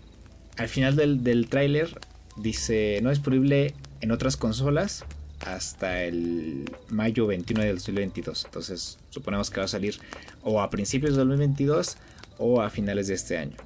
al 0.56 0.68
final 0.68 0.96
del, 0.96 1.22
del 1.24 1.48
tráiler 1.48 1.98
dice 2.36 2.98
no 3.02 3.10
disponible 3.10 3.74
en 4.00 4.10
otras 4.10 4.36
consolas 4.36 5.04
hasta 5.40 6.02
el 6.04 6.70
mayo 6.88 7.26
21 7.26 7.62
del 7.62 7.76
2022. 7.76 8.44
Entonces 8.46 8.98
suponemos 9.10 9.50
que 9.50 9.60
va 9.60 9.64
a 9.64 9.68
salir 9.68 9.98
o 10.42 10.60
a 10.60 10.70
principios 10.70 11.16
del 11.16 11.28
2022 11.28 11.96
o 12.38 12.60
a 12.60 12.70
finales 12.70 13.08
de 13.08 13.14
este 13.14 13.38
año. 13.38 13.56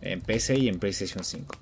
En 0.00 0.20
PC 0.20 0.58
y 0.58 0.68
en 0.68 0.78
PlayStation 0.78 1.24
5. 1.24 1.56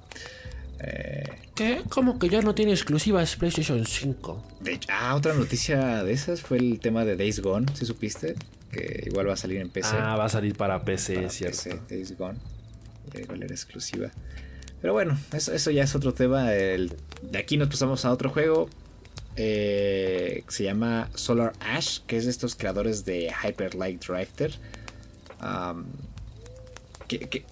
Eh, 0.81 1.25
¿Qué? 1.55 1.83
¿Cómo 1.89 2.19
que 2.19 2.29
ya 2.29 2.43
no 2.43 2.55
tiene 2.55 2.73
exclusivas 2.73 3.37
PlayStation 3.37 3.87
5? 3.87 4.45
De 4.61 4.81
ah, 4.89 5.15
otra 5.15 5.33
noticia 5.35 6.03
de 6.03 6.13
esas 6.13 6.41
fue 6.41 6.59
el 6.59 6.81
tema 6.81 7.05
de 7.05 7.17
Days 7.17 7.41
Gone, 7.41 7.67
si 7.75 7.87
supiste? 7.87 8.35
Que 8.71 9.05
igual 9.07 9.29
va 9.29 9.35
a 9.35 9.37
salir 9.37 9.61
en 9.61 9.69
PC. 9.69 9.95
Ah, 9.97 10.17
va 10.17 10.25
a 10.25 10.29
salir 10.29 10.57
para 10.57 10.83
PC, 10.83 11.29
cierto. 11.31 11.85
Days 11.89 12.17
Gone. 12.17 12.39
Igual 13.15 13.45
era 13.45 13.55
exclusiva. 13.55 14.11
Pero 14.83 14.93
bueno, 14.93 15.17
eso, 15.33 15.71
ya 15.71 15.85
es 15.85 15.95
otro 15.95 16.13
tema. 16.13 16.51
de 16.51 16.91
aquí 17.39 17.57
nos 17.57 17.69
pasamos 17.69 18.05
a 18.05 18.13
otro 18.13 18.29
juego. 18.29 18.69
Eh, 19.37 20.45
que 20.47 20.53
se 20.53 20.65
llama 20.65 21.09
Solar 21.15 21.55
Ash, 21.61 22.01
que 22.07 22.19
es 22.19 22.27
de 22.27 22.31
estos 22.31 22.55
creadores 22.55 23.07
de 23.07 23.33
Hyper 23.43 23.75
Light 23.77 24.05
Drifter 24.05 24.59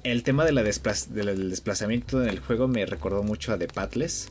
el 0.05 0.23
tema 0.23 0.45
de 0.45 0.53
la 0.53 0.63
del 0.63 1.51
desplazamiento 1.51 2.23
en 2.23 2.29
el 2.29 2.41
juego 2.41 2.69
me 2.69 2.87
recordó 2.87 3.23
mucho 3.23 3.53
a 3.53 3.59
The 3.59 3.69
Pathless, 3.69 4.29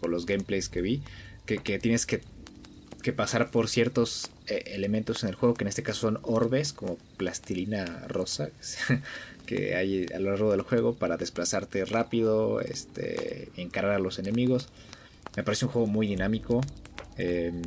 por 0.00 0.10
los 0.10 0.26
gameplays 0.26 0.68
que 0.68 0.80
vi, 0.80 1.02
que, 1.46 1.78
tienes 1.78 2.06
que, 2.06 2.22
pasar 3.14 3.50
por 3.50 3.68
ciertos 3.68 4.30
eh, 4.46 4.62
elementos 4.66 5.22
en 5.22 5.30
el 5.30 5.34
juego, 5.34 5.54
que 5.54 5.64
en 5.64 5.68
este 5.68 5.82
caso 5.82 6.00
son 6.00 6.18
orbes, 6.22 6.72
como 6.72 6.96
plastilina 7.16 8.06
rosa, 8.08 8.50
que 9.52 9.76
hay 9.76 10.06
a 10.14 10.18
lo 10.18 10.30
largo 10.30 10.50
del 10.52 10.62
juego 10.62 10.94
para 10.94 11.16
desplazarte 11.18 11.84
rápido, 11.84 12.60
este, 12.60 13.50
encarar 13.56 13.92
a 13.92 13.98
los 13.98 14.18
enemigos. 14.18 14.68
Me 15.36 15.42
parece 15.42 15.66
un 15.66 15.72
juego 15.72 15.86
muy 15.86 16.06
dinámico. 16.06 16.62
Em, 17.18 17.60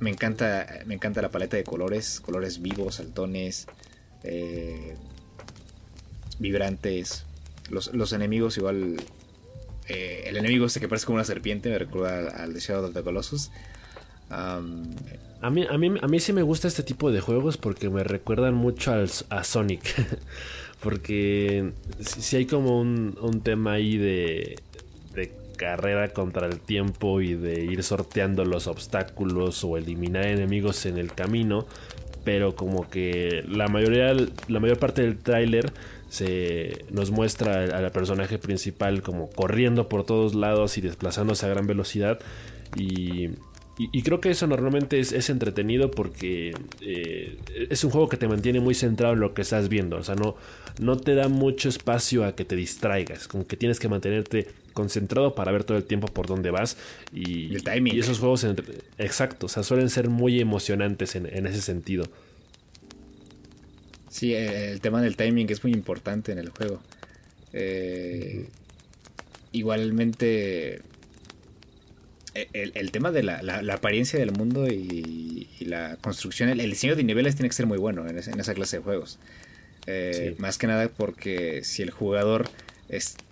me 0.00 0.10
encanta, 0.10 0.66
me 0.86 0.94
encanta 0.94 1.22
la 1.22 1.30
paleta 1.30 1.56
de 1.56 1.64
colores, 1.64 2.20
colores 2.20 2.60
vivos, 2.60 2.96
saltones. 2.96 3.66
Eh, 4.24 4.96
vibrantes. 6.38 7.24
Los, 7.70 8.12
enemigos 8.12 8.56
igual... 8.58 8.96
Eh, 9.88 10.24
el 10.26 10.36
enemigo 10.36 10.66
este 10.66 10.80
que 10.80 10.88
parece 10.88 11.06
como 11.06 11.14
una 11.14 11.24
serpiente 11.24 11.70
me 11.70 11.78
recuerda 11.78 12.42
al 12.42 12.52
de 12.52 12.58
Shadow 12.58 12.86
of 12.86 12.94
the 12.94 13.02
Colossus. 13.02 13.52
a, 14.28 14.60
mí, 14.60 15.66
a, 15.70 15.78
mí, 15.78 15.94
a 16.02 16.08
mí 16.08 16.20
sí 16.20 16.32
me 16.32 16.42
gusta 16.42 16.66
este 16.66 16.82
tipo 16.82 17.12
de 17.12 17.20
juegos 17.20 17.56
porque 17.56 17.88
me 17.88 18.02
recuerdan 18.02 18.54
mucho 18.54 18.92
a 19.30 19.44
Sonic. 19.44 19.84
porque 20.86 21.72
si, 21.98 22.36
hay 22.36 22.46
como 22.46 22.78
un, 22.78 23.18
un 23.20 23.40
tema 23.40 23.72
ahí 23.72 23.98
de, 23.98 24.60
de 25.16 25.32
carrera 25.56 26.12
contra 26.12 26.46
el 26.46 26.60
tiempo 26.60 27.20
y 27.20 27.34
de 27.34 27.64
ir 27.64 27.82
sorteando 27.82 28.44
los 28.44 28.68
obstáculos 28.68 29.64
o 29.64 29.76
eliminar 29.76 30.28
enemigos 30.28 30.86
en 30.86 30.98
el 30.98 31.12
camino. 31.12 31.66
Pero 32.22 32.54
como 32.54 32.88
que 32.88 33.42
la 33.48 33.66
mayoría, 33.66 34.14
la 34.46 34.60
mayor 34.60 34.78
parte 34.78 35.02
del 35.02 35.18
tráiler 35.18 35.72
se 36.08 36.84
nos 36.92 37.10
muestra 37.10 37.64
al 37.64 37.90
personaje 37.90 38.38
principal 38.38 39.02
como 39.02 39.28
corriendo 39.28 39.88
por 39.88 40.04
todos 40.04 40.36
lados 40.36 40.78
y 40.78 40.82
desplazándose 40.82 41.46
a 41.46 41.48
gran 41.48 41.66
velocidad 41.66 42.20
y, 42.76 43.30
creo 44.02 44.20
que 44.20 44.30
eso 44.30 44.46
normalmente 44.46 44.98
es, 45.00 45.30
entretenido 45.30 45.90
porque 45.90 46.54
eh, 46.80 47.38
es 47.70 47.84
un 47.84 47.90
juego 47.90 48.08
que 48.08 48.16
te 48.16 48.26
mantiene 48.26 48.60
muy 48.60 48.74
centrado 48.74 49.14
en 49.14 49.20
lo 49.20 49.34
que 49.34 49.42
estás 49.42 49.68
viendo. 49.68 49.96
O 49.96 50.02
sea, 50.02 50.14
no, 50.14 50.36
no 50.78 50.96
te 50.96 51.14
da 51.14 51.28
mucho 51.28 51.68
espacio 51.68 52.24
a 52.24 52.34
que 52.34 52.44
te 52.44 52.56
distraigas. 52.56 53.28
Como 53.28 53.46
que 53.46 53.56
tienes 53.56 53.78
que 53.78 53.88
mantenerte 53.88 54.48
concentrado 54.72 55.34
para 55.34 55.52
ver 55.52 55.64
todo 55.64 55.76
el 55.76 55.84
tiempo 55.84 56.06
por 56.08 56.26
dónde 56.26 56.50
vas. 56.50 56.76
Y, 57.12 57.54
y 57.54 57.98
esos 57.98 58.18
juegos, 58.18 58.46
exacto, 58.98 59.46
o 59.46 59.48
sea, 59.48 59.62
suelen 59.62 59.90
ser 59.90 60.08
muy 60.08 60.40
emocionantes 60.40 61.16
en 61.16 61.46
ese 61.46 61.60
sentido. 61.60 62.08
Sí, 64.16 64.32
el 64.32 64.80
tema 64.80 65.02
del 65.02 65.14
timing 65.14 65.50
es 65.50 65.62
muy 65.62 65.74
importante 65.74 66.32
en 66.32 66.38
el 66.38 66.48
juego. 66.48 66.80
Eh, 67.52 68.48
igualmente, 69.52 70.80
el, 72.52 72.90
tema 72.90 73.10
de 73.10 73.22
la, 73.22 73.62
apariencia 73.72 74.18
del 74.18 74.32
mundo 74.32 74.66
y, 74.68 75.48
la 75.60 75.96
construcción, 75.96 76.48
el, 76.48 76.70
diseño 76.70 76.96
de 76.96 77.04
niveles 77.04 77.36
tiene 77.36 77.48
que 77.48 77.54
ser 77.54 77.66
muy 77.66 77.78
bueno 77.78 78.06
en, 78.08 78.18
esa 78.18 78.54
clase 78.54 78.78
de 78.78 78.82
juegos. 78.82 79.18
Eh, 79.86 80.34
más 80.38 80.58
que 80.58 80.66
nada 80.66 80.88
porque 80.88 81.62
si 81.62 81.82
el 81.82 81.90
jugador 81.90 82.48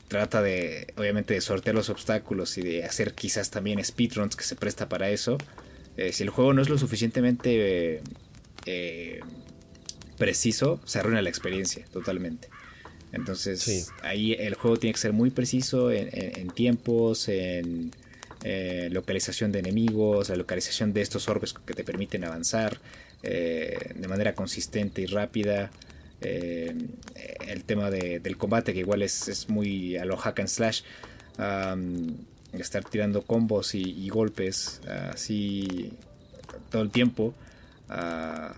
trata 0.08 0.42
de, 0.42 0.92
obviamente, 0.96 1.34
de 1.34 1.40
sortear 1.40 1.74
los 1.74 1.90
obstáculos 1.90 2.56
y 2.58 2.62
de 2.62 2.84
hacer 2.84 3.14
quizás 3.14 3.50
también 3.50 3.84
speedruns 3.84 4.36
que 4.36 4.44
se 4.44 4.56
presta 4.56 4.88
para 4.88 5.10
eso, 5.10 5.38
eh, 5.96 6.12
si 6.12 6.22
el 6.22 6.30
juego 6.30 6.52
no 6.52 6.62
es 6.62 6.68
lo 6.68 6.78
suficientemente 6.78 8.02
preciso, 10.16 10.80
se 10.84 10.98
arruina 10.98 11.22
la 11.22 11.28
experiencia 11.28 11.84
totalmente. 11.92 12.48
Entonces, 13.14 13.92
ahí 14.02 14.32
el 14.32 14.54
juego 14.54 14.76
tiene 14.76 14.92
que 14.94 15.00
ser 15.00 15.12
muy 15.12 15.30
preciso 15.30 15.92
en, 15.92 16.48
tiempos, 16.50 17.28
en 17.28 17.92
eh, 18.46 18.90
localización 18.92 19.52
de 19.52 19.60
enemigos, 19.60 20.28
la 20.28 20.36
localización 20.36 20.92
de 20.92 21.00
estos 21.00 21.30
orbes 21.30 21.54
que 21.54 21.72
te 21.72 21.82
permiten 21.82 22.24
avanzar 22.24 22.78
eh, 23.22 23.94
de 23.94 24.06
manera 24.06 24.34
consistente 24.34 25.00
y 25.00 25.06
rápida. 25.06 25.70
Eh, 26.20 26.76
el 27.48 27.64
tema 27.64 27.90
del 27.90 28.36
combate, 28.36 28.74
que 28.74 28.80
igual 28.80 29.00
es, 29.00 29.48
muy 29.48 29.96
a 29.96 30.04
lo 30.04 30.18
hack 30.18 30.40
and 30.40 30.48
slash. 30.50 30.82
estar 32.52 32.84
tirando 32.84 33.22
combos 33.22 33.74
y, 33.74 34.08
golpes 34.10 34.82
así 35.10 35.92
todo 36.70 36.82
el 36.82 36.90
tiempo, 36.90 37.34
uh, 37.88 38.52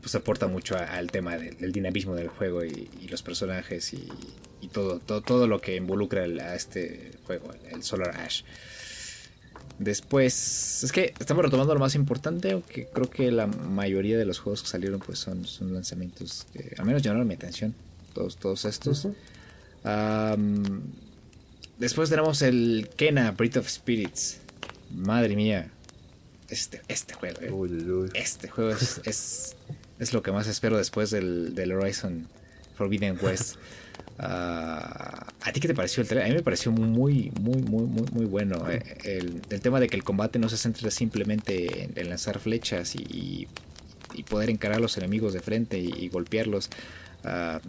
pues 0.00 0.14
aporta 0.14 0.46
mucho 0.46 0.76
al 0.78 1.10
tema 1.10 1.36
del, 1.36 1.72
dinamismo 1.72 2.14
del 2.14 2.28
juego 2.28 2.64
y, 2.64 3.08
los 3.10 3.22
personajes 3.22 3.92
y, 3.92 4.08
todo, 4.72 5.00
todo, 5.00 5.20
todo, 5.20 5.46
lo 5.48 5.60
que 5.60 5.74
involucra 5.74 6.22
a 6.22 6.54
este 6.54 7.10
juego, 7.26 7.50
el 7.72 7.82
Solar 7.82 8.16
Ash. 8.20 8.42
Después, 9.78 10.82
es 10.82 10.90
que 10.90 11.14
estamos 11.20 11.44
retomando 11.44 11.72
lo 11.72 11.78
más 11.78 11.94
importante, 11.94 12.50
aunque 12.50 12.88
creo 12.92 13.08
que 13.08 13.30
la 13.30 13.46
mayoría 13.46 14.18
de 14.18 14.24
los 14.24 14.40
juegos 14.40 14.62
que 14.62 14.68
salieron 14.68 14.98
pues 14.98 15.20
son, 15.20 15.44
son 15.44 15.72
lanzamientos 15.72 16.46
que 16.52 16.74
al 16.76 16.84
menos 16.84 17.00
llamaron 17.02 17.28
mi 17.28 17.34
atención, 17.34 17.74
todos, 18.12 18.36
todos 18.36 18.64
estos. 18.64 19.06
después 21.78 22.10
tenemos 22.10 22.42
el 22.42 22.90
Kena 22.96 23.30
Breath 23.30 23.58
of 23.58 23.68
Spirits. 23.68 24.38
Madre 24.90 25.36
mía, 25.36 25.70
este, 26.48 26.80
este 26.88 27.14
juego, 27.14 27.66
eh. 27.66 28.10
este 28.14 28.48
juego 28.48 28.70
es, 28.70 29.00
es, 29.04 29.56
es, 29.98 30.12
lo 30.14 30.22
que 30.22 30.32
más 30.32 30.46
espero 30.46 30.78
después 30.78 31.10
del, 31.10 31.54
del 31.54 31.72
Horizon 31.72 32.26
Forbidden 32.74 33.18
West. 33.22 33.56
Ah, 34.18 35.26
¿A 35.42 35.52
ti 35.52 35.60
qué 35.60 35.68
te 35.68 35.74
pareció 35.74 36.02
el 36.02 36.08
trailer? 36.08 36.26
A 36.26 36.28
mí 36.30 36.34
me 36.36 36.42
pareció 36.42 36.72
muy, 36.72 37.30
muy, 37.40 37.62
muy, 37.62 37.82
muy, 37.84 38.06
muy 38.10 38.24
bueno. 38.26 38.68
Eh, 38.68 38.82
el, 39.04 39.60
tema 39.60 39.78
de 39.78 39.88
que 39.88 39.96
el 39.96 40.02
combate 40.02 40.38
no 40.38 40.48
se 40.48 40.56
centre 40.56 40.90
simplemente 40.90 41.88
en, 41.94 42.08
lanzar 42.08 42.40
flechas 42.40 42.94
y, 42.96 43.48
poder 44.28 44.50
encarar 44.50 44.78
a 44.78 44.80
los 44.80 44.96
enemigos 44.96 45.32
de 45.32 45.40
frente 45.40 45.78
y, 45.78 46.08
golpearlos. 46.08 46.70
Ah, 47.24 47.60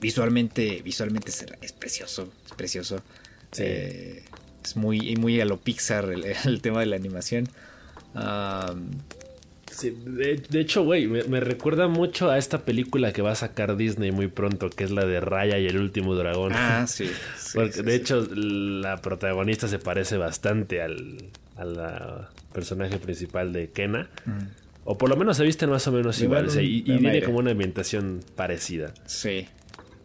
visualmente, 0.00 0.82
visualmente 0.82 1.30
es, 1.30 1.72
precioso, 1.72 2.30
es 2.44 2.52
precioso. 2.52 3.02
Eh, 3.56 4.22
es 4.62 4.76
muy, 4.76 5.16
muy 5.16 5.40
a 5.40 5.44
lo 5.46 5.58
Pixar 5.58 6.12
el, 6.44 6.60
tema 6.60 6.80
de 6.80 6.86
la 6.86 6.96
animación. 6.96 7.48
De, 9.80 10.60
hecho, 10.60 10.84
güey, 10.84 11.06
me, 11.06 11.40
recuerda 11.40 11.88
mucho 11.88 12.30
a 12.30 12.38
esta 12.38 12.64
película 12.64 13.12
que 13.12 13.22
va 13.22 13.32
a 13.32 13.34
sacar 13.34 13.76
Disney 13.76 14.12
muy 14.12 14.28
pronto, 14.28 14.70
que 14.70 14.84
es 14.84 14.90
la 14.90 15.04
de 15.04 15.20
Raya 15.20 15.58
y 15.58 15.66
el 15.66 15.78
último 15.78 16.14
dragón. 16.14 16.52
Ah, 16.54 16.86
sí. 16.88 17.10
de 17.54 17.94
hecho, 17.94 18.28
la 18.34 19.00
protagonista 19.00 19.68
se 19.68 19.78
parece 19.78 20.16
bastante 20.16 20.82
al, 20.82 21.30
personaje 22.52 22.98
principal 22.98 23.52
de 23.52 23.70
Kena. 23.70 24.08
O 24.84 24.98
por 24.98 25.08
lo 25.08 25.16
menos 25.16 25.36
se 25.36 25.44
visten 25.44 25.70
más 25.70 25.86
o 25.86 25.92
menos 25.92 26.20
igual. 26.20 26.48
y, 26.60 26.82
tiene 26.82 27.22
como 27.22 27.38
una 27.38 27.52
ambientación 27.52 28.20
parecida. 28.34 28.92
Sí, 29.06 29.46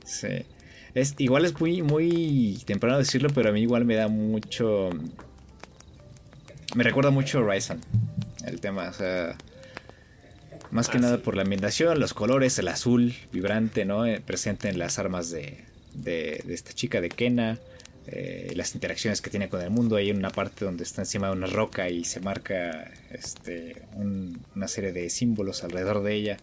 sí. 0.06 0.46
Es, 0.94 1.16
igual 1.18 1.46
es 1.46 1.60
muy, 1.60 1.82
muy 1.82 2.60
temprano 2.66 2.98
decirlo, 2.98 3.30
pero 3.34 3.50
a 3.50 3.52
mí 3.52 3.62
igual 3.62 3.86
me 3.86 3.96
da 3.96 4.08
mucho. 4.08 4.90
Me 6.76 6.84
recuerda 6.84 7.12
mucho 7.12 7.40
Horizon. 7.40 7.82
El 8.46 8.62
tema, 8.62 8.90
o 8.90 8.94
sea 8.94 9.36
más 10.72 10.90
que 10.90 11.00
nada 11.00 11.18
por 11.20 11.36
la 11.36 11.44
ambientación, 11.44 12.00
los 12.00 12.14
colores, 12.14 12.58
el 12.60 12.68
azul 12.68 13.14
vibrante, 13.32 13.86
¿no? 13.86 14.06
Eh, 14.06 14.22
presente 14.26 14.70
en 14.70 14.80
las 14.80 15.00
armas 15.00 15.30
de, 15.30 15.64
de, 15.94 16.44
esta 16.50 16.74
chica 16.74 17.02
de 17.02 17.10
Kena. 17.10 17.60
Eh, 18.10 18.54
las 18.56 18.74
interacciones 18.74 19.22
que 19.22 19.30
tiene 19.30 19.50
con 19.50 19.62
el 19.62 19.70
mundo. 19.70 19.98
Hay 19.98 20.12
una 20.12 20.30
parte 20.30 20.64
donde 20.64 20.84
está 20.84 21.02
encima 21.02 21.28
de 21.28 21.34
una 21.34 21.48
roca 21.48 21.90
y 21.90 22.06
se 22.06 22.22
marca 22.22 22.90
este, 23.12 23.82
una 23.96 24.68
serie 24.70 24.94
de 24.94 25.10
símbolos 25.10 25.64
alrededor 25.64 26.02
de 26.04 26.14
ella. 26.14 26.38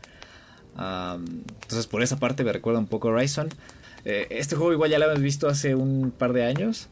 entonces, 0.77 1.87
por 1.87 2.03
esa 2.03 2.19
parte 2.19 2.45
me 2.45 2.53
recuerda 2.53 2.81
un 2.81 2.87
poco 2.87 3.09
Horizon. 3.09 3.49
Eh, 4.05 4.27
este 4.29 4.57
juego, 4.57 4.75
igual 4.75 4.91
ya 4.91 4.99
lo 4.99 5.07
hemos 5.07 5.23
visto 5.23 5.49
hace 5.49 5.75
un 5.75 6.11
par 6.11 6.35
de 6.35 6.45
años. 6.45 6.89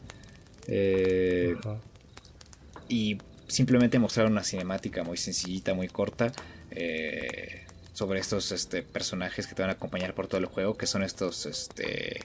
y 2.89 3.17
simplemente 3.47 3.99
mostraron 3.99 4.31
una 4.31 4.43
cinemática 4.43 5.03
muy 5.03 5.17
sencillita, 5.17 5.75
muy 5.75 5.87
corta. 5.87 6.31
Eh, 6.75 7.65
sobre 7.93 8.19
estos 8.19 8.51
este, 8.51 8.81
personajes 8.81 9.47
que 9.47 9.53
te 9.53 9.61
van 9.61 9.69
a 9.69 9.73
acompañar 9.73 10.15
por 10.15 10.27
todo 10.27 10.39
el 10.39 10.47
juego, 10.47 10.77
que 10.77 10.87
son 10.87 11.03
estos 11.03 11.45
este, 11.45 12.21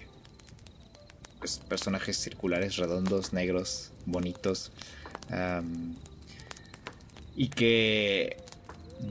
pues, 1.38 1.58
personajes 1.58 2.16
circulares, 2.16 2.76
redondos, 2.76 3.32
negros, 3.32 3.90
bonitos. 4.06 4.72
y 7.36 7.48
que 7.48 8.38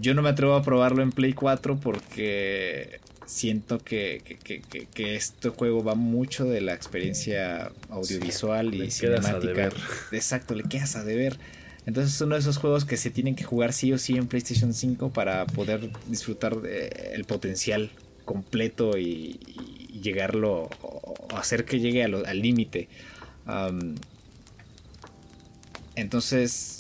yo 0.01 0.13
no 0.13 0.21
me 0.21 0.29
atrevo 0.29 0.55
a 0.55 0.63
probarlo 0.63 1.01
en 1.03 1.11
Play 1.11 1.33
4 1.33 1.79
porque 1.79 2.99
siento 3.27 3.77
que, 3.79 4.21
este 4.95 5.49
juego 5.49 5.83
va 5.83 5.95
mucho 5.95 6.45
de 6.45 6.61
la 6.61 6.73
experiencia 6.73 7.71
audiovisual 7.89 8.73
y 8.73 8.89
cinemática. 8.89 9.69
Exacto, 10.11 10.55
le 10.55 10.63
quedas 10.63 10.95
a 10.95 11.03
deber. 11.03 11.37
Entonces 11.87 12.15
es 12.15 12.21
uno 12.21 12.35
de 12.35 12.41
esos 12.41 12.57
juegos 12.57 12.83
que 12.83 12.97
se 12.97 13.11
tienen 13.11 13.33
que 13.33 13.45
jugar 13.45 13.71
sí 13.71 13.93
o 13.93 13.97
sí 13.97 14.17
en 14.17 14.27
PlayStation 14.27 14.73
5 14.73 15.09
para 15.11 15.47
poder 15.47 15.89
disfrutar 16.07 16.59
del 16.61 17.23
potencial 17.23 17.89
completo 18.25 18.97
y, 18.97 19.39
llegarlo 20.01 20.69
o 20.81 21.15
hacer 21.35 21.65
que 21.65 21.79
llegue 21.79 22.03
al 22.03 22.41
límite. 22.41 22.89
entonces, 25.95 26.79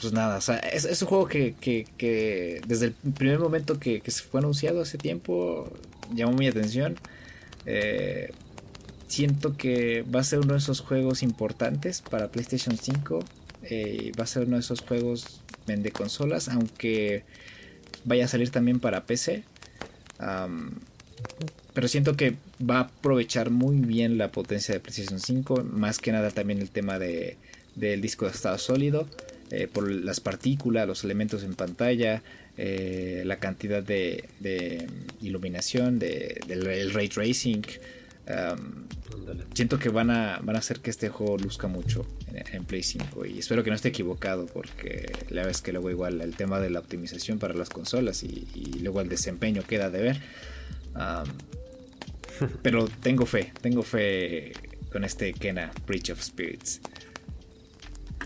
pues 0.00 0.12
nada, 0.12 0.40
es, 0.72 1.02
un 1.02 1.08
juego 1.08 1.28
que, 1.28 2.60
desde 2.66 2.86
el 2.86 2.92
primer 2.92 3.38
momento 3.38 3.78
que, 3.78 4.02
se 4.04 4.22
fue 4.24 4.40
anunciado 4.40 4.82
hace 4.82 4.98
tiempo 4.98 5.72
llamó 6.12 6.32
mi 6.32 6.48
atención. 6.48 6.96
Eh, 7.64 8.32
siento 9.06 9.56
que 9.56 10.02
va 10.02 10.18
a 10.18 10.24
ser 10.24 10.40
uno 10.40 10.54
de 10.54 10.58
esos 10.58 10.80
juegos 10.80 11.22
importantes 11.22 12.02
para 12.02 12.32
PlayStation 12.32 12.76
5 12.76 13.20
eh, 13.64 14.12
va 14.18 14.24
a 14.24 14.26
ser 14.26 14.44
uno 14.44 14.56
de 14.56 14.60
esos 14.60 14.80
juegos 14.80 15.40
vende 15.66 15.90
consolas, 15.90 16.48
aunque 16.48 17.24
vaya 18.04 18.24
a 18.24 18.28
salir 18.28 18.50
también 18.50 18.80
para 18.80 19.04
PC. 19.06 19.44
pero 21.72 21.88
siento 21.88 22.16
que 22.16 22.36
va 22.60 22.78
a 22.78 22.80
aprovechar 22.80 23.50
muy 23.50 23.76
bien 23.76 24.18
la 24.18 24.30
potencia 24.32 24.74
de 24.74 24.80
PlayStation 24.80 25.20
5, 25.20 25.64
más 25.64 25.98
que 25.98 26.12
nada 26.12 26.30
también 26.30 26.60
el 26.60 26.70
tema 26.70 26.98
de, 26.98 27.36
del 27.74 28.00
disco 28.00 28.26
de 28.26 28.32
estado 28.32 28.58
sólido, 28.58 29.08
eh, 29.50 29.68
por 29.72 29.90
las 29.90 30.20
partículas, 30.20 30.86
los 30.86 31.04
elementos 31.04 31.42
en 31.42 31.54
pantalla, 31.54 32.22
eh, 32.56 33.22
la 33.24 33.36
cantidad 33.36 33.82
de, 33.82 34.86
iluminación, 35.20 35.98
del 35.98 36.92
ray 36.92 37.08
tracing 37.08 37.62
siento 39.54 39.78
que 39.78 39.88
van 39.88 40.10
a, 40.10 40.40
van 40.42 40.56
a 40.56 40.58
hacer 40.60 40.80
que 40.80 40.90
este 40.90 41.08
juego 41.08 41.36
luzca 41.38 41.68
mucho 41.68 42.06
en, 42.52 42.64
Play 42.64 42.82
5 42.82 43.26
y 43.26 43.38
espero 43.38 43.62
que 43.62 43.70
no 43.70 43.76
esté 43.76 43.88
equivocado 43.88 44.46
porque 44.46 45.12
la 45.30 45.44
vez 45.44 45.60
que 45.60 45.72
luego 45.72 45.90
igual 45.90 46.20
el 46.20 46.34
tema 46.36 46.60
de 46.60 46.70
la 46.70 46.80
optimización 46.80 47.38
para 47.38 47.54
las 47.54 47.68
consolas 47.68 48.22
y, 48.22 48.46
luego 48.80 49.00
el 49.00 49.08
desempeño 49.08 49.62
queda 49.62 49.90
de 49.90 50.02
ver. 50.02 50.20
pero 52.62 52.88
tengo 53.02 53.26
fe, 53.26 53.52
tengo 53.60 53.82
fe 53.82 54.52
con 54.90 55.04
este 55.04 55.32
Kena 55.32 55.70
Breach 55.86 56.10
of 56.10 56.22
Spirits. 56.22 56.80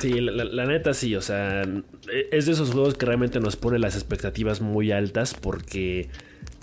Sí, 0.01 0.21
la, 0.21 0.67
neta 0.67 0.93
sí, 0.93 1.17
o 1.17 1.23
sea, 1.23 1.63
es 2.31 2.47
de 2.47 2.53
esos 2.53 2.71
juegos 2.71 2.95
que 2.95 3.07
realmente 3.07 3.41
nos 3.41 3.57
pone 3.57 3.79
las 3.79 3.95
expectativas 3.95 4.61
muy 4.61 4.93
altas 4.93 5.33
porque 5.33 6.11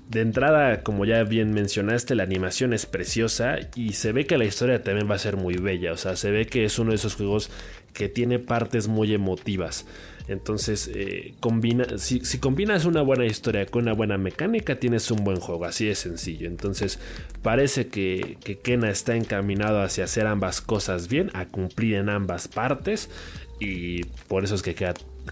de 0.09 0.21
entrada, 0.21 0.83
como 0.83 1.05
ya 1.05 1.23
bien 1.23 1.53
mencionaste, 1.53 2.15
la 2.15 2.23
animación 2.23 2.73
es 2.73 2.85
preciosa 2.85 3.57
y 3.75 3.93
se 3.93 4.11
ve 4.11 4.25
que 4.25 4.37
la 4.37 4.45
historia 4.45 4.83
también 4.83 5.09
va 5.09 5.15
a 5.15 5.19
ser 5.19 5.37
muy 5.37 5.55
bella. 5.55 5.93
O 5.93 5.97
sea, 5.97 6.15
se 6.15 6.31
ve 6.31 6.45
que 6.45 6.65
es 6.65 6.77
uno 6.79 6.91
de 6.91 6.97
esos 6.97 7.15
juegos 7.15 7.49
que 7.93 8.09
tiene 8.09 8.39
partes 8.39 8.87
muy 8.87 9.13
emotivas. 9.13 9.85
Entonces, 10.27 10.89
eh, 10.93 11.33
combina, 11.39 11.97
si, 11.97 12.21
combinas 12.39 12.85
una 12.85 13.01
buena 13.01 13.25
historia 13.25 13.65
con 13.65 13.83
una 13.83 13.93
buena 13.93 14.17
mecánica, 14.17 14.79
tienes 14.79 15.11
un 15.11 15.23
buen 15.23 15.37
juego, 15.37 15.65
así 15.65 15.85
de 15.85 15.95
sencillo. 15.95 16.47
Entonces, 16.47 16.99
parece 17.41 17.87
que, 17.87 18.37
que 18.43 18.57
Kena 18.57 18.89
está 18.89 19.15
encaminado 19.15 19.81
hacia 19.81 20.05
hacer 20.05 20.27
ambas 20.27 20.61
cosas 20.61 21.09
bien, 21.09 21.29
a 21.33 21.45
cumplir 21.45 21.95
en 21.95 22.09
ambas 22.09 22.47
partes, 22.47 23.09
y 23.59 24.03
por 24.27 24.43
eso 24.43 24.55
es 24.55 24.61
que 24.61 24.75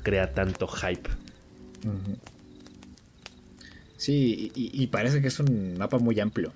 crea, 0.04 0.34
tanto 0.34 0.68
hype. 0.68 1.10
Sí, 4.02 4.52
y, 4.56 4.88
parece 4.88 5.22
que 5.22 5.28
es 5.28 5.39
un 5.39 5.78
mapa 5.78 5.99
muy 5.99 6.20
amplio. 6.20 6.54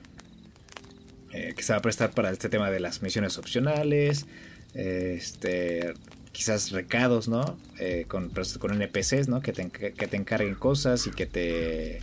Eh, 1.32 1.54
que 1.56 1.62
se 1.62 1.74
va 1.74 1.78
a 1.78 1.82
prestar 1.84 2.10
para 2.10 2.32
este 2.32 2.50
tema 2.50 2.72
de 2.72 2.80
las 2.80 3.04
misiones 3.04 3.38
opcionales. 3.38 4.26
este. 4.74 5.94
Quizás 6.32 6.72
recados, 6.72 7.28
¿no? 7.28 7.56
Eh, 7.78 8.06
con, 8.08 8.32
con 8.32 8.82
NPCs, 8.82 9.28
¿no? 9.28 9.42
Que 9.42 9.54
te, 9.54 9.70
que 9.70 10.08
te 10.08 10.18
encarguen 10.18 10.56
cosas 10.56 11.06
y 11.06 11.12
que 11.12 11.28
te. 11.28 12.00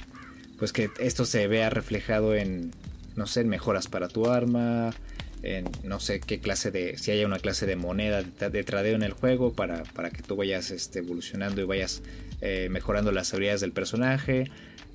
Pues 0.59 0.73
que 0.73 0.91
esto 1.01 1.25
se 1.25 1.49
vea 1.49 1.71
reflejado 1.71 2.37
en. 2.37 2.71
No 3.17 3.27
sé, 3.27 3.43
mejoras 3.43 3.89
para 3.89 4.07
tu 4.07 4.31
arma. 4.31 4.95
En 5.43 5.65
no 5.83 5.99
sé 5.99 6.21
qué 6.21 6.39
clase 6.39 6.71
de. 6.71 6.97
Si 6.99 7.11
haya 7.11 7.27
una 7.27 7.41
clase 7.41 7.67
de 7.67 7.75
moneda 7.75 8.23
de, 8.23 8.63
tradeo 8.63 8.95
en 8.95 9.03
el 9.03 9.13
juego. 9.13 9.53
Para, 9.55 9.83
para 9.83 10.11
que 10.11 10.23
tú 10.23 10.37
vayas 10.37 10.71
este, 10.71 11.01
evolucionando 11.01 11.61
y 11.61 11.65
vayas 11.65 12.01
eh, 12.43 12.69
mejorando 12.71 13.11
las 13.11 13.35
habilidades 13.35 13.61
del 13.61 13.73
personaje. 13.73 14.45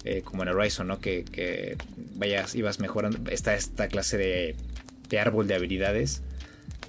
Eh, 0.03 0.21
como 0.23 0.43
en 0.43 0.49
Horizon, 0.49 0.87
¿no? 0.87 0.99
Que, 0.99 1.77
vayas, 2.15 2.55
ibas 2.55 2.79
mejorando. 2.79 3.29
Está 3.29 3.55
esta 3.55 3.87
clase 3.87 4.17
de, 4.17 5.19
árbol 5.19 5.47
de 5.47 5.55
habilidades. 5.55 6.21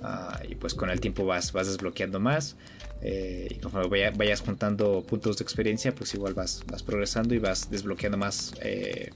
Ah, 0.03 0.41
y 0.49 0.55
pues 0.55 0.75
con 0.75 0.91
el 0.91 1.01
tiempo 1.01 1.27
vas, 1.27 1.53
vas 1.53 1.67
desbloqueando 1.67 2.21
más. 2.21 2.57
Eh, 3.01 3.49
y 3.51 3.55
conforme 3.57 4.11
vayas 4.11 4.41
juntando 4.41 5.03
puntos 5.03 5.39
de 5.39 5.43
experiencia, 5.43 5.95
pues 5.95 6.15
igual 6.15 6.35
vas, 6.35 6.65
vas 6.67 6.83
progresando 6.83 7.35
y 7.35 7.39
vas 7.39 7.71
desbloqueando 7.71 8.19
más, 8.19 8.55
eh, 8.61 9.11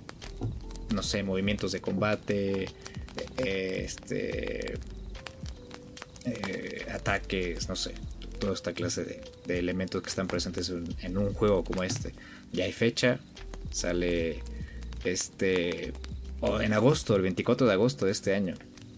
no 0.94 1.02
sé, 1.02 1.22
movimientos 1.22 1.72
de 1.72 1.80
combate, 1.80 2.66
este, 3.38 4.78
ataques, 6.92 7.68
no 7.68 7.74
sé, 7.74 7.94
toda 8.38 8.54
esta 8.54 8.72
clase 8.72 9.22
de, 9.46 9.58
elementos 9.58 10.02
que 10.02 10.08
están 10.08 10.26
presentes 10.26 10.72
en, 11.00 11.16
un 11.16 11.32
juego 11.32 11.62
como 11.64 11.82
este. 11.82 12.14
Ya 12.52 12.64
hay 12.64 12.72
fecha, 12.72 13.20
sale 13.72 14.42
este, 15.04 15.92
en 16.60 16.72
agosto, 16.72 17.16
el 17.16 17.22
24 17.22 17.66
de 17.66 17.72
agosto 17.72 18.06
de 18.06 18.12
este 18.12 18.34
año. 18.34 18.54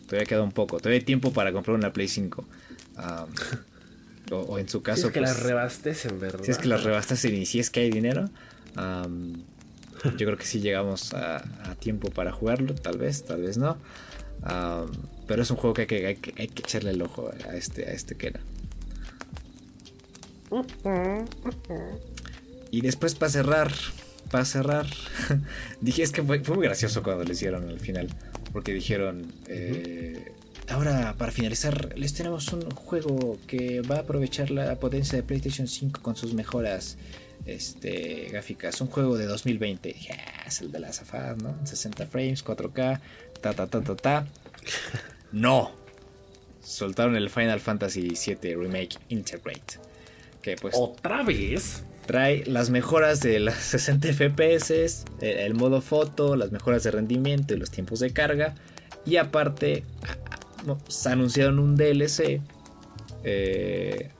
Todavía 0.07 0.27
queda 0.27 0.43
un 0.43 0.53
poco, 0.53 0.79
todavía 0.79 0.99
hay 0.99 1.05
tiempo 1.05 1.33
para 1.33 1.53
comprar 1.53 1.77
una 1.77 1.93
Play 1.93 2.09
5. 2.09 2.45
O, 4.31 4.59
en 4.59 4.69
su 4.69 4.83
caso. 4.83 5.03
Si 5.03 5.07
es 5.09 5.13
que 5.13 5.21
las 5.21 5.41
pues, 5.83 6.07
en 6.07 6.19
¿verdad? 6.19 6.43
Si 6.43 6.51
es 6.51 6.59
que 6.59 6.69
las 6.69 6.83
rebastecen 6.83 7.35
y 7.35 7.45
si 7.45 7.61
es 7.61 7.71
que 7.71 7.81
hay 7.81 7.91
dinero. 7.91 8.31
yo 8.77 10.27
creo 10.27 10.37
que 10.37 10.47
sí 10.47 10.61
llegamos 10.61 11.13
a, 11.15 11.43
tiempo 11.79 12.11
para 12.11 12.33
jugarlo, 12.33 12.75
tal 12.75 12.99
vez, 12.99 13.25
tal 13.25 13.43
vez 13.43 13.59
no. 13.59 13.77
pero 15.27 15.43
es 15.43 15.51
un 15.51 15.57
juego 15.57 15.75
que 15.75 15.83
hay 15.83 15.87
que, 15.87 16.35
hay 16.39 16.49
que, 16.49 16.63
echarle 16.63 16.91
el 16.91 17.03
ojo 17.03 17.31
a 17.47 17.55
este, 17.55 17.87
a 17.87 17.93
este 17.93 18.17
que 18.17 18.29
era. 18.29 18.41
Y 22.71 22.81
después 22.81 23.15
para 23.15 23.31
cerrar, 23.31 23.73
para 24.35 24.45
cerrar, 24.45 24.85
dije 25.81 26.03
es 26.03 26.11
que 26.11 26.21
fue, 26.21 26.41
muy 26.41 26.67
gracioso 26.67 27.05
cuando 27.05 27.23
lo 27.23 27.31
hicieron 27.31 27.69
al 27.69 27.79
final, 27.79 28.09
porque 28.53 28.73
dijeron, 28.73 29.33
eh, 29.47 30.33
Ahora, 30.69 31.15
para 31.17 31.31
finalizar, 31.31 31.97
les 31.97 32.15
tenemos 32.15 32.53
un 32.53 32.69
juego 32.73 33.39
que 33.47 33.81
va 33.83 33.99
a 33.99 34.01
aprovechar 34.01 34.51
la 34.51 34.75
potencia 34.81 35.15
de 35.15 35.23
PlayStation 35.23 35.69
5 35.69 36.03
con 36.03 36.17
sus 36.17 36.35
mejoras 36.35 36.97
este, 37.47 38.27
gráficas. 38.33 38.81
Un 38.81 38.89
juego 38.89 39.17
de 39.17 39.27
2020. 39.27 39.95
es 40.45 40.61
el 40.63 40.73
de 40.73 40.81
la 40.81 40.93
Zafaz, 40.93 41.37
¿no? 41.37 41.55
60 41.65 42.07
frames, 42.07 42.45
4K, 42.45 43.01
ta 43.41 43.53
ta 43.53 43.69
ta 43.69 43.83
ta 43.83 43.95
ta. 43.95 44.27
No. 45.31 45.71
Soltaron 46.61 47.15
el 47.15 47.31
Final 47.31 47.61
Fantasy 47.61 48.09
VII 48.09 48.57
Remake 48.57 48.97
Integrate. 49.11 49.79
Que 50.43 50.57
pues. 50.57 50.75
¿Otra 50.77 51.23
vez? 51.23 51.85
Trae 52.07 52.45
las 52.47 52.71
mejoras 52.71 53.21
de 53.21 53.41
las 53.41 53.57
60 53.59 54.13
FPS, 54.13 55.05
el 55.21 55.55
modo 55.55 55.81
foto, 55.81 56.37
las 56.37 56.53
mejoras 56.53 56.83
de 56.85 56.91
rendimiento 56.91 57.55
y 57.55 57.59
los 57.59 57.71
tiempos 57.71 58.01
de 58.01 58.13
carga. 58.13 58.55
Y 59.07 59.17
aparte, 59.17 59.85
se 60.89 61.09
anunciaron 61.11 61.59
un 61.59 61.77
DLC 61.77 62.41
eh, 63.23 64.11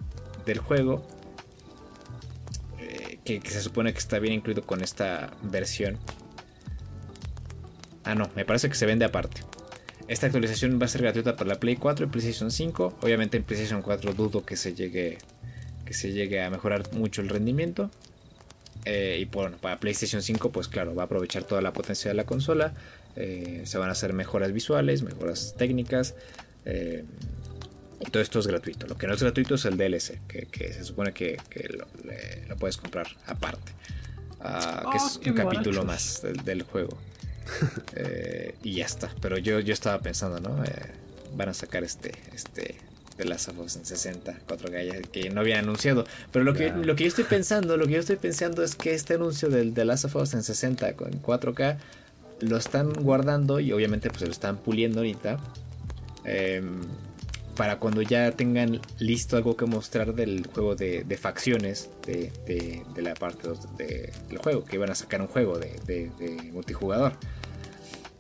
del 0.47 0.59
juego 0.59 1.07
eh, 2.79 3.19
que, 3.25 3.41
se 3.51 3.61
supone 3.61 3.93
que 3.93 3.99
está 3.99 4.19
bien 4.19 4.35
incluido 4.35 4.63
con 4.63 4.83
esta 4.83 5.31
versión. 5.43 5.99
Ah, 8.05 8.15
no, 8.15 8.29
me 8.37 8.45
parece 8.45 8.69
que 8.69 8.75
se 8.75 8.87
vende 8.87 9.05
aparte. 9.05 9.43
Esta 10.09 10.27
actualización 10.27 10.79
va 10.81 10.85
a 10.85 10.89
ser 10.89 11.03
gratuita 11.03 11.35
para 11.37 11.49
la 11.49 11.61
Play 11.61 11.77
4 11.77 12.05
y 12.05 12.09
PlayStation 12.09 12.51
5. 12.51 12.99
Obviamente 13.01 13.39
en 13.39 13.45
PlayStation 13.45 13.81
4 13.81 14.13
dudo 14.13 14.45
que 14.45 14.57
se 14.57 14.75
llegue, 14.75 15.19
que 15.85 15.95
se 15.95 16.13
llegue 16.13 16.43
a 16.43 16.51
mejorar 16.51 16.93
mucho 16.93 17.23
el 17.23 17.29
rendimiento. 17.29 17.91
Eh, 18.85 19.19
y 19.21 19.25
bueno, 19.27 19.57
para 19.59 19.79
PlayStation 19.79 20.23
5, 20.23 20.51
pues 20.51 20.69
claro, 20.69 20.95
va 20.95 21.05
a 21.05 21.07
aprovechar 21.07 21.45
toda 21.45 21.61
la 21.63 21.73
potencia 21.73 22.11
de 22.11 22.15
la 22.15 22.25
consola. 22.25 22.75
Eh, 23.17 23.63
se 23.65 23.79
van 23.79 23.89
a 23.89 23.93
hacer 23.93 24.13
mejoras 24.13 24.53
visuales, 24.53 25.03
mejoras 25.03 25.55
técnicas. 25.57 26.15
Eh, 26.65 27.05
y 28.01 28.11
todo 28.11 28.23
esto 28.23 28.41
es 28.41 28.47
gratuito. 28.47 28.87
Lo 28.87 28.97
que 28.97 29.07
no 29.07 29.15
es 29.15 29.23
gratuito 29.23 29.55
es 29.55 29.65
el 29.65 29.77
DLC, 29.77 30.21
que, 30.27 30.73
se 30.73 30.85
supone 30.85 31.13
que, 31.13 31.39
lo, 32.49 32.57
puedes 32.57 32.77
comprar 32.77 33.07
aparte. 33.27 33.73
Ah, 34.41 34.91
que 34.91 34.99
es 34.99 35.21
oh, 35.25 35.31
un 35.31 35.35
capítulo 35.35 35.85
más 35.85 36.23
del, 36.45 36.63
juego. 36.63 36.99
Eh, 37.95 38.55
y 38.63 38.77
ya 38.77 38.87
está. 38.87 39.11
Pero 39.21 39.37
yo, 39.37 39.61
yo 39.61 39.75
estaba 39.75 40.01
pensando, 40.01 40.41
¿no? 40.41 40.63
van 41.37 41.49
a 41.51 41.55
sacar 41.55 41.85
este, 41.85 42.13
este 42.33 42.77
de 43.17 43.25
las 43.25 43.49
of 43.49 43.77
en 43.77 43.85
60, 43.85 44.41
4K, 44.47 45.09
que 45.09 45.31
no 45.31 45.41
había 45.41 45.59
anunciado. 45.59 46.05
Pero 46.33 46.45
lo 46.45 46.55
que, 46.55 46.71
lo 46.71 46.97
que 46.97 47.05
yo 47.05 47.09
estoy 47.09 47.25
pensando, 47.25 47.77
lo 47.77 47.87
que 47.87 47.93
yo 47.93 48.01
estoy 48.01 48.17
pensando 48.17 48.63
es 48.63 48.75
que 48.75 48.95
este 48.95 49.15
anuncio 49.15 49.49
del 49.49 49.73
The 49.73 49.85
Last 49.85 50.07
of 50.07 50.17
Us 50.17 50.35
en 50.35 50.43
60 50.43 50.95
con 50.95 51.23
4K 51.23 51.79
lo 52.41 52.57
están 52.57 52.93
guardando 52.93 53.61
y 53.61 53.73
obviamente 53.73 54.11
pues 54.11 54.23
lo 54.23 54.31
están 54.31 54.57
puliendo 54.59 55.01
ahorita. 55.01 55.39
Em, 56.25 56.81
para 57.57 57.79
cuando 57.79 58.03
ya 58.03 58.33
tengan 58.33 58.81
listo 58.99 59.37
algo 59.37 59.57
que 59.57 59.67
mostrar 59.67 60.15
del 60.15 60.47
juego 60.47 60.75
de, 60.75 61.19
facciones 61.21 61.89
de, 62.05 62.83
la 62.97 63.15
parte 63.15 63.49
del 63.79 64.39
juego, 64.39 64.65
que 64.65 64.77
iban 64.77 64.91
a 64.91 64.95
sacar 64.95 65.21
un 65.21 65.29
juego 65.29 65.59
de, 65.59 66.11
multijugador. 66.53 67.13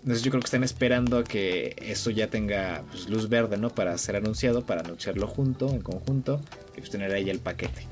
Entonces 0.05 0.23
yo 0.23 0.31
creo 0.31 0.41
que 0.41 0.47
están 0.47 0.65
esperando 0.65 1.19
a 1.19 1.25
que 1.25 1.75
eso 1.81 2.11
ya 2.11 2.29
tenga 2.29 2.85
pues, 2.91 3.09
luz 3.09 3.29
verde, 3.29 3.57
¿no? 3.57 3.71
Para 3.71 3.97
ser 3.99 4.17
anunciado, 4.17 4.65
para 4.65 4.83
anunciarlo 4.83 5.27
junto, 5.27 5.71
en 5.71 5.81
conjunto, 5.81 6.41
y 6.77 6.81
pues 6.81 6.91
tener 6.91 7.11
ahí 7.13 7.31
el 7.31 7.41
paquete. 7.41 7.87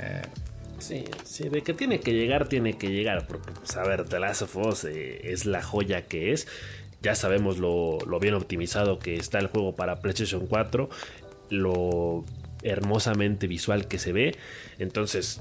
Eh, 0.00 0.22
Sí, 0.78 1.04
sí, 1.24 1.48
de 1.48 1.62
que 1.62 1.74
tiene 1.74 2.00
que 2.00 2.12
llegar, 2.12 2.48
tiene 2.48 2.78
que 2.78 2.88
llegar. 2.88 3.26
Porque, 3.26 3.52
pues, 3.52 3.76
a 3.76 3.82
ver, 3.82 4.04
The 4.04 4.20
Last 4.20 4.42
of 4.42 4.56
Us 4.56 4.84
eh, 4.84 5.32
es 5.32 5.44
la 5.44 5.62
joya 5.62 6.02
que 6.02 6.32
es. 6.32 6.46
Ya 7.02 7.14
sabemos 7.14 7.58
lo, 7.58 7.98
bien 8.20 8.34
optimizado 8.34 8.98
que 8.98 9.16
está 9.16 9.38
el 9.38 9.48
juego 9.48 9.74
para 9.74 10.00
PlayStation 10.00 10.46
4. 10.46 10.88
Lo 11.50 12.24
hermosamente 12.62 13.46
visual 13.46 13.88
que 13.88 13.98
se 13.98 14.12
ve. 14.12 14.36
Entonces, 14.78 15.40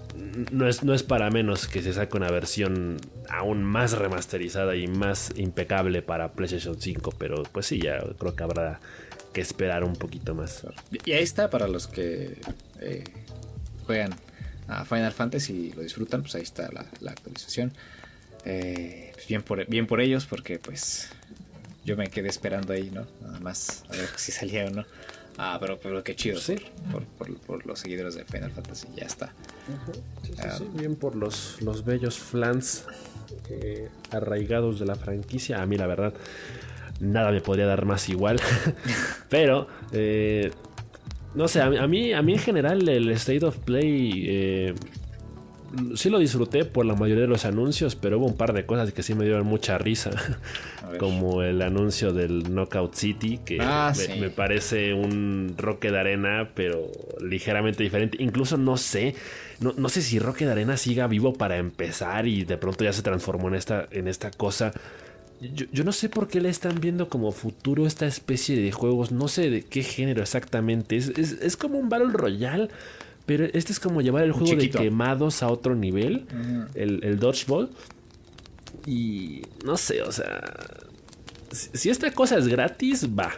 no 0.52 0.68
es, 0.68 0.84
no 0.84 0.94
es 0.94 1.04
para 1.04 1.30
menos 1.30 1.68
que 1.68 1.82
se 1.82 1.94
saque 1.94 2.18
una 2.18 2.30
versión 2.32 2.98
aún 3.30 3.64
más 3.64 3.94
remasterizada 3.94 4.76
y 4.76 4.88
más 4.88 5.32
impecable 5.36 6.02
para 6.02 6.34
PlayStation 6.34 6.80
5. 6.80 7.14
Pero 7.18 7.44
pues 7.44 7.66
sí, 7.66 7.80
ya 7.80 8.00
creo 8.18 8.36
que 8.36 8.44
habrá 8.44 8.80
que 9.34 9.42
esperar 9.42 9.84
un 9.84 9.96
poquito 9.96 10.36
más. 10.36 10.66
Y 11.06 11.12
ahí 11.12 11.24
está 11.24 11.50
para 11.50 11.68
los 11.68 11.88
que 11.88 12.38
eh, 12.82 13.04
juegan 13.86 14.16
a 14.68 14.86
Final 14.86 15.14
Fantasy 15.14 15.54
y 15.54 15.74
lo 15.74 15.82
disfrutan, 15.82 16.22
pues 16.22 16.36
ahí 16.36 16.42
está 16.42 16.70
la, 16.72 17.12
actualización. 17.12 17.74
Eh, 18.46 19.12
pues 19.14 19.28
bien, 19.28 19.44
por, 19.44 19.66
bien 19.68 19.88
por 19.88 20.02
ellos, 20.02 20.26
porque 20.26 20.60
pues 20.60 21.10
yo 21.86 21.96
me 21.96 22.10
quedé 22.10 22.30
esperando 22.30 22.74
ahí, 22.74 22.90
¿no? 22.92 23.08
Nada 23.22 23.40
más 23.40 23.84
a 23.90 23.94
ver 23.94 24.10
si 24.18 24.32
salía 24.32 24.66
o 24.66 24.70
no. 24.70 24.86
Ah, 25.38 25.58
pero, 25.60 25.80
pero 25.80 26.04
qué 26.04 26.16
chido 26.16 26.40
sí. 26.40 26.56
por, 27.46 27.66
los 27.66 27.80
seguidores 27.80 28.16
de 28.16 28.26
Final 28.26 28.52
Fantasy, 28.52 28.88
ya 28.96 29.06
está. 29.06 29.34
sí, 30.24 30.34
sí, 30.34 30.48
sí, 30.58 30.70
bien 30.74 30.96
por 30.96 31.16
los, 31.16 31.62
los 31.62 31.86
bellos 31.86 32.18
flans 32.18 32.86
eh, 33.50 33.90
arraigados 34.12 34.80
de 34.80 34.86
la 34.86 34.96
franquicia. 34.96 35.62
A 35.62 35.66
mí, 35.66 35.78
la 35.78 35.88
verdad, 35.88 36.14
nada 37.00 37.32
me 37.32 37.42
podría 37.42 37.68
dar 37.68 37.86
más 37.86 38.10
igual. 38.10 38.40
pero 39.30 39.68
eh, 39.92 40.52
no 41.36 41.48
sé, 41.48 41.62
a, 41.62 41.70
mí, 41.88 42.14
a 42.14 42.22
mí 42.22 42.34
en 42.34 42.40
general 42.40 42.88
el 42.90 43.12
State 43.12 43.46
of 43.46 43.58
Play 43.60 44.26
eh, 44.28 44.76
sí 45.96 46.10
lo 46.10 46.20
disfruté 46.20 46.66
por 46.66 46.86
la 46.86 46.96
mayoría 46.96 47.24
de 47.24 47.28
los 47.28 47.46
anuncios, 47.46 47.96
pero 47.96 48.18
hubo 48.18 48.26
un 48.26 48.38
par 48.38 48.54
de 48.54 48.66
cosas 48.66 48.92
que 48.94 49.04
sí 49.04 49.16
me 49.16 49.26
dieron 49.26 49.46
mucha 49.46 49.78
risa. 49.78 50.12
Como 51.00 51.44
el 51.44 51.62
anuncio 51.62 52.14
del 52.14 52.44
Knockout 52.44 52.96
City, 52.96 53.40
que 53.44 53.60
ah, 53.62 53.94
me, 54.20 54.30
parece 54.30 54.94
un 54.94 55.54
Roque 55.58 55.92
de 55.92 56.00
Arena, 56.00 56.50
pero 56.56 56.90
ligeramente 57.22 57.84
diferente. 57.84 58.18
Incluso 58.22 58.58
no 58.58 58.78
sé, 58.78 59.14
no, 59.60 59.74
no 59.78 59.90
sé 59.90 60.02
si 60.02 60.18
Roque 60.18 60.46
de 60.46 60.54
Arena 60.54 60.78
siga 60.78 61.08
vivo 61.08 61.34
para 61.34 61.58
empezar 61.58 62.26
y 62.28 62.46
de 62.46 62.58
pronto 62.58 62.86
ya 62.86 62.94
se 62.94 63.02
transformó 63.02 63.50
en 63.50 63.56
esta, 63.56 63.88
en 63.92 64.08
esta 64.08 64.32
cosa 64.32 64.74
yo, 65.40 65.84
no 65.84 65.92
sé 65.92 66.10
por 66.10 66.28
qué 66.28 66.42
le 66.42 66.50
están 66.50 66.80
viendo 66.82 67.10
como 67.10 67.32
futuro 67.32 67.86
esta 67.86 68.08
especie 68.08 68.60
de 68.60 68.72
juegos. 68.72 69.12
No 69.12 69.28
sé 69.28 69.52
de 69.52 69.62
qué 69.62 69.84
género 69.84 70.24
exactamente. 70.24 70.98
Es, 70.98 71.58
como 71.58 71.78
un 71.78 71.90
Battle 71.90 72.12
Royale. 72.12 72.70
Pero 73.28 73.46
este 73.54 73.74
es 73.74 73.80
como 73.80 74.02
llevar 74.02 74.24
el 74.24 74.32
juego 74.32 74.56
de 74.56 74.70
quemados 74.72 75.44
a 75.44 75.50
otro 75.50 75.76
nivel. 75.76 76.26
el, 76.74 77.04
el 77.04 77.20
Dodgeball. 77.20 77.70
Y 78.88 79.42
no 79.66 79.78
sé, 79.78 80.02
o 80.02 80.12
sea. 80.12 80.42
Si, 81.52 81.90
esta 81.90 82.12
cosa 82.12 82.38
es 82.38 82.48
gratis, 82.48 83.08
va. 83.08 83.32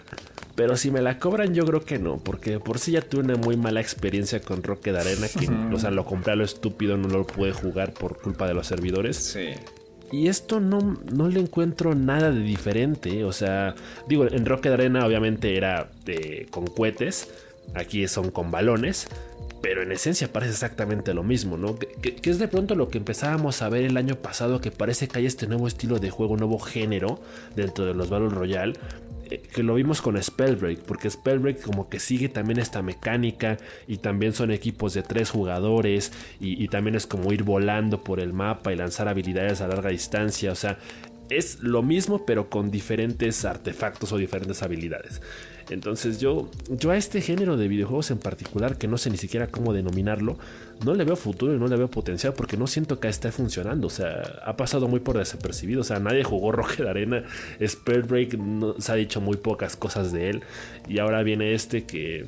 Pero 0.55 0.77
si 0.77 0.91
me 0.91 1.01
la 1.01 1.17
cobran, 1.17 1.55
yo 1.55 1.65
creo 1.65 1.83
que 1.83 1.97
no. 1.97 2.17
Porque 2.17 2.59
por 2.59 2.77
sí 2.77 2.91
ya 2.91 3.01
tuve 3.01 3.23
una 3.23 3.35
muy 3.35 3.57
mala 3.57 3.81
experiencia 3.81 4.41
con 4.41 4.61
Rocket 4.61 4.95
Arena. 4.95 5.27
Que, 5.27 5.49
o 5.73 5.79
sea, 5.79 5.89
lo 5.89 6.05
compré 6.05 6.33
a 6.33 6.35
lo 6.35 6.43
estúpido, 6.43 6.95
no 6.95 7.07
lo 7.07 7.25
pude 7.25 7.51
jugar 7.51 7.93
por 7.93 8.21
culpa 8.21 8.47
de 8.47 8.53
los 8.53 8.67
servidores. 8.67 9.17
Sí. 9.17 9.53
Y 10.11 10.27
esto 10.27 10.59
no, 10.59 10.99
no 11.11 11.29
le 11.29 11.39
encuentro 11.39 11.95
nada 11.95 12.31
de 12.31 12.41
diferente. 12.41 13.23
O 13.23 13.31
sea, 13.31 13.73
digo, 14.07 14.27
en 14.29 14.45
Rocket 14.45 14.73
Arena 14.73 15.05
obviamente 15.05 15.57
era 15.57 15.89
con 16.51 16.67
cohetes. 16.67 17.29
Aquí 17.73 18.07
son 18.07 18.29
con 18.29 18.51
balones. 18.51 19.07
Pero 19.61 19.81
en 19.81 19.91
esencia 19.91 20.31
parece 20.31 20.53
exactamente 20.53 21.13
lo 21.13 21.23
mismo, 21.23 21.57
¿no? 21.57 21.75
Que, 21.77 22.17
es 22.23 22.39
de 22.39 22.47
pronto 22.47 22.75
lo 22.75 22.89
que 22.89 22.97
empezábamos 22.97 23.61
a 23.61 23.69
ver 23.69 23.83
el 23.83 23.97
año 23.97 24.15
pasado, 24.15 24.61
que 24.61 24.71
parece 24.71 25.07
que 25.07 25.19
hay 25.19 25.25
este 25.25 25.47
nuevo 25.47 25.67
estilo 25.67 25.99
de 25.99 26.09
juego, 26.09 26.37
nuevo 26.37 26.59
género 26.59 27.21
dentro 27.55 27.85
de 27.85 27.93
los 27.93 28.09
Battle 28.09 28.29
Royale, 28.29 28.73
eh, 29.29 29.41
que 29.41 29.63
lo 29.63 29.75
vimos 29.75 30.01
con 30.01 30.21
Spellbreak, 30.21 30.79
porque 30.83 31.09
Spellbreak 31.09 31.61
como 31.61 31.89
que 31.89 31.99
sigue 31.99 32.29
también 32.29 32.59
esta 32.59 32.81
mecánica 32.81 33.57
y 33.85 33.97
también 33.97 34.33
son 34.33 34.51
equipos 34.51 34.93
de 34.93 35.03
tres 35.03 35.29
jugadores 35.29 36.13
y, 36.39 36.63
y 36.63 36.69
también 36.69 36.95
es 36.95 37.05
como 37.05 37.33
ir 37.33 37.43
volando 37.43 38.01
por 38.01 38.21
el 38.21 38.31
mapa 38.31 38.71
y 38.71 38.77
lanzar 38.77 39.09
habilidades 39.09 39.59
a 39.59 39.67
larga 39.67 39.89
distancia, 39.89 40.51
o 40.53 40.55
sea, 40.55 40.77
es 41.29 41.59
lo 41.59 41.83
mismo 41.83 42.25
pero 42.25 42.49
con 42.49 42.71
diferentes 42.71 43.45
artefactos 43.45 44.11
o 44.11 44.17
diferentes 44.17 44.63
habilidades. 44.63 45.21
Entonces 45.69 46.19
yo, 46.19 46.49
yo 46.69 46.91
a 46.91 46.97
este 46.97 47.21
género 47.21 47.57
de 47.57 47.67
videojuegos 47.67 48.11
en 48.11 48.17
particular, 48.17 48.77
que 48.77 48.87
no 48.87 48.97
sé 48.97 49.09
ni 49.09 49.17
siquiera 49.17 49.47
cómo 49.47 49.73
denominarlo, 49.73 50.37
no 50.83 50.93
le 50.93 51.03
veo 51.03 51.15
futuro 51.15 51.53
y 51.53 51.59
no 51.59 51.67
le 51.67 51.75
veo 51.75 51.89
potencial 51.89 52.33
porque 52.33 52.57
no 52.57 52.67
siento 52.67 52.99
que 52.99 53.07
esté 53.07 53.31
funcionando. 53.31 53.87
O 53.87 53.89
sea, 53.89 54.41
ha 54.45 54.55
pasado 54.57 54.87
muy 54.87 54.99
por 54.99 55.17
desapercibido. 55.17 55.81
O 55.81 55.83
sea, 55.83 55.99
nadie 55.99 56.23
jugó 56.23 56.51
Rocket 56.51 56.87
Arena. 56.87 57.23
Spellbreak 57.65 58.33
no, 58.33 58.75
se 58.79 58.91
ha 58.91 58.95
dicho 58.95 59.21
muy 59.21 59.37
pocas 59.37 59.75
cosas 59.75 60.11
de 60.11 60.29
él. 60.29 60.43
Y 60.87 60.99
ahora 60.99 61.23
viene 61.23 61.53
este 61.53 61.83
que 61.83 62.25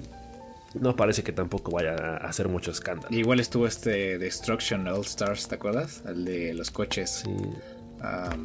no 0.79 0.95
parece 0.95 1.23
que 1.23 1.31
tampoco 1.31 1.71
vaya 1.71 1.95
a 1.95 2.27
hacer 2.27 2.47
mucho 2.47 2.71
escándalo. 2.71 3.15
Igual 3.15 3.39
estuvo 3.39 3.67
este 3.67 4.17
Destruction 4.17 4.87
All 4.87 5.01
Stars, 5.01 5.47
¿te 5.47 5.55
acuerdas? 5.55 6.03
El 6.05 6.25
de 6.25 6.53
los 6.53 6.71
coches. 6.71 7.23
Sí. 7.25 7.31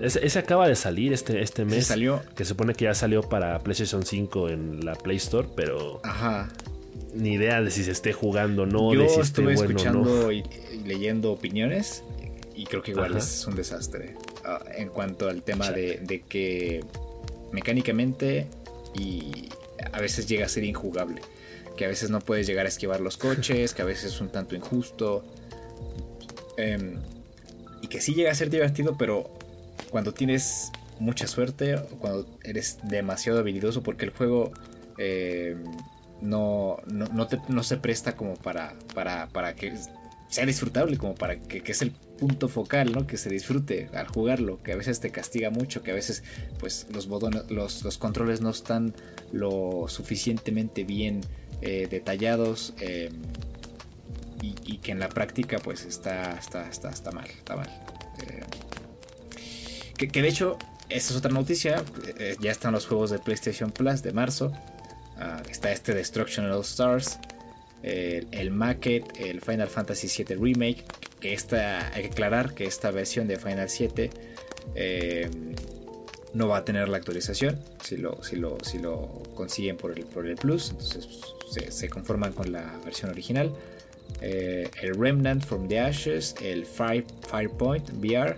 Ese, 0.01 0.39
acaba 0.39 0.69
de 0.69 0.77
salir 0.77 1.13
este, 1.13 1.41
este 1.43 1.65
mes. 1.65 1.87
salió. 1.87 2.23
Que 2.35 2.45
se 2.45 2.51
supone 2.51 2.75
que 2.75 2.85
ya 2.85 2.95
salió 2.95 3.23
para 3.23 3.59
PlayStation 3.61 4.05
5 4.05 4.49
en 4.51 4.85
la 4.85 4.95
Play 4.95 5.17
Store, 5.17 5.49
pero. 5.55 6.01
Ajá. 6.03 6.49
Ni 7.15 7.35
idea 7.35 7.63
de 7.63 7.71
si 7.71 7.85
se 7.85 7.93
esté 7.93 8.13
jugando 8.13 8.63
o 8.63 8.67
no. 8.67 8.93
Yo 8.93 9.03
de 9.03 9.09
si 9.09 9.21
estuve 9.21 9.55
esté 9.55 9.67
bueno 9.67 9.79
escuchando 9.79 10.33
y, 10.33 10.45
leyendo 10.85 11.33
opiniones 11.33 12.03
y 12.55 12.65
creo 12.65 12.83
que 12.83 12.91
igual 12.91 13.17
es 13.17 13.47
un 13.47 13.55
desastre. 13.55 14.15
Uh, 14.45 14.81
en 14.81 14.89
cuanto 14.91 15.29
al 15.29 15.43
tema 15.43 15.71
de, 15.71 16.01
de, 16.03 16.23
que 16.23 16.85
mecánicamente 17.53 18.47
y 18.95 19.49
a 19.93 20.01
veces 20.01 20.27
llega 20.27 20.47
a 20.47 20.49
ser 20.49 20.65
injugable. 20.65 21.23
Que 21.77 21.85
a 21.85 21.89
veces 21.89 22.11
no 22.11 22.21
puedes 22.21 22.47
llegar 22.47 22.67
a 22.67 22.69
esquivar 22.69 23.01
los 23.01 23.17
coches, 23.17 23.75
que 23.75 23.83
a 23.83 23.85
veces 23.85 24.15
es 24.15 24.21
un 24.21 24.29
tanto 24.29 24.55
injusto. 24.55 25.25
Um, 26.59 27.03
y 27.83 27.89
que 27.89 28.01
sí 28.01 28.15
llega 28.15 28.31
a 28.31 28.35
ser 28.35 28.49
divertido, 28.49 28.97
pero 28.99 29.36
cuando 29.97 30.13
tienes 30.13 30.73
mucha 30.99 31.27
suerte, 31.27 31.81
cuando 32.01 32.27
eres 32.45 32.77
demasiado 32.83 33.39
habilidoso, 33.39 33.83
porque 33.83 34.05
el 34.05 34.11
juego 34.11 34.53
eh, 34.99 35.57
no, 36.21 36.77
no, 36.87 37.07
no, 37.07 37.27
te, 37.29 37.41
no, 37.49 37.63
se 37.63 37.79
presta 37.79 38.15
como 38.15 38.35
para, 38.35 38.75
para, 38.95 39.29
para 39.29 39.55
que 39.55 39.73
sea 40.29 40.45
disfrutable, 40.45 40.99
como 40.99 41.15
para 41.15 41.37
que, 41.37 41.63
que, 41.63 41.73
es 41.73 41.81
el 41.81 41.93
punto 41.93 42.51
focal, 42.51 42.93
¿no? 42.93 43.07
Que 43.07 43.17
se 43.17 43.31
disfrute 43.31 43.89
al 43.95 44.07
jugarlo, 44.09 44.63
que 44.63 44.73
a 44.73 44.77
veces 44.77 45.01
te 45.01 45.11
castiga 45.11 45.49
mucho, 45.49 45.83
que 45.83 45.93
a 45.93 45.95
veces 45.95 46.23
pues 46.59 46.89
los 46.93 47.09
botones, 47.09 47.51
los, 47.51 47.83
los 47.83 47.97
controles 47.97 48.43
no 48.43 48.51
están 48.51 48.95
lo 49.33 49.87
suficientemente 49.89 50.85
bien 50.85 51.23
eh, 51.63 51.89
detallados. 51.91 52.75
Eh, 52.81 53.09
y, 54.43 54.55
y, 54.67 54.77
que 54.77 54.93
en 54.93 55.01
la 55.01 55.09
práctica 55.09 55.57
pues 55.59 55.87
está, 55.87 56.33
está, 56.33 56.69
está, 56.69 56.91
está 56.91 57.11
mal, 57.13 57.31
está 57.31 57.57
mal. 57.57 57.71
Que, 59.97 60.07
de 60.07 60.29
hecho, 60.29 60.59
esta 60.89 61.13
es 61.13 61.17
otra 61.17 61.33
noticia, 61.33 61.83
eh, 62.19 62.37
ya 62.41 62.51
están 62.51 62.73
los 62.73 62.87
juegos 62.87 63.11
de 63.11 63.19
PlayStation 63.19 63.71
Plus 63.71 64.03
de 64.03 64.13
marzo, 64.13 64.53
uh, 65.17 65.51
está 65.51 65.73
este 65.73 65.95
Destruction 65.95 66.51
All 66.51 66.61
Stars, 66.61 67.19
el, 67.83 68.27
el 68.33 69.05
el 69.19 69.41
Final 69.41 69.69
Fantasy 69.69 70.25
VII 70.25 70.37
Remake, 70.37 70.85
que 71.21 71.33
esta, 71.33 71.93
hay 71.95 72.03
que 72.03 72.09
aclarar 72.09 72.55
que 72.55 72.65
esta 72.65 72.91
versión 72.91 73.29
de 73.29 73.39
Final 73.39 73.69
7 73.69 74.11
eh, 74.75 75.31
no 76.35 76.49
va 76.49 76.59
a 76.59 76.65
tener 76.65 76.89
la 76.89 76.99
actualización 76.99 77.59
si 77.83 77.97
lo, 77.97 78.23
si 78.23 78.37
lo, 78.37 78.59
si 78.63 78.79
lo 78.79 79.23
consiguen 79.35 79.77
por 79.77 79.97
el, 79.97 80.05
por 80.05 80.27
el 80.27 80.37
Plus, 80.37 80.71
entonces 80.71 81.09
se, 81.51 81.71
se 81.71 81.89
conforman 81.89 82.33
con 82.33 82.53
la 82.53 82.79
versión 82.85 83.11
original. 83.11 83.55
Eh, 84.21 84.71
el 84.83 84.95
Remnant 84.95 85.45
from 85.45 85.69
the 85.69 85.79
Ashes, 85.79 86.35
el 86.43 86.65
Fire, 86.67 87.05
Firepoint 87.29 87.91
VR 88.01 88.37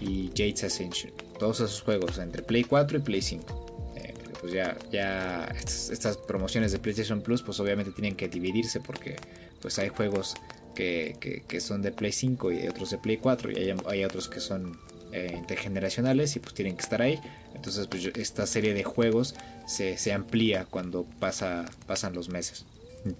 y 0.00 0.28
Jade's 0.36 0.64
Ascension. 0.64 1.12
Todos 1.38 1.60
esos 1.60 1.82
juegos 1.82 2.18
entre 2.18 2.42
Play 2.42 2.64
4 2.64 2.98
y 2.98 3.00
Play 3.00 3.22
5. 3.22 3.94
Eh, 3.96 4.14
pues 4.40 4.52
ya, 4.52 4.76
ya 4.90 5.44
estas, 5.46 6.16
promociones 6.16 6.72
de 6.72 6.78
PlayStation 6.78 7.20
Plus 7.20 7.42
pues 7.42 7.58
obviamente 7.60 7.92
tienen 7.92 8.16
que 8.16 8.28
dividirse 8.28 8.80
porque 8.80 9.16
pues 9.60 9.78
hay 9.78 9.88
juegos 9.88 10.34
que, 10.74 11.42
que, 11.48 11.60
son 11.60 11.82
de 11.82 11.90
Play 11.90 12.12
5 12.12 12.52
y 12.52 12.68
otros 12.68 12.90
de 12.90 12.98
Play 12.98 13.16
4 13.16 13.50
y 13.50 13.56
hay, 13.56 13.74
hay 13.86 14.04
otros 14.04 14.28
que 14.28 14.38
son 14.40 14.78
eh, 15.10 15.34
intergeneracionales 15.36 16.36
y 16.36 16.40
pues 16.40 16.54
tienen 16.54 16.76
que 16.76 16.82
estar 16.82 17.02
ahí. 17.02 17.18
Entonces 17.54 17.86
pues 17.86 18.04
esta 18.16 18.46
serie 18.46 18.74
de 18.74 18.84
juegos 18.84 19.34
se, 19.66 19.96
se 19.96 20.12
amplía 20.12 20.66
cuando 20.66 21.04
pasa, 21.18 21.64
pasan 21.86 22.14
los 22.14 22.28
meses. 22.28 22.64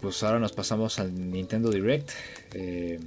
Pues 0.01 0.23
ahora 0.23 0.39
nos 0.39 0.53
pasamos 0.53 0.99
al 0.99 1.31
Nintendo 1.31 1.71
Direct. 1.71 2.11
Eh, 2.53 2.99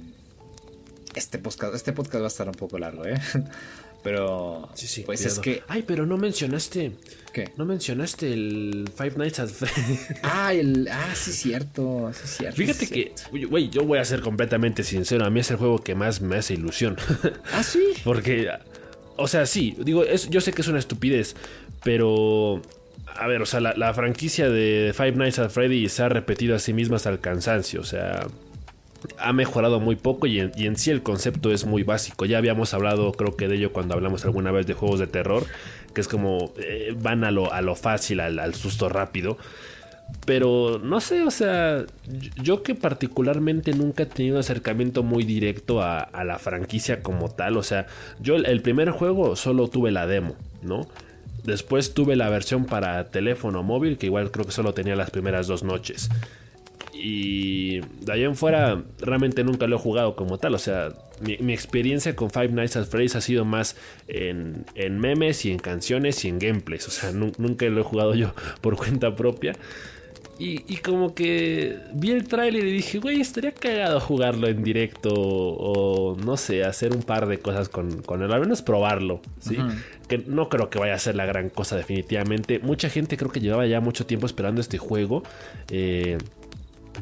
este, 1.14 1.38
podcast, 1.38 1.74
este 1.74 1.92
podcast 1.92 2.20
va 2.22 2.26
a 2.26 2.28
estar 2.28 2.48
un 2.48 2.54
poco 2.54 2.78
largo, 2.78 3.04
¿eh? 3.04 3.20
Pero. 4.02 4.68
Sí, 4.74 4.86
sí, 4.86 5.02
pues 5.02 5.20
cuidado. 5.20 5.34
es 5.34 5.40
que. 5.40 5.62
Ay, 5.68 5.84
pero 5.86 6.06
no 6.06 6.18
mencionaste. 6.18 6.92
¿Qué? 7.32 7.52
No 7.56 7.64
mencionaste 7.64 8.32
el 8.32 8.90
Five 8.96 9.14
Nights 9.16 9.38
at 9.38 9.48
Freddy's. 9.48 10.08
Ah, 10.22 10.52
el. 10.52 10.88
Ah, 10.90 11.14
sí, 11.14 11.32
cierto. 11.32 12.10
Sí, 12.12 12.26
cierto. 12.26 12.56
Fíjate 12.56 12.86
sí, 12.86 12.92
que. 12.92 13.46
Güey, 13.46 13.70
yo 13.70 13.84
voy 13.84 13.98
a 13.98 14.04
ser 14.04 14.20
completamente 14.20 14.82
sincero. 14.82 15.24
A 15.24 15.30
mí 15.30 15.40
es 15.40 15.50
el 15.50 15.56
juego 15.56 15.78
que 15.78 15.94
más 15.94 16.20
me 16.20 16.36
hace 16.36 16.54
ilusión. 16.54 16.96
Ah, 17.52 17.62
sí. 17.62 17.80
Porque. 18.04 18.48
O 19.16 19.28
sea, 19.28 19.46
sí. 19.46 19.76
Digo, 19.78 20.04
es, 20.04 20.28
yo 20.30 20.40
sé 20.40 20.52
que 20.52 20.62
es 20.62 20.68
una 20.68 20.78
estupidez. 20.78 21.36
Pero. 21.84 22.60
A 23.14 23.26
ver, 23.26 23.42
o 23.42 23.46
sea, 23.46 23.60
la, 23.60 23.74
la, 23.74 23.92
franquicia 23.92 24.48
de 24.48 24.92
Five 24.96 25.12
Nights 25.12 25.38
at 25.38 25.50
Freddy's 25.50 25.92
se 25.92 26.02
ha 26.02 26.08
repetido 26.08 26.56
a 26.56 26.58
sí 26.58 26.72
misma 26.72 26.96
hasta 26.96 27.10
el 27.10 27.20
cansancio. 27.20 27.82
O 27.82 27.84
sea, 27.84 28.26
ha 29.18 29.32
mejorado 29.32 29.80
muy 29.80 29.96
poco 29.96 30.26
y 30.26 30.40
en, 30.40 30.76
sí 30.76 30.90
el 30.90 31.02
concepto 31.02 31.52
es 31.52 31.64
muy 31.64 31.82
básico. 31.82 32.24
Ya 32.24 32.38
habíamos 32.38 32.74
hablado, 32.74 33.12
creo 33.12 33.36
que 33.36 33.48
de 33.48 33.56
ello 33.56 33.72
cuando 33.72 33.94
hablamos 33.94 34.24
alguna 34.24 34.52
vez 34.52 34.66
de 34.66 34.74
juegos 34.74 35.00
de 35.00 35.06
terror, 35.06 35.44
que 35.94 36.00
es 36.00 36.08
como 36.08 36.52
eh, 36.58 36.94
van 36.98 37.24
a 37.24 37.30
lo, 37.30 37.52
a 37.52 37.60
lo 37.60 37.74
fácil, 37.74 38.20
al, 38.20 38.54
susto 38.54 38.88
rápido. 38.88 39.38
Pero 40.26 40.78
no 40.82 41.00
sé, 41.00 41.22
o 41.22 41.30
sea, 41.30 41.84
yo 42.42 42.62
que 42.62 42.74
particularmente 42.74 43.72
nunca 43.72 44.02
he 44.02 44.06
tenido 44.06 44.38
acercamiento 44.38 45.02
muy 45.02 45.24
directo 45.24 45.80
a, 45.80 46.00
a 46.00 46.24
la 46.24 46.38
franquicia 46.38 47.02
como 47.02 47.30
tal. 47.30 47.56
O 47.56 47.62
sea, 47.62 47.86
yo 48.20 48.36
el, 48.36 48.46
el 48.46 48.60
primer 48.60 48.90
juego 48.90 49.36
solo 49.36 49.68
tuve 49.68 49.90
la 49.90 50.06
demo, 50.06 50.36
¿no? 50.62 50.86
Después 51.44 51.94
tuve 51.94 52.14
la 52.14 52.28
versión 52.28 52.66
para 52.66 53.10
teléfono 53.10 53.62
móvil, 53.62 53.98
que 53.98 54.06
igual 54.06 54.30
creo 54.30 54.44
que 54.44 54.52
solo 54.52 54.74
tenía 54.74 54.94
las 54.94 55.10
primeras 55.10 55.46
dos 55.46 55.64
noches. 55.64 56.08
Y 57.04 57.80
de 57.80 58.12
ahí 58.12 58.22
en 58.22 58.36
fuera 58.36 58.80
realmente 59.00 59.42
nunca 59.42 59.66
lo 59.66 59.74
he 59.74 59.78
jugado 59.80 60.14
como 60.14 60.38
tal. 60.38 60.54
O 60.54 60.58
sea, 60.58 60.90
mi, 61.20 61.36
mi 61.38 61.52
experiencia 61.52 62.14
con 62.14 62.30
Five 62.30 62.50
Nights 62.50 62.76
at 62.76 62.84
Freddy's 62.84 63.16
ha 63.16 63.20
sido 63.20 63.44
más 63.44 63.76
en, 64.06 64.64
en, 64.76 65.00
memes 65.00 65.44
y 65.44 65.50
en 65.50 65.58
canciones 65.58 66.24
y 66.24 66.28
en 66.28 66.38
gameplays. 66.38 66.86
O 66.86 66.92
sea, 66.92 67.10
nunca 67.10 67.66
lo 67.66 67.80
he 67.80 67.82
jugado 67.82 68.14
yo 68.14 68.32
por 68.60 68.76
cuenta 68.76 69.16
propia. 69.16 69.54
Y, 70.38 70.62
y, 70.72 70.76
como 70.76 71.12
que 71.12 71.76
vi 71.92 72.12
el 72.12 72.28
tráiler 72.28 72.64
y 72.64 72.70
dije, 72.70 72.98
güey, 72.98 73.20
estaría 73.20 73.52
cagado 73.52 73.98
jugarlo 73.98 74.46
en 74.46 74.62
directo 74.62 75.10
o, 75.12 76.16
no 76.16 76.36
sé, 76.36 76.64
hacer 76.64 76.92
un 76.92 77.02
par 77.02 77.26
de 77.26 77.38
cosas 77.38 77.68
con, 77.68 78.02
con 78.02 78.22
él, 78.22 78.32
al 78.32 78.40
menos 78.40 78.62
probarlo, 78.62 79.20
¿sí? 79.40 79.56
Uh 79.56 79.62
-huh. 79.62 79.82
Que 80.08 80.18
no 80.18 80.48
creo 80.48 80.70
que 80.70 80.78
vaya 80.78 80.94
a 80.94 80.98
ser 80.98 81.16
la 81.16 81.26
gran 81.26 81.48
cosa 81.50 81.76
definitivamente. 81.76 82.60
Mucha 82.60 82.88
gente 82.88 83.16
creo 83.16 83.30
que 83.30 83.40
llevaba 83.40 83.66
ya 83.66 83.80
mucho 83.80 84.06
tiempo 84.06 84.26
esperando 84.26 84.60
este 84.60 84.78
juego. 84.78 85.22
Eh, 85.68 86.18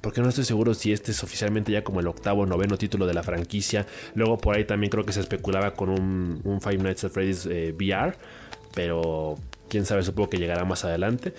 porque 0.01 0.21
no 0.21 0.29
estoy 0.29 0.45
seguro 0.45 0.75
si 0.75 0.93
este 0.93 1.13
es 1.13 1.23
oficialmente 1.23 1.73
ya 1.73 1.83
como 1.85 2.01
el 2.01 2.07
octavo 2.07 2.43
o 2.43 2.47
noveno 2.47 2.77
título 2.77 3.07
de 3.07 3.15
la 3.15 3.23
franquicia. 3.23 3.87
Luego 4.15 4.39
por 4.39 4.57
ahí 4.57 4.65
también 4.65 4.91
creo 4.91 5.05
que 5.05 5.13
se 5.13 5.21
especulaba 5.21 5.75
con 5.75 5.91
un, 5.91 6.61
Five 6.61 6.79
Nights 6.79 7.05
at 7.05 7.11
Freddy's 7.11 7.47
eh, 7.47 7.75
VR, 7.77 8.15
pero 8.75 9.37
quién 9.69 9.87
sabe, 9.87 10.03
supongo 10.03 10.31
que 10.31 10.39
llegará 10.39 10.65
más 10.65 10.85
adelante. 10.85 11.35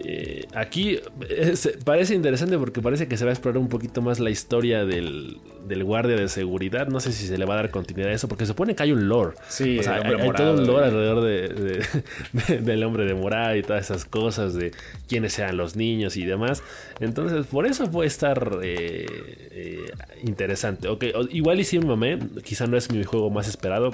Eh, 0.00 0.46
aquí 0.54 1.00
es, 1.28 1.76
parece 1.84 2.14
interesante 2.14 2.56
porque 2.56 2.80
parece 2.80 3.08
que 3.08 3.16
se 3.16 3.24
va 3.24 3.30
a 3.30 3.34
explorar 3.34 3.58
un 3.58 3.68
poquito 3.68 4.00
más 4.00 4.20
la 4.20 4.30
historia 4.30 4.84
del, 4.84 5.38
del, 5.66 5.82
guardia 5.82 6.16
de 6.16 6.28
seguridad. 6.28 6.86
No 6.86 7.00
sé 7.00 7.12
si 7.12 7.26
se 7.26 7.36
le 7.36 7.44
va 7.44 7.54
a 7.54 7.56
dar 7.56 7.70
continuidad 7.70 8.12
a 8.12 8.14
eso, 8.14 8.28
porque 8.28 8.44
se 8.44 8.48
supone 8.48 8.76
que 8.76 8.82
hay 8.84 8.92
un 8.92 9.08
lore. 9.08 9.36
Sí, 9.48 9.78
o 9.78 9.82
sea, 9.82 9.96
hay, 9.96 10.14
hay, 10.14 10.30
todo 10.30 10.54
un 10.54 10.66
lore 10.66 10.86
alrededor 10.86 11.22
de, 11.24 11.48
de, 11.48 11.84
de, 12.48 12.58
del 12.60 12.84
hombre 12.84 13.06
de 13.06 13.14
morada 13.14 13.56
y 13.56 13.62
todas 13.62 13.84
esas 13.84 14.04
cosas, 14.04 14.54
de 14.54 14.70
quiénes 15.08 15.32
sean 15.32 15.56
los 15.56 15.74
niños 15.74 16.16
y 16.16 16.24
demás. 16.24 16.62
Entonces, 17.00 17.46
por 17.46 17.66
eso 17.66 17.90
puede 17.90 18.06
estar 18.06 18.58
eh, 18.62 19.06
eh, 19.50 19.86
interesante. 20.22 20.88
Okay, 20.88 21.12
igual 21.30 21.58
y 21.58 21.64
si 21.64 21.78
un 21.78 21.88
mamé, 21.88 22.18
quizá 22.44 22.66
no 22.66 22.76
es 22.76 22.90
mi 22.92 23.02
juego 23.02 23.30
más 23.30 23.48
esperado. 23.48 23.92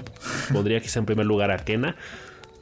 Pondría 0.53 0.81
quizá 0.81 0.99
en 0.99 1.07
primer 1.07 1.27
lugar 1.27 1.51
a 1.51 1.59
Kena. 1.59 1.97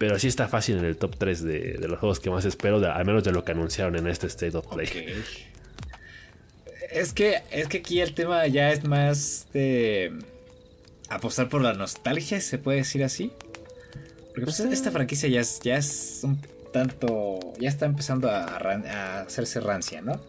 Pero 0.02 0.18
sí 0.18 0.26
está 0.26 0.48
fácil 0.48 0.78
en 0.78 0.84
el 0.84 0.96
top 0.96 1.14
3 1.16 1.44
de, 1.44 1.58
de 1.74 1.86
los 1.86 2.00
juegos 2.00 2.18
que 2.18 2.28
más 2.28 2.44
espero, 2.44 2.80
de, 2.80 2.88
al 2.88 3.04
menos 3.04 3.22
de 3.22 3.30
lo 3.30 3.44
que 3.44 3.52
anunciaron 3.52 3.94
en 3.94 4.08
este 4.08 4.26
State 4.26 4.56
of 4.56 4.66
Play. 4.66 4.88
Okay. 4.88 5.22
Es 6.90 7.12
que, 7.12 7.42
es 7.52 7.68
que 7.68 7.78
aquí 7.78 8.00
el 8.00 8.12
tema 8.12 8.44
ya 8.48 8.72
es 8.72 8.82
más 8.82 9.46
de 9.52 10.12
apostar 11.08 11.48
por 11.48 11.62
la 11.62 11.74
nostalgia, 11.74 12.40
se 12.40 12.58
puede 12.58 12.78
decir 12.78 13.04
así. 13.04 13.30
Porque 14.30 14.42
pues, 14.46 14.58
esta 14.58 14.90
franquicia 14.90 15.28
ya 15.28 15.40
es, 15.40 15.60
ya 15.60 15.76
es 15.76 16.22
un 16.24 16.40
tanto, 16.72 17.38
ya 17.60 17.68
está 17.68 17.86
empezando 17.86 18.28
a, 18.28 18.56
hacerse 19.20 19.60
rancia, 19.60 20.02
¿no? 20.02 20.20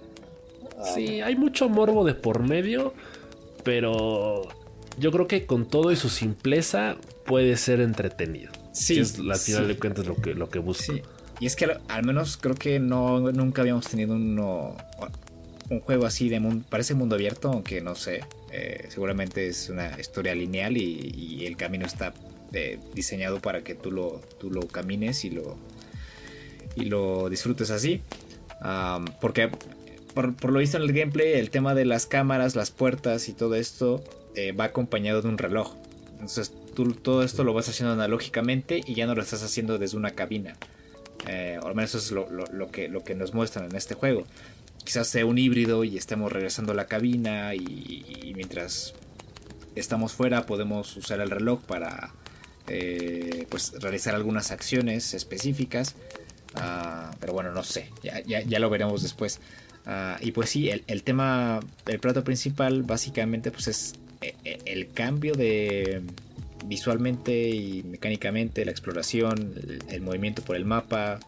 Sí, 0.93 1.19
hay 1.21 1.35
mucho 1.35 1.67
morbo 1.67 2.05
de 2.05 2.13
por 2.13 2.47
medio, 2.47 2.93
pero 3.63 4.43
yo 4.99 5.11
creo 5.11 5.25
que 5.27 5.47
con 5.47 5.67
todo 5.67 5.91
y 5.91 5.95
su 5.95 6.09
simpleza 6.09 6.95
puede 7.25 7.57
ser 7.57 7.81
entretenido. 7.81 8.51
Sí, 8.73 8.99
es 8.99 9.19
la 9.19 9.35
final 9.35 9.67
de 9.67 9.77
cuentas 9.77 10.05
lo 10.05 10.15
que, 10.15 10.33
lo 10.33 10.49
que 10.49 10.59
busco. 10.59 10.93
Y 11.39 11.45
es 11.45 11.55
que 11.55 11.65
al, 11.87 12.03
menos 12.05 12.37
creo 12.37 12.55
que 12.55 12.79
no 12.79 13.31
nunca 13.31 13.61
habíamos 13.61 13.87
tenido 13.87 14.15
uno, 14.15 14.75
un 15.69 15.79
juego 15.79 16.05
así 16.05 16.27
de 16.27 16.39
mundo, 16.39 16.65
parece 16.69 16.95
mundo 16.95 17.15
abierto, 17.15 17.49
aunque 17.49 17.81
no 17.81 17.95
sé, 17.95 18.21
eh, 18.51 18.85
seguramente 18.89 19.47
es 19.47 19.69
una 19.69 19.99
historia 19.99 20.35
lineal 20.35 20.77
y, 20.77 21.45
el 21.45 21.57
camino 21.57 21.85
está 21.85 22.13
eh, 22.53 22.79
diseñado 22.93 23.41
para 23.41 23.63
que 23.63 23.75
tú 23.75 23.91
lo, 23.91 24.21
tú 24.39 24.49
lo 24.49 24.61
camines 24.67 25.25
y 25.25 25.29
lo, 25.29 25.57
y 26.75 26.85
lo 26.85 27.29
disfrutes 27.29 27.69
así. 27.69 28.01
porque 29.21 29.49
por, 30.13 30.51
lo 30.51 30.59
visto 30.59 30.77
en 30.77 30.83
el 30.83 30.93
gameplay, 30.93 31.33
el 31.33 31.49
tema 31.49 31.75
de 31.75 31.85
las 31.85 32.05
cámaras, 32.05 32.55
las 32.55 32.71
puertas 32.71 33.27
y 33.29 33.33
todo 33.33 33.55
esto 33.55 34.03
eh, 34.35 34.51
va 34.51 34.65
acompañado 34.65 35.21
de 35.21 35.27
un 35.27 35.37
reloj. 35.37 35.75
Entonces 36.13 36.53
todo 36.73 37.23
esto 37.23 37.43
lo 37.43 37.53
vas 37.53 37.69
haciendo 37.69 37.93
analógicamente 37.93 38.81
y 38.85 38.95
ya 38.95 39.05
no 39.05 39.15
lo 39.15 39.21
estás 39.21 39.43
haciendo 39.43 39.77
desde 39.77 39.97
una 39.97 40.11
cabina. 40.11 40.55
Eh, 41.27 41.57
o 41.61 41.67
al 41.67 41.75
menos 41.75 41.95
eso 41.95 42.25
es 42.27 42.51
lo, 42.51 42.71
que, 42.71 42.89
lo 42.89 43.03
que 43.03 43.15
nos 43.15 43.33
muestran 43.33 43.65
en 43.65 43.75
este 43.75 43.95
juego. 43.95 44.25
Quizás 44.83 45.07
sea 45.07 45.25
un 45.25 45.37
híbrido 45.37 45.83
y 45.83 45.97
estemos 45.97 46.31
regresando 46.31 46.73
a 46.73 46.75
la 46.75 46.87
cabina 46.87 47.55
y, 47.55 48.33
mientras 48.35 48.93
estamos 49.75 50.13
fuera 50.13 50.45
podemos 50.45 50.95
usar 50.97 51.19
el 51.21 51.29
reloj 51.29 51.61
para 51.61 52.13
eh, 52.67 53.47
pues 53.49 53.73
realizar 53.79 54.15
algunas 54.15 54.51
acciones 54.51 55.13
específicas. 55.13 55.95
Ah, 56.55 57.15
pero 57.19 57.33
bueno, 57.33 57.51
no 57.51 57.63
sé, 57.63 57.89
ya, 58.03 58.21
ya, 58.21 58.59
lo 58.59 58.69
veremos 58.69 59.01
después. 59.01 59.39
Ah, 59.85 60.17
y 60.21 60.31
pues 60.31 60.49
sí, 60.49 60.69
el, 60.69 61.03
tema, 61.03 61.59
el 61.85 61.99
plato 61.99 62.23
principal 62.23 62.83
básicamente 62.83 63.51
pues 63.51 63.67
es 63.67 63.93
eh, 64.21 64.59
el 64.65 64.91
cambio 64.91 65.33
de 65.33 66.01
visualmente 66.65 67.49
y 67.49 67.83
mecánicamente, 67.83 68.65
la 68.65 68.71
exploración, 68.71 69.53
el, 69.89 70.01
movimiento 70.01 70.41
por 70.41 70.55
el 70.55 70.65
mapa, 70.65 71.19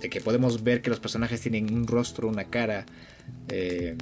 de 0.00 0.10
que 0.10 0.20
podemos 0.20 0.62
ver 0.62 0.82
que 0.82 0.90
los 0.90 1.00
personajes 1.00 1.40
tienen 1.40 1.72
un 1.72 1.86
rostro, 1.86 2.28
una 2.28 2.44
cara. 2.44 2.86
Eh, 3.48 3.96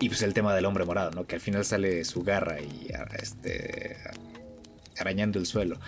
y 0.00 0.08
pues 0.08 0.22
el 0.22 0.32
tema 0.32 0.54
del 0.54 0.64
hombre 0.64 0.84
morado, 0.84 1.10
¿no? 1.10 1.26
Que 1.26 1.34
al 1.34 1.40
final 1.40 1.64
sale 1.64 2.04
su 2.04 2.22
garra 2.22 2.60
y 2.60 2.88
este, 3.20 3.96
arañando 4.98 5.38
el 5.38 5.46
suelo. 5.46 5.78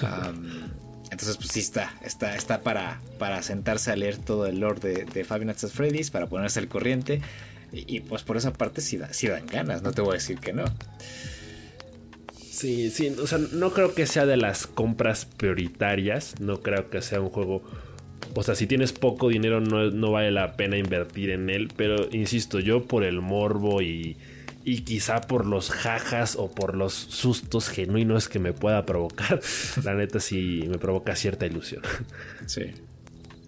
entonces, 1.10 1.36
pues 1.36 1.48
sí 1.48 1.60
está, 1.60 1.94
está, 2.04 2.36
está 2.36 2.60
para, 2.60 3.00
para 3.18 3.42
sentarse 3.42 3.90
a 3.90 3.96
leer 3.96 4.18
todo 4.18 4.46
el 4.46 4.60
lore 4.60 4.80
de, 4.80 5.04
de 5.04 5.24
Five 5.24 5.44
Nights 5.44 5.64
at 5.64 5.70
Freddy's, 5.70 6.10
para 6.10 6.26
ponerse 6.28 6.60
al 6.60 6.68
corriente. 6.68 7.20
Y, 7.72 8.00
pues 8.00 8.22
por 8.22 8.36
esa 8.36 8.52
parte 8.52 8.80
sí, 8.80 8.96
dan 8.96 9.46
ganas, 9.46 9.82
no 9.82 9.92
te 9.92 10.00
voy 10.00 10.12
a 10.12 10.14
decir 10.14 10.38
que 10.38 10.52
no. 10.52 10.64
Sí, 12.56 12.90
sí, 12.90 13.08
o 13.08 13.26
sea, 13.26 13.36
no 13.36 13.70
creo 13.74 13.94
que 13.94 14.06
sea 14.06 14.24
de 14.24 14.38
las 14.38 14.66
compras 14.66 15.26
prioritarias, 15.26 16.40
no 16.40 16.62
creo 16.62 16.88
que 16.88 17.02
sea 17.02 17.20
un 17.20 17.28
juego... 17.28 17.62
O 18.34 18.42
sea, 18.42 18.54
si 18.54 18.66
tienes 18.66 18.94
poco 18.94 19.28
dinero 19.28 19.60
no, 19.60 19.90
no 19.90 20.12
vale 20.12 20.30
la 20.30 20.56
pena 20.56 20.78
invertir 20.78 21.28
en 21.28 21.50
él, 21.50 21.68
pero 21.76 22.08
insisto, 22.12 22.58
yo 22.58 22.86
por 22.86 23.04
el 23.04 23.20
morbo 23.20 23.82
y, 23.82 24.16
y 24.64 24.80
quizá 24.84 25.20
por 25.20 25.44
los 25.44 25.70
jajas 25.70 26.36
o 26.36 26.50
por 26.50 26.76
los 26.76 26.94
sustos 26.94 27.68
genuinos 27.68 28.26
que 28.26 28.38
me 28.38 28.54
pueda 28.54 28.86
provocar, 28.86 29.38
la 29.84 29.92
neta 29.92 30.18
sí 30.18 30.64
me 30.66 30.78
provoca 30.78 31.14
cierta 31.14 31.44
ilusión. 31.44 31.82
Sí, 32.46 32.70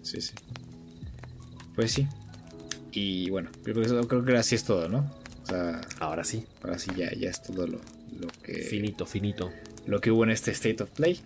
sí, 0.03 0.21
sí. 0.21 0.35
Pues 1.75 1.91
sí, 1.93 2.07
y 2.91 3.31
bueno, 3.31 3.49
creo 3.63 4.23
que 4.23 4.37
así 4.37 4.53
es 4.53 4.63
todo, 4.63 4.87
¿no? 4.87 5.09
ahora 5.99 6.23
sí. 6.23 6.45
Ahora 6.61 6.77
sí, 6.77 6.91
ya, 6.95 7.11
ya 7.11 7.31
es 7.31 7.41
todo 7.41 7.65
lo, 7.65 7.81
que. 8.43 8.53
Finito, 8.63 9.05
finito. 9.05 9.51
Lo 9.85 10.01
que 10.01 10.11
hubo 10.11 10.23
en 10.23 10.29
este 10.31 10.51
State 10.51 10.83
of 10.83 10.89
Play. 10.91 11.19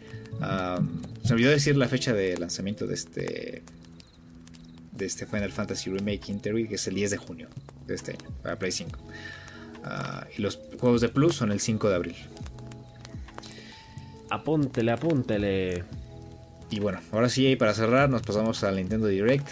se 1.23 1.34
olvidó 1.34 1.49
decir 1.51 1.75
la 1.75 1.88
fecha 1.88 2.13
de 2.13 2.38
lanzamiento 2.38 2.88
de 2.88 2.93
este. 2.93 3.63
De 4.91 5.05
este 5.05 5.25
Final 5.25 5.51
Fantasy 5.51 5.89
Remake 5.89 6.31
Interview, 6.31 6.67
que 6.67 6.75
es 6.75 6.88
el 6.88 6.95
10 6.95 7.11
de 7.11 7.17
junio 7.17 7.47
de 7.88 7.95
este 7.95 8.11
año, 8.11 8.29
para 8.43 8.57
Play 8.59 8.71
5. 8.71 8.99
Ah, 9.84 10.27
y 10.38 10.41
los 10.41 10.59
juegos 10.79 11.01
de 11.01 11.09
Plus 11.09 11.36
son 11.36 11.51
el 11.51 11.59
5 11.59 11.89
de 11.89 11.95
abril. 11.95 12.15
Apúntele, 14.29 14.91
apúntele. 14.91 15.84
Y 16.69 16.79
bueno, 16.79 16.99
ahora 17.11 17.29
sí, 17.29 17.55
para 17.55 17.73
cerrar, 17.73 18.09
nos 18.09 18.21
pasamos 18.21 18.63
al 18.63 18.77
Nintendo 18.77 19.07
Direct. 19.07 19.47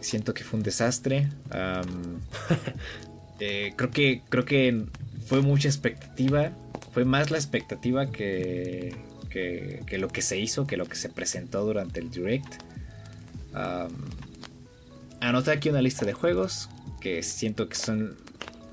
Siento 0.00 0.34
que 0.34 0.44
fue 0.44 0.58
un 0.58 0.64
desastre. 0.64 1.28
Eh, 3.42 3.72
creo 3.74 3.90
que 3.90 4.20
creo 4.28 4.44
que 4.44 4.84
fue 5.30 5.42
mucha 5.42 5.68
expectativa. 5.68 6.50
Fue 6.90 7.04
más 7.04 7.30
la 7.30 7.38
expectativa 7.38 8.10
que, 8.10 8.96
que, 9.30 9.96
lo 9.96 10.08
que 10.08 10.22
se 10.22 10.40
hizo, 10.40 10.66
que 10.66 10.76
lo 10.76 10.86
que 10.86 10.96
se 10.96 11.08
presentó 11.08 11.64
durante 11.64 12.00
el 12.00 12.10
direct. 12.10 12.52
anoté 15.20 15.52
aquí 15.52 15.68
una 15.68 15.82
lista 15.82 16.04
de 16.04 16.14
juegos 16.14 16.68
que 17.00 17.22
siento 17.22 17.68
que 17.68 17.76
son 17.76 18.16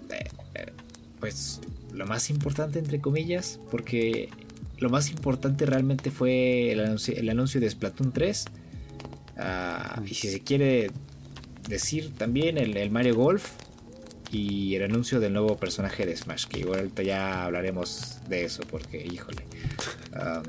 eh, 0.09 0.27
eh, 0.55 0.73
pues 1.19 1.61
lo 1.93 2.07
más 2.07 2.31
importante 2.31 2.79
entre 2.79 2.99
comillas 2.99 3.59
porque 3.69 4.29
lo 4.79 4.89
más 4.89 5.11
importante 5.11 5.65
realmente 5.65 6.09
fue 6.11 6.71
el 6.71 6.79
anuncio, 6.79 7.15
el 7.15 7.29
anuncio 7.29 7.61
de 7.61 7.69
Splatoon 7.69 8.11
3 8.11 8.45
ah, 9.37 10.01
y 10.05 10.13
si 10.13 10.27
se 10.29 10.41
quiere 10.41 10.89
decir 11.69 12.13
también 12.17 12.57
el, 12.57 12.89
Mario 12.89 13.15
Golf 13.15 13.51
y 14.31 14.75
el 14.75 14.83
anuncio 14.83 15.19
del 15.19 15.33
nuevo 15.33 15.57
personaje 15.57 16.05
de 16.05 16.15
Smash, 16.15 16.45
que 16.45 16.59
igual 16.59 16.91
ya 17.03 17.45
hablaremos 17.45 18.19
de 18.27 18.45
eso, 18.45 18.63
porque 18.69 19.05
híjole, 19.05 19.45
um, 20.13 20.43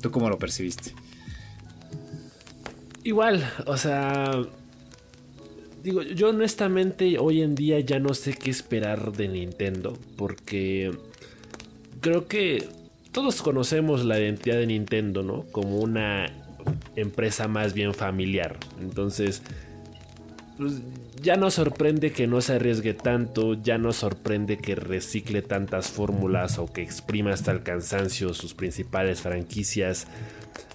¿tú 0.00 0.10
cómo 0.10 0.28
lo 0.28 0.38
percibiste? 0.38 0.92
Igual, 3.04 3.50
o 3.66 3.76
sea, 3.76 4.30
digo, 5.82 6.02
yo 6.02 6.30
honestamente 6.30 7.18
hoy 7.18 7.42
en 7.42 7.54
día 7.54 7.80
ya 7.80 7.98
no 7.98 8.14
sé 8.14 8.34
qué 8.34 8.50
esperar 8.50 9.12
de 9.12 9.28
Nintendo, 9.28 9.98
porque 10.16 10.92
creo 12.00 12.26
que 12.26 12.68
todos 13.12 13.42
conocemos 13.42 14.04
la 14.04 14.18
identidad 14.18 14.56
de 14.56 14.66
Nintendo, 14.66 15.22
¿no? 15.22 15.44
Como 15.52 15.78
una 15.78 16.26
empresa 16.96 17.48
más 17.48 17.72
bien 17.72 17.94
familiar. 17.94 18.58
Entonces, 18.80 19.42
pues, 20.58 20.82
ya 21.22 21.36
nos 21.36 21.54
sorprende 21.54 22.12
que 22.12 22.26
no 22.26 22.40
se 22.40 22.54
arriesgue 22.54 22.92
tanto, 22.92 23.54
ya 23.54 23.78
nos 23.78 23.96
sorprende 23.96 24.58
que 24.58 24.74
recicle 24.74 25.40
tantas 25.40 25.88
fórmulas 25.88 26.58
o 26.58 26.72
que 26.72 26.82
exprima 26.82 27.32
hasta 27.32 27.52
el 27.52 27.62
cansancio 27.62 28.34
sus 28.34 28.54
principales 28.54 29.22
franquicias. 29.22 30.06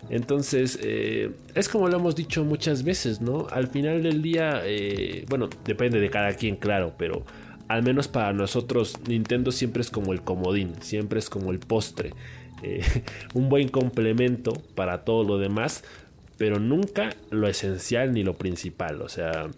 Entonces, 0.09 0.79
eh, 0.81 1.31
es 1.53 1.69
como 1.69 1.87
lo 1.89 1.97
hemos 1.97 2.15
dicho 2.15 2.43
muchas 2.43 2.83
veces, 2.83 3.21
¿no? 3.21 3.47
Al 3.51 3.67
final 3.67 4.03
del 4.03 4.21
día, 4.21 4.61
eh, 4.63 5.25
bueno, 5.29 5.49
depende 5.65 5.99
de 5.99 6.09
cada 6.09 6.33
quien, 6.33 6.55
claro, 6.55 6.93
pero 6.97 7.23
al 7.67 7.83
menos 7.83 8.07
para 8.07 8.33
nosotros, 8.33 8.97
Nintendo 9.07 9.51
siempre 9.51 9.81
es 9.81 9.89
como 9.89 10.13
el 10.13 10.21
comodín, 10.21 10.73
siempre 10.81 11.19
es 11.19 11.29
como 11.29 11.51
el 11.51 11.59
postre. 11.59 12.13
Eh, 12.61 12.81
un 13.33 13.49
buen 13.49 13.69
complemento 13.69 14.53
para 14.75 15.03
todo 15.03 15.23
lo 15.23 15.37
demás, 15.37 15.83
pero 16.37 16.59
nunca 16.59 17.15
lo 17.31 17.47
esencial 17.47 18.13
ni 18.13 18.23
lo 18.23 18.33
principal. 18.35 19.01
O 19.01 19.09
sea, 19.09 19.49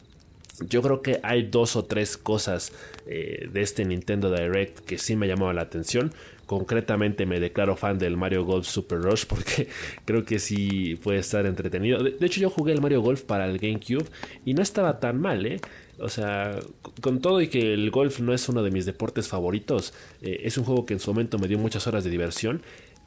yo 0.61 0.81
creo 0.81 1.01
que 1.01 1.19
hay 1.23 1.43
dos 1.43 1.75
o 1.75 1.85
tres 1.85 2.17
cosas 2.17 2.71
eh, 3.07 3.49
de 3.51 3.61
este 3.61 3.85
Nintendo 3.85 4.31
Direct 4.31 4.79
que 4.79 4.97
sí 4.97 5.15
me 5.15 5.27
llamaban 5.27 5.55
la 5.55 5.63
atención. 5.63 6.13
Concretamente 6.45 7.25
me 7.25 7.39
declaro 7.39 7.75
fan 7.75 7.97
del 7.97 8.17
Mario 8.17 8.45
Golf 8.45 8.67
Super 8.67 8.99
Rush 8.99 9.25
porque 9.27 9.67
creo 10.05 10.25
que 10.25 10.39
sí 10.39 10.95
puede 11.03 11.19
estar 11.19 11.45
entretenido. 11.45 12.03
De, 12.03 12.25
hecho 12.25 12.39
yo 12.39 12.49
jugué 12.49 12.73
el 12.73 12.81
Mario 12.81 13.01
Golf 13.01 13.23
para 13.23 13.45
el 13.45 13.59
GameCube 13.59 14.05
y 14.45 14.53
no 14.53 14.61
estaba 14.61 14.99
tan 14.99 15.19
mal, 15.19 15.45
¿eh? 15.45 15.59
O 15.97 16.09
sea, 16.09 16.59
con 17.01 17.21
todo 17.21 17.41
y 17.41 17.47
que 17.47 17.73
el 17.73 17.89
golf 17.89 18.19
no 18.19 18.33
es 18.33 18.49
uno 18.49 18.63
de 18.63 18.71
mis 18.71 18.85
deportes 18.85 19.29
favoritos, 19.29 19.93
eh, 20.21 20.41
es 20.43 20.57
un 20.57 20.65
juego 20.65 20.85
que 20.85 20.93
en 20.93 20.99
su 20.99 21.11
momento 21.11 21.39
me 21.39 21.47
dio 21.47 21.57
muchas 21.57 21.87
horas 21.87 22.03
de 22.03 22.09
diversión 22.09 22.61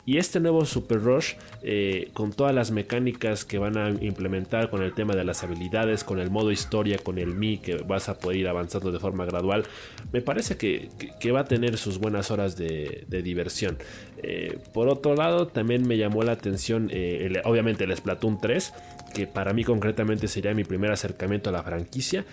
y 0.08 0.16
este 0.16 0.40
nuevo 0.40 0.64
Super 0.64 1.02
Rush, 1.02 1.34
eh, 1.62 2.08
con 2.14 2.32
todas 2.32 2.54
las 2.54 2.70
mecánicas 2.70 3.44
que 3.44 3.58
van 3.58 3.76
a 3.76 3.90
implementar 3.90 4.70
con 4.70 4.82
el 4.82 4.94
tema 4.94 5.14
de 5.14 5.22
las 5.22 5.44
habilidades, 5.44 6.02
con 6.02 6.18
el 6.18 6.30
modo 6.30 6.50
historia, 6.50 6.96
con 6.96 7.18
el 7.18 7.34
Mi, 7.34 7.58
que 7.58 7.76
vas 7.76 8.08
a 8.08 8.18
poder 8.18 8.38
ir 8.38 8.48
avanzando 8.48 8.90
de 8.90 9.00
forma 9.00 9.26
gradual, 9.26 9.64
me 10.10 10.22
parece 10.22 10.56
que, 10.56 10.88
va 11.30 11.40
a 11.40 11.44
tener 11.44 11.76
sus 11.76 11.98
buenas 11.98 12.30
horas 12.30 12.56
de, 12.56 13.04
diversión. 13.22 13.76
Eh, 14.22 14.58
por 14.72 14.88
otro 14.88 15.14
lado, 15.14 15.48
también 15.48 15.86
me 15.86 15.98
llamó 15.98 16.22
la 16.22 16.32
atención, 16.32 16.88
eh, 16.90 17.42
obviamente, 17.44 17.84
el 17.84 17.94
Splatoon 17.94 18.40
3, 18.40 18.72
que 19.12 19.26
para 19.26 19.52
mí 19.52 19.64
concretamente 19.64 20.28
sería 20.28 20.54
mi 20.54 20.64
primer 20.64 20.90
acercamiento 20.90 21.50
a 21.50 21.52
la 21.52 21.62
franquicia 21.62 22.24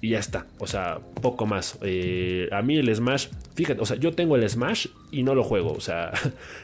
y 0.00 0.10
ya 0.10 0.18
está. 0.18 0.46
O 0.58 0.66
sea, 0.66 0.98
poco 1.20 1.46
más. 1.46 1.78
Eh, 1.82 2.48
a 2.52 2.62
mí 2.62 2.76
el 2.76 2.94
Smash, 2.94 3.28
fíjate, 3.54 3.80
o 3.80 3.86
sea, 3.86 3.96
yo 3.96 4.12
tengo 4.12 4.36
el 4.36 4.48
Smash 4.48 4.88
y 5.10 5.22
no 5.22 5.34
lo 5.34 5.44
juego. 5.44 5.72
O 5.72 5.80
sea, 5.80 6.12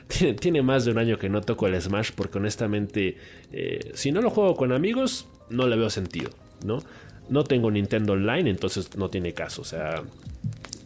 tiene, 0.40 0.62
más 0.62 0.84
de 0.84 0.90
un 0.90 0.98
año 0.98 1.18
que 1.18 1.28
no 1.28 1.40
toco 1.40 1.66
el 1.66 1.80
Smash 1.80 2.10
porque 2.14 2.38
honestamente, 2.38 3.16
eh, 3.52 3.92
si 3.94 4.12
no 4.12 4.20
lo 4.20 4.30
juego 4.30 4.56
con 4.56 4.72
amigos, 4.72 5.26
no 5.48 5.66
le 5.68 5.76
veo 5.76 5.90
sentido, 5.90 6.30
¿no? 6.64 6.82
No 7.28 7.44
tengo 7.44 7.70
Nintendo 7.70 8.14
Online, 8.14 8.50
entonces 8.50 8.96
no 8.96 9.08
tiene 9.08 9.32
caso. 9.32 9.62
O 9.62 9.64
sea, 9.64 10.02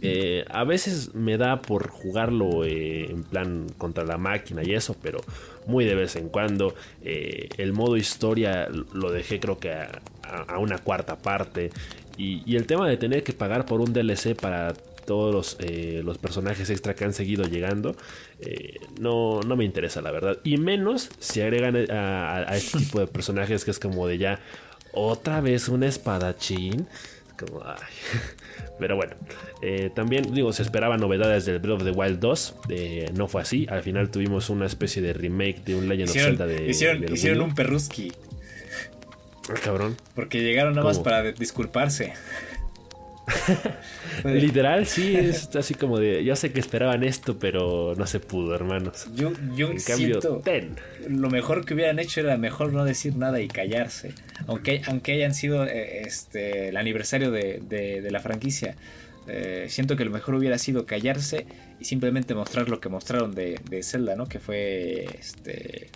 eh, 0.05 0.45
a 0.51 0.65
veces 0.65 1.15
me 1.15 1.39
da 1.39 1.63
por 1.63 1.89
jugarlo 1.89 2.65
eh, 2.65 3.07
en 3.11 3.25
plan 3.25 3.67
contra 3.79 4.05
la 4.05 4.19
máquina 4.19 4.63
y 4.63 4.75
eso, 4.75 4.97
pero 5.03 5.21
muy 5.67 5.85
de 5.85 5.95
vez 5.95 6.17
en 6.17 6.29
cuando. 6.29 6.75
Eh, 7.03 7.49
el 7.57 7.73
modo 7.73 7.97
historia 7.97 8.69
lo 8.93 9.11
dejé 9.11 9.41
creo 9.41 9.59
que 9.59 9.73
a, 9.73 10.59
una 10.59 10.79
cuarta 10.79 11.17
parte. 11.17 11.71
Y, 12.17 12.55
el 12.55 12.67
tema 12.67 12.89
de 12.89 12.97
tener 12.97 13.25
que 13.25 13.33
pagar 13.33 13.67
por 13.67 13.81
un 13.81 13.93
DLC 13.93 14.37
para 14.37 14.75
todos 15.07 15.57
los, 16.05 16.19
personajes 16.19 16.71
extra 16.71 16.95
que 16.95 17.05
han 17.05 17.13
seguido 17.13 17.45
llegando, 17.47 17.97
no, 19.01 19.41
no, 19.41 19.57
me 19.57 19.65
interesa 19.65 20.01
la 20.01 20.13
verdad. 20.13 20.39
Y 20.45 20.59
menos 20.59 21.11
si 21.19 21.41
agregan 21.41 21.91
a, 21.91 22.37
a 22.49 22.57
este 22.57 22.79
tipo 22.85 23.01
de 23.01 23.07
personajes 23.07 23.65
que 23.65 23.71
es 23.71 23.79
como 23.79 24.07
de 24.07 24.19
ya 24.19 24.41
otra 24.93 25.41
vez 25.41 25.69
un 25.69 25.83
espadachín. 25.83 26.87
Como, 27.39 27.63
Pero 28.79 28.97
bueno, 28.97 29.15
eh, 29.63 29.91
también 29.95 30.33
digo, 30.35 30.53
se 30.53 30.63
esperaban 30.63 31.01
novedades 31.01 31.45
del 31.45 31.59
Breath 31.59 31.83
of 31.83 31.85
the 31.85 31.91
Wild 31.91 32.19
2. 32.21 32.55
Eh, 32.69 33.11
no 33.15 33.29
fue 33.29 33.43
así. 33.43 33.67
Al 33.71 33.83
final 33.83 34.11
tuvimos 34.11 34.51
una 34.51 34.67
especie 34.67 35.03
de 35.03 35.13
remake 35.13 35.63
de 35.65 35.75
un 35.75 35.89
Legend 35.89 36.11
of 36.11 36.17
Zelda 36.17 36.47
de. 36.47 36.69
Hicieron, 36.69 37.41
un 37.41 37.55
perruski. 37.55 38.13
Ah, 39.49 39.55
cabrón. 39.63 39.97
Porque 40.15 40.43
llegaron 40.43 40.75
nada 40.75 40.87
más 40.87 40.99
para 40.99 41.23
disculparse. 41.33 42.15
Literal, 44.25 44.87
sí, 44.87 45.17
es 45.17 45.55
así 45.57 45.75
como 45.75 45.99
de. 45.99 46.25
Ya 46.25 46.37
sé 46.37 46.53
que 46.53 46.61
esperaban 46.61 47.05
esto, 47.05 47.39
pero 47.39 47.95
no 47.97 48.07
se 48.07 48.21
pudo, 48.21 48.55
hermanos. 48.55 49.09
Yo, 49.15 49.33
yo 49.57 49.71
en 49.71 49.81
cambio, 49.81 50.19
ten. 50.43 50.77
lo 51.09 51.31
mejor 51.31 51.65
que 51.65 51.75
hubieran 51.75 51.99
hecho 51.99 52.21
era 52.21 52.37
mejor 52.37 52.73
no 52.73 52.85
decir 52.85 53.17
nada 53.17 53.41
y 53.41 53.49
callarse. 53.49 54.13
Aunque, 54.47 54.83
aunque 54.87 55.13
hayan 55.13 55.35
sido 55.35 55.65
eh, 55.65 56.03
este, 56.03 56.69
el 56.69 56.77
aniversario 56.77 57.31
de, 57.31 58.09
la 58.11 58.21
franquicia. 58.21 58.77
Eh, 59.27 59.69
siento 59.71 59.97
que 59.97 60.05
lo 60.05 60.11
mejor 60.11 60.35
hubiera 60.35 60.59
sido 60.59 60.85
callarse 60.85 61.47
y 61.81 61.87
simplemente 61.87 62.35
mostrar 62.35 62.69
lo 62.69 62.79
que 62.79 62.91
mostraron 62.91 63.35
de, 63.35 63.59
Zelda, 63.83 64.17
¿no? 64.17 64.27
Que 64.27 64.39
fue 64.39 65.07
este. 65.19 65.89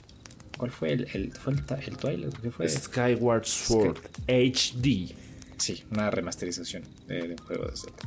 ¿Cuál 0.57 0.73
fue 0.73 0.93
el, 0.93 1.09
el, 1.13 1.33
fue 1.33 1.53
el, 1.53 2.29
¿Qué 2.43 2.51
fue? 2.51 2.69
Skyward 2.69 3.45
Sword 3.45 3.99
HD. 4.27 5.15
Sí, 5.59 5.85
una 5.91 6.11
remasterización 6.11 6.85
de, 7.07 7.33
un 7.33 7.39
juego 7.39 7.67
de 7.67 7.77
Zelda. 7.77 7.99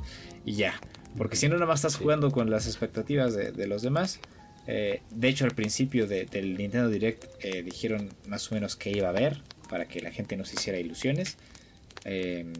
Y 0.46 0.54
ya. 0.54 0.80
Porque 1.18 1.36
si 1.36 1.50
no, 1.50 1.56
nada 1.56 1.66
más 1.66 1.80
estás 1.80 1.98
jugando 1.98 2.32
con 2.32 2.50
las 2.50 2.66
expectativas 2.66 3.36
de, 3.36 3.68
los 3.68 3.82
demás. 3.82 4.20
Eh, 4.68 5.02
de 5.10 5.28
hecho, 5.28 5.46
al 5.46 5.52
principio 5.52 6.08
del 6.08 6.56
Nintendo 6.58 6.90
Direct 6.90 7.26
eh, 7.40 7.64
dijeron 7.64 8.10
más 8.28 8.50
o 8.52 8.56
menos 8.56 8.76
qué 8.76 8.92
iba 8.92 9.08
a 9.08 9.10
haber 9.10 9.42
para 9.70 9.86
que 9.86 10.00
la 10.00 10.12
gente 10.12 10.38
no 10.38 10.46
se 10.46 10.56
hiciera 10.56 10.80
ilusiones. 10.80 11.38
Em, 12.06 12.54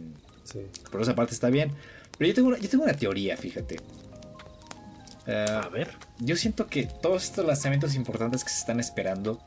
por 0.90 1.00
esa 1.00 1.14
parte 1.14 1.32
está 1.32 1.48
bien. 1.48 1.72
Pero 2.18 2.28
yo 2.28 2.34
tengo 2.34 2.48
una, 2.48 2.58
yo 2.58 2.68
tengo 2.68 2.84
una 2.84 2.94
teoría, 2.94 3.36
fíjate. 3.38 3.76
Eh, 5.26 5.46
a 5.48 5.68
ver. 5.68 5.88
Yo 6.18 6.36
siento 6.36 6.66
que 6.66 6.86
todos 7.00 7.24
estos 7.24 7.46
lanzamientos 7.46 7.94
importantes 7.94 8.44
que 8.44 8.50
se 8.50 8.58
están 8.58 8.80
esperando, 8.80 9.40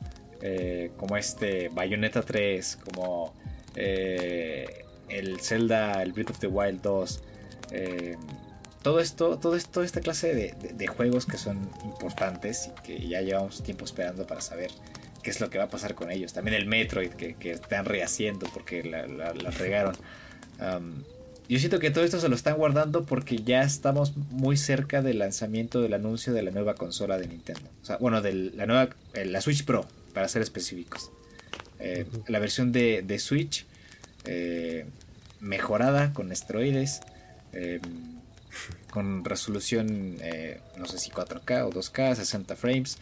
como 0.96 1.16
este 1.16 1.68
Bayonetta 1.70 2.22
3, 2.22 2.78
como 2.84 3.34
el 5.08 5.40
Zelda, 5.40 6.02
el 6.02 6.12
Breath 6.12 6.30
of 6.30 6.38
the 6.38 6.46
Wild 6.46 6.82
2, 6.82 7.22
eh, 7.72 8.16
todo 8.86 9.00
esto, 9.00 9.36
todo 9.36 9.56
esto, 9.56 9.82
esta 9.82 10.00
clase 10.00 10.32
de, 10.32 10.86
juegos 10.86 11.26
que 11.26 11.38
son 11.38 11.68
importantes 11.84 12.68
y 12.68 12.82
que 12.82 13.08
ya 13.08 13.20
llevamos 13.20 13.64
tiempo 13.64 13.84
esperando 13.84 14.28
para 14.28 14.40
saber 14.40 14.70
qué 15.24 15.30
es 15.30 15.40
lo 15.40 15.50
que 15.50 15.58
va 15.58 15.64
a 15.64 15.68
pasar 15.68 15.96
con 15.96 16.12
ellos. 16.12 16.32
También 16.32 16.56
el 16.56 16.66
Metroid 16.66 17.10
que, 17.10 17.50
están 17.50 17.84
rehaciendo 17.84 18.46
porque 18.54 18.84
la, 18.84 19.32
regaron. 19.50 19.96
yo 21.48 21.58
siento 21.58 21.80
que 21.80 21.90
todo 21.90 22.04
esto 22.04 22.20
se 22.20 22.28
lo 22.28 22.36
están 22.36 22.58
guardando 22.58 23.06
porque 23.06 23.38
ya 23.38 23.62
estamos 23.62 24.16
muy 24.16 24.56
cerca 24.56 25.02
del 25.02 25.18
lanzamiento 25.18 25.80
del 25.82 25.94
anuncio 25.94 26.32
de 26.32 26.44
la 26.44 26.52
nueva 26.52 26.76
consola 26.76 27.18
de 27.18 27.26
Nintendo. 27.26 27.68
O 27.82 27.84
sea, 27.84 27.96
bueno, 27.96 28.22
de 28.22 28.34
la 28.34 28.66
nueva, 28.66 28.90
eh, 29.14 29.24
la 29.24 29.40
Switch 29.40 29.64
Pro, 29.64 29.84
para 30.14 30.28
ser 30.28 30.42
específicos. 30.42 31.10
Eh, 31.80 32.06
la 32.28 32.38
versión 32.38 32.70
de, 32.70 33.02
de 33.02 33.18
Switch 33.18 33.66
eh, 34.26 34.86
mejorada 35.40 36.12
con 36.12 36.32
esteroides, 36.32 37.00
eh, 37.52 37.80
con 38.90 39.24
resolución, 39.24 40.16
eh, 40.20 40.60
no 40.78 40.86
sé 40.86 40.98
si 40.98 41.10
4K 41.10 41.66
o 41.66 41.70
2K, 41.70 42.14
60 42.14 42.56
frames, 42.56 42.98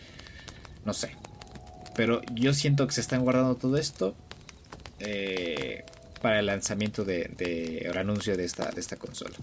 no 0.85 0.93
sé. 0.93 1.11
Pero 1.95 2.23
yo 2.33 2.53
siento 2.55 2.87
que 2.87 2.93
se 2.93 3.01
están 3.01 3.23
guardando 3.23 3.55
todo 3.57 3.77
esto 3.77 4.15
para 6.21 6.41
el 6.41 6.47
lanzamiento 6.47 7.05
de, 7.05 7.83
el 7.85 7.99
anuncio 7.99 8.37
de 8.37 8.45
esta, 8.45 8.71
de 8.71 8.81
esta 8.81 8.97
consola. 8.97 9.37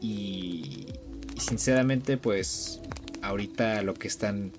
y, 0.00 0.86
sinceramente, 1.38 2.16
pues 2.16 2.80
ahorita 3.22 3.82
lo 3.82 3.94
que 3.94 4.06
están 4.06 4.52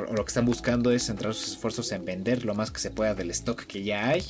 lo 0.00 0.24
que 0.24 0.28
están 0.28 0.46
buscando 0.46 0.90
es 0.90 1.04
centrar 1.04 1.34
sus 1.34 1.52
esfuerzos 1.52 1.92
en 1.92 2.04
vender 2.04 2.44
lo 2.44 2.54
más 2.54 2.70
que 2.70 2.80
se 2.80 2.90
pueda 2.90 3.14
del 3.14 3.30
stock 3.30 3.64
que 3.64 3.82
ya 3.82 4.08
hay, 4.08 4.22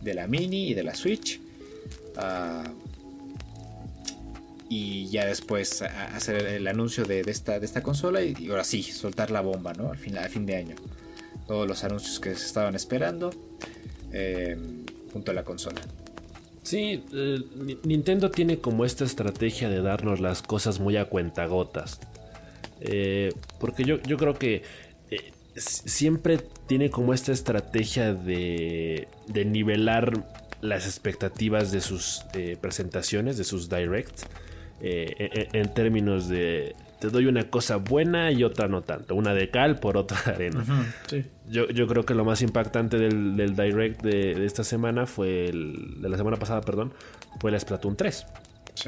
de 0.00 0.14
la 0.14 0.26
mini 0.26 0.68
y 0.68 0.74
de 0.74 0.82
la 0.82 0.94
Switch. 0.94 1.40
Ah, 2.16 2.64
y 4.68 5.08
ya 5.08 5.26
después 5.26 5.82
hacer 5.82 6.46
el 6.46 6.68
anuncio 6.68 7.04
de, 7.04 7.22
esta, 7.26 7.58
de 7.58 7.66
esta 7.66 7.82
consola 7.82 8.22
y, 8.22 8.48
ahora 8.48 8.62
sí, 8.62 8.84
soltar 8.84 9.32
la 9.32 9.40
bomba, 9.40 9.72
¿no? 9.72 9.90
Al 9.90 9.98
fin, 9.98 10.16
fin 10.30 10.46
de 10.46 10.54
año. 10.54 10.76
Todos 11.48 11.66
los 11.66 11.82
anuncios 11.82 12.20
que 12.20 12.36
se 12.36 12.46
estaban 12.46 12.76
esperando 12.76 13.30
eh, 14.12 14.56
junto 15.12 15.32
a 15.32 15.34
la 15.34 15.42
consola. 15.42 15.80
Sí, 16.62 17.02
eh, 17.12 17.40
Nintendo 17.82 18.30
tiene 18.30 18.58
como 18.58 18.84
esta 18.84 19.04
estrategia 19.04 19.68
de 19.68 19.82
darnos 19.82 20.20
las 20.20 20.40
cosas 20.40 20.78
muy 20.78 20.96
a 20.96 21.06
cuentagotas. 21.06 21.98
Eh, 22.80 23.32
porque 23.58 23.82
yo, 23.82 24.00
yo 24.02 24.16
creo 24.18 24.34
que 24.34 24.62
siempre 25.56 26.38
tiene 26.66 26.90
como 26.90 27.14
esta 27.14 27.32
estrategia 27.32 28.14
de, 28.14 29.08
de 29.26 29.44
nivelar 29.44 30.24
las 30.60 30.86
expectativas 30.86 31.72
de 31.72 31.80
sus 31.80 32.22
eh, 32.34 32.56
presentaciones, 32.60 33.36
de 33.38 33.44
sus 33.44 33.68
directs, 33.68 34.26
eh, 34.82 35.48
en, 35.52 35.74
términos 35.74 36.28
de 36.28 36.74
te 37.00 37.08
doy 37.08 37.26
una 37.26 37.50
cosa 37.50 37.76
buena 37.76 38.30
y 38.30 38.44
otra 38.44 38.68
no 38.68 38.82
tanto, 38.82 39.14
una 39.14 39.34
de 39.34 39.50
cal 39.50 39.78
por 39.78 39.96
otra 39.96 40.20
de 40.24 40.30
arena. 40.32 40.64
yo, 41.48 41.68
yo, 41.68 41.86
creo 41.86 42.04
que 42.04 42.14
lo 42.14 42.24
más 42.24 42.42
impactante 42.42 42.98
del, 42.98 43.56
direct 43.56 44.02
de, 44.02 44.44
esta 44.44 44.64
semana 44.64 45.06
fue, 45.06 45.46
el, 45.46 46.00
de 46.00 46.08
la 46.08 46.16
semana 46.16 46.36
pasada, 46.36 46.60
perdón, 46.60 46.92
fue 47.40 47.50
la 47.50 47.58
Splatoon 47.58 47.96
3. 47.96 48.26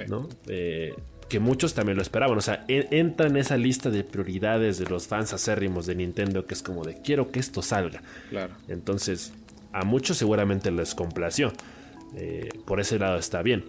¿no? 0.08 0.28
Eh, 0.46 0.94
que 1.28 1.40
muchos 1.40 1.74
también 1.74 1.96
lo 1.96 2.02
esperaban. 2.02 2.36
O 2.36 2.40
sea, 2.40 2.64
entra 2.68 3.26
en 3.26 3.36
esa 3.36 3.56
lista 3.56 3.90
de 3.90 4.04
prioridades 4.04 4.78
de 4.78 4.86
los 4.86 5.06
fans 5.06 5.32
acérrimos 5.32 5.86
de 5.86 5.94
Nintendo, 5.94 6.46
que 6.46 6.54
es 6.54 6.62
como 6.62 6.84
de 6.84 7.00
quiero 7.02 7.30
que 7.30 7.40
esto 7.40 7.62
salga. 7.62 8.02
Claro. 8.30 8.52
Entonces, 8.68 9.32
a 9.72 9.84
muchos 9.84 10.18
seguramente 10.18 10.70
les 10.70 10.94
complació. 10.94 11.52
Eh, 12.16 12.50
por 12.66 12.80
ese 12.80 12.98
lado 12.98 13.18
está 13.18 13.42
bien. 13.42 13.64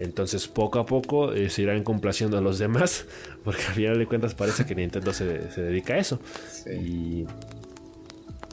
Entonces, 0.00 0.48
poco 0.48 0.80
a 0.80 0.86
poco 0.86 1.32
eh, 1.32 1.50
se 1.50 1.62
irán 1.62 1.84
complaciendo 1.84 2.36
a 2.36 2.40
los 2.40 2.58
demás, 2.58 3.06
porque 3.44 3.62
al 3.62 3.74
final 3.74 3.98
de 3.98 4.06
cuentas 4.06 4.34
parece 4.34 4.66
que 4.66 4.74
Nintendo 4.74 5.12
se, 5.12 5.24
dedica 5.24 5.94
a 5.94 5.98
eso. 5.98 6.20
Y, 6.66 7.26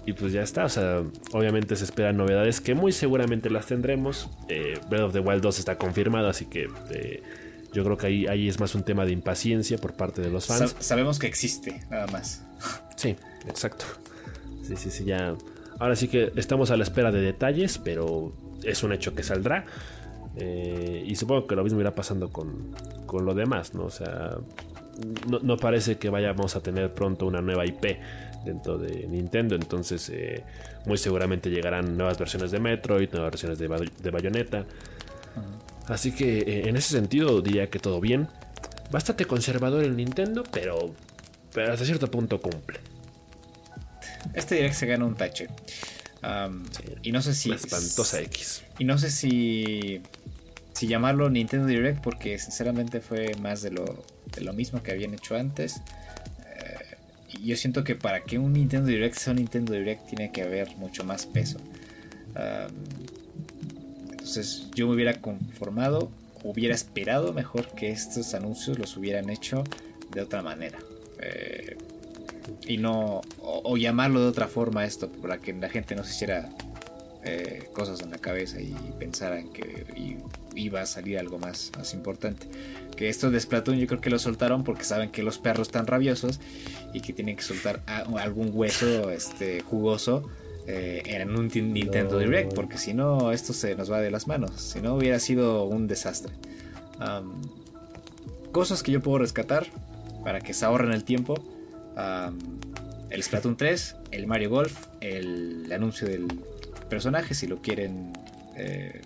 y 0.06 0.14
pues 0.14 0.34
ya 0.34 0.44
está. 0.44 0.66
O 0.66 0.70
sea, 0.70 1.02
obviamente 1.32 1.76
se 1.76 1.84
esperan 1.84 2.18
novedades 2.18 2.62
que 2.62 2.76
muy 2.76 2.92
seguramente 2.92 3.50
las 3.50 3.66
tendremos. 3.66 4.30
Eh, 4.50 4.76
Breath 4.90 5.06
of 5.06 5.14
the 5.14 5.20
Wild 5.20 5.42
2 5.42 5.58
está 5.58 5.80
confirmado, 5.80 6.28
así 6.28 6.46
que 6.46 6.68
yo 7.74 7.84
creo 7.84 7.98
que 7.98 8.08
ahí, 8.08 8.28
ahí 8.28 8.50
es 8.50 8.60
más 8.60 8.76
un 8.76 8.84
tema 8.84 9.06
de 9.06 9.12
impaciencia 9.12 9.78
por 9.78 9.94
parte 9.94 10.22
de 10.22 10.30
los 10.30 10.46
fans. 10.46 10.76
sabemos 10.80 11.20
que 11.20 11.28
existe, 11.28 11.82
nada 11.90 12.08
más. 12.08 12.44
Sí, 12.96 13.16
exacto. 13.48 13.86
Sí, 14.68 14.76
sí, 14.76 14.92
sí, 14.92 15.06
ya. 15.06 15.36
Ahora 15.80 15.96
sí 15.96 16.08
que 16.08 16.32
estamos 16.36 16.70
a 16.72 16.78
la 16.78 16.84
espera 16.84 17.12
de 17.12 17.22
detalles, 17.22 17.78
pero 17.78 18.34
es 18.64 18.84
un 18.84 18.94
hecho 18.94 19.16
que 19.16 19.24
saldrá. 19.24 19.66
Eh, 20.38 21.04
y 21.06 21.16
supongo 21.16 21.48
que 21.48 21.56
lo 21.56 21.64
mismo 21.64 21.80
irá 21.82 21.94
pasando 21.94 22.30
con, 22.30 22.76
con 23.06 23.26
lo 23.26 23.34
demás, 23.34 23.74
¿no? 23.74 23.86
O 23.86 23.90
sea, 23.90 24.38
no, 25.28 25.58
parece 25.58 25.98
que 25.98 26.10
vayamos 26.10 26.56
a 26.56 26.62
tener 26.62 26.94
pronto 26.94 27.26
una 27.26 27.42
nueva 27.42 27.66
IP 27.66 27.98
dentro 28.46 28.78
de 28.78 29.08
Nintendo. 29.08 29.56
Entonces, 29.56 30.10
eh, 30.10 30.44
muy 30.86 30.98
seguramente 30.98 31.50
llegarán 31.50 31.98
nuevas 31.98 32.18
versiones 32.18 32.52
de 32.52 32.60
Metroid, 32.60 33.10
nuevas 33.12 33.32
versiones 33.32 33.58
de, 33.58 33.92
de 34.02 34.12
Bayonetta. 34.12 34.66
Así 35.92 36.14
que 36.14 36.40
eh, 36.40 36.70
en 36.70 36.78
ese 36.78 36.90
sentido 36.90 37.42
diría 37.42 37.70
que 37.70 37.78
todo 37.78 38.00
bien. 38.00 38.30
Bastante 38.92 39.26
conservador 39.26 39.84
el 39.84 39.98
Nintendo, 39.98 40.44
pero, 40.52 40.96
pero 41.54 41.74
hasta 41.74 41.86
cierto 41.86 42.10
punto 42.10 42.42
cumple. 42.42 42.80
Este 44.34 44.56
direct 44.56 44.76
se 44.76 44.86
gana 44.86 45.06
un 45.06 45.16
tache. 45.16 45.50
y 47.04 47.12
no 47.12 47.22
sé 47.22 47.34
si. 47.34 47.52
espantosa 47.52 48.22
X. 48.22 48.64
Y 48.80 48.86
no 48.86 48.98
sé 48.98 49.12
si. 49.12 50.02
Si 50.74 50.88
llamarlo 50.88 51.30
Nintendo 51.30 51.68
Direct, 51.68 52.02
porque 52.02 52.40
sinceramente 52.40 53.02
fue 53.02 53.36
más 53.42 53.62
de 53.62 53.72
lo, 53.72 54.04
de 54.34 54.42
lo 54.42 54.54
mismo 54.54 54.82
que 54.82 54.92
habían 54.92 55.14
hecho 55.14 55.36
antes. 55.36 55.82
Eh, 56.56 56.96
y 57.34 57.48
yo 57.48 57.58
siento 57.58 57.84
que 57.84 57.96
para 57.96 58.24
que 58.24 58.40
un 58.40 58.54
Nintendo 58.54 58.88
Direct 58.88 59.16
sea 59.16 59.32
un 59.32 59.38
Nintendo 59.38 59.74
Direct, 59.74 60.08
tiene 60.08 60.32
que 60.32 60.42
haber 60.42 60.76
mucho 60.78 61.04
más 61.04 61.26
peso. 61.26 61.60
Entonces 64.22 64.68
yo 64.76 64.88
me 64.88 64.94
hubiera 64.94 65.20
conformado, 65.20 66.12
hubiera 66.44 66.76
esperado 66.76 67.34
mejor 67.34 67.70
que 67.70 67.90
estos 67.90 68.36
anuncios 68.36 68.78
los 68.78 68.96
hubieran 68.96 69.32
hecho 69.32 69.64
de 70.12 70.22
otra 70.22 70.44
manera. 70.44 70.78
Eh, 71.20 71.76
y 72.68 72.78
no, 72.78 73.22
o, 73.42 73.78
llamarlo 73.78 74.22
de 74.22 74.28
otra 74.28 74.48
forma 74.48 74.86
esto, 74.86 75.12
para 75.12 75.40
que 75.40 75.54
la 75.54 75.70
gente 75.70 75.96
no 75.96 76.04
se 76.04 76.12
hiciera 76.12 76.50
eh, 77.24 77.68
cosas 77.74 78.02
en 78.02 78.12
la 78.12 78.20
cabeza 78.20 78.62
y 78.62 78.76
pensaran 79.00 79.52
que 79.52 80.20
iba 80.54 80.82
a 80.82 80.86
salir 80.86 81.18
algo 81.18 81.40
más, 81.40 81.72
más 81.76 81.96
importante. 81.96 82.46
Que 82.96 83.10
esto 83.10 83.32
de 83.32 83.40
Splatoon 83.40 83.80
yo 83.80 83.88
creo 83.88 84.02
que 84.02 84.12
lo 84.12 84.20
soltaron 84.20 84.64
porque 84.64 84.84
saben 84.84 85.10
que 85.10 85.24
los 85.24 85.40
perros 85.40 85.70
están 85.70 85.88
rabiosos 85.88 86.40
y 86.94 87.02
que 87.02 87.12
tienen 87.12 87.38
que 87.38 87.42
soltar 87.42 87.82
algún 87.88 88.52
hueso 88.54 89.10
este, 89.10 89.62
jugoso 89.62 90.30
eh, 90.68 91.02
en 91.06 91.36
un 91.36 91.48
Nintendo 91.48 92.20
Direct, 92.20 92.54
porque 92.54 92.78
si 92.78 92.94
no, 92.94 93.32
esto 93.32 93.54
se 93.54 93.76
nos 93.76 93.92
va 93.92 94.00
de 94.00 94.12
las 94.12 94.28
manos. 94.28 94.52
Si 94.62 94.82
no, 94.82 94.96
hubiera 94.96 95.20
sido 95.20 95.66
un 95.66 95.88
desastre. 95.88 96.34
cosas 98.52 98.84
que 98.84 98.92
yo 98.92 99.02
puedo 99.02 99.20
rescatar 99.20 99.68
para 100.24 100.42
que 100.42 100.54
se 100.54 100.66
ahorren 100.66 100.92
el 100.92 101.04
tiempo. 101.04 101.36
el 103.10 103.24
Splatoon 103.24 103.58
3, 103.58 103.96
el 104.12 104.28
Mario 104.28 104.50
Golf, 104.50 104.88
el 105.02 105.72
anuncio 105.72 106.08
del 106.08 106.28
personaje, 106.92 107.34
si 107.34 107.48
lo 107.48 107.62
quieren, 107.62 108.14
eh, 108.56 109.02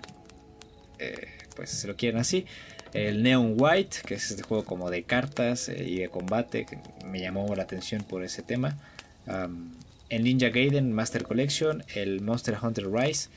eh, 0.97 1.27
pues 1.55 1.69
si 1.69 1.87
lo 1.87 1.95
quieren 1.95 2.19
así. 2.19 2.45
El 2.93 3.23
Neon 3.23 3.53
White, 3.57 3.97
que 4.05 4.15
es 4.15 4.31
este 4.31 4.43
juego 4.43 4.65
como 4.65 4.89
de 4.89 5.03
cartas 5.03 5.69
eh, 5.69 5.83
y 5.85 5.99
de 5.99 6.09
combate, 6.09 6.65
que 6.65 6.79
me 7.05 7.21
llamó 7.21 7.53
la 7.55 7.63
atención 7.63 8.03
por 8.03 8.23
ese 8.23 8.41
tema. 8.41 8.75
El 10.09 10.23
Ninja 10.23 10.49
Gaiden 10.49 10.91
Master 10.91 11.23
Collection, 11.23 11.83
el 11.93 12.21
Monster 12.21 12.57
Hunter 12.61 12.91
Rise, 12.91 13.29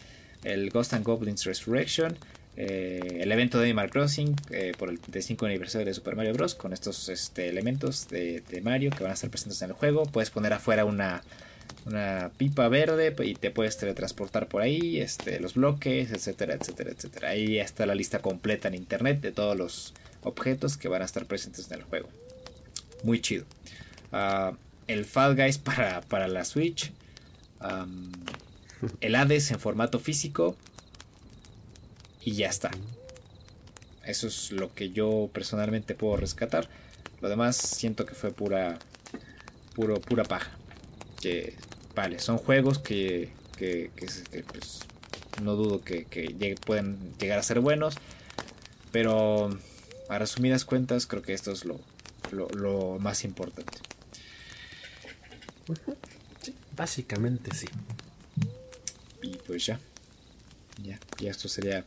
el 0.45 0.71
Ghost 0.71 0.95
and 0.95 1.05
Goblins 1.05 1.45
Resurrection, 1.45 2.17
el 2.57 3.31
evento 3.31 3.59
de 3.59 3.67
Animal 3.67 3.91
Crossing 3.91 4.35
por 4.79 4.91
el 4.91 4.99
35 4.99 5.47
aniversario 5.47 5.87
de 5.87 5.95
Super 5.95 6.17
Mario 6.17 6.33
Bros. 6.35 6.57
con 6.57 6.73
estos 6.73 7.09
este, 7.09 7.49
elementos 7.49 8.09
de, 8.09 8.43
de, 8.51 8.61
Mario 8.61 8.91
que 8.91 9.05
van 9.05 9.13
a 9.13 9.15
estar 9.15 9.31
presentes 9.31 9.63
en 9.63 9.71
el 9.71 9.77
juego. 9.77 10.05
Puedes 10.07 10.31
poner 10.31 10.53
afuera 10.53 10.85
una 10.85 11.23
una 11.87 12.31
pipa 12.37 12.69
verde 12.69 13.15
y 13.25 13.35
te 13.35 13.51
puedes 13.51 13.77
teletransportar 13.79 14.49
por 14.49 14.63
ahí, 14.63 15.01
este, 15.01 15.41
los 15.41 15.55
bloques, 15.55 16.13
etcétera, 16.13 16.55
etcétera, 16.55 16.91
etcétera. 16.91 17.31
Ahí 17.31 17.59
está 17.59 17.87
la 17.87 17.95
lista 17.95 18.21
completa 18.21 18.69
en 18.69 18.75
internet 18.75 19.21
de 19.21 19.33
todos 19.33 19.57
los 19.57 19.95
objetos 20.23 20.77
que 20.77 20.89
van 20.89 21.03
a 21.03 21.05
estar 21.05 21.27
presentes 21.27 21.71
en 21.71 21.79
el 21.79 21.85
juego. 21.85 22.09
Muy 23.05 23.21
chido. 23.21 23.45
Ah, 24.13 24.53
el 24.89 25.05
Fall 25.05 25.37
Guys 25.37 25.59
para, 25.59 26.01
para 26.03 26.27
la 26.27 26.45
Switch. 26.45 26.93
el 29.01 29.15
Hades 29.15 29.51
en 29.53 29.61
formato 29.61 30.01
físico. 30.01 30.57
Y 32.25 32.33
ya 32.33 32.49
está. 32.49 32.71
Eso 34.05 34.27
es 34.27 34.51
lo 34.51 34.75
que 34.75 34.91
yo 34.91 35.31
personalmente 35.33 35.95
puedo 35.95 36.17
rescatar. 36.17 36.69
Lo 37.21 37.29
demás 37.29 37.57
siento 37.57 38.05
que 38.05 38.15
fue 38.15 38.33
pura, 38.33 38.79
puro, 39.75 40.01
pura 40.01 40.25
paja 40.25 40.59
que 41.21 41.55
vale, 41.95 42.19
son 42.19 42.39
juegos 42.39 42.79
que, 42.79 43.31
que, 43.57 43.91
pues, 44.47 44.81
no 45.43 45.55
dudo 45.55 45.83
que, 45.83 46.57
pueden 46.65 47.15
llegar 47.19 47.39
a 47.39 47.43
ser 47.43 47.61
buenos, 47.61 47.95
pero 48.93 49.51
a 50.09 50.19
resumidas 50.19 50.65
cuentas 50.65 51.07
creo 51.07 51.23
que 51.23 51.35
esto 51.35 51.53
es 51.53 51.65
lo, 51.65 51.81
lo, 52.31 52.99
más 52.99 53.25
importante. 53.25 53.79
Básicamente 56.77 57.55
sí. 57.55 57.67
Y 59.23 59.37
pues 59.47 59.67
ya, 59.67 59.81
ya, 60.83 60.99
ya 61.19 61.31
esto 61.31 61.49
sería, 61.49 61.85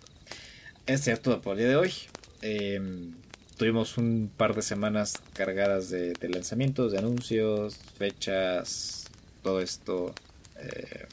esto 0.86 1.06
sería 1.06 1.22
todo 1.22 1.42
por 1.42 1.54
el 1.54 1.60
día 1.60 1.70
de 1.70 1.76
hoy. 1.76 1.94
Em, 2.42 3.14
tuvimos 3.58 3.98
un 3.98 4.32
par 4.36 4.56
de 4.56 4.62
semanas 4.62 5.22
cargadas 5.34 5.90
de 5.90 6.16
lanzamientos, 6.30 6.92
de 6.92 6.98
anuncios, 6.98 7.78
fechas, 7.98 9.02
todo 9.44 9.62
esto. 9.62 10.14
Eh, 10.58 11.08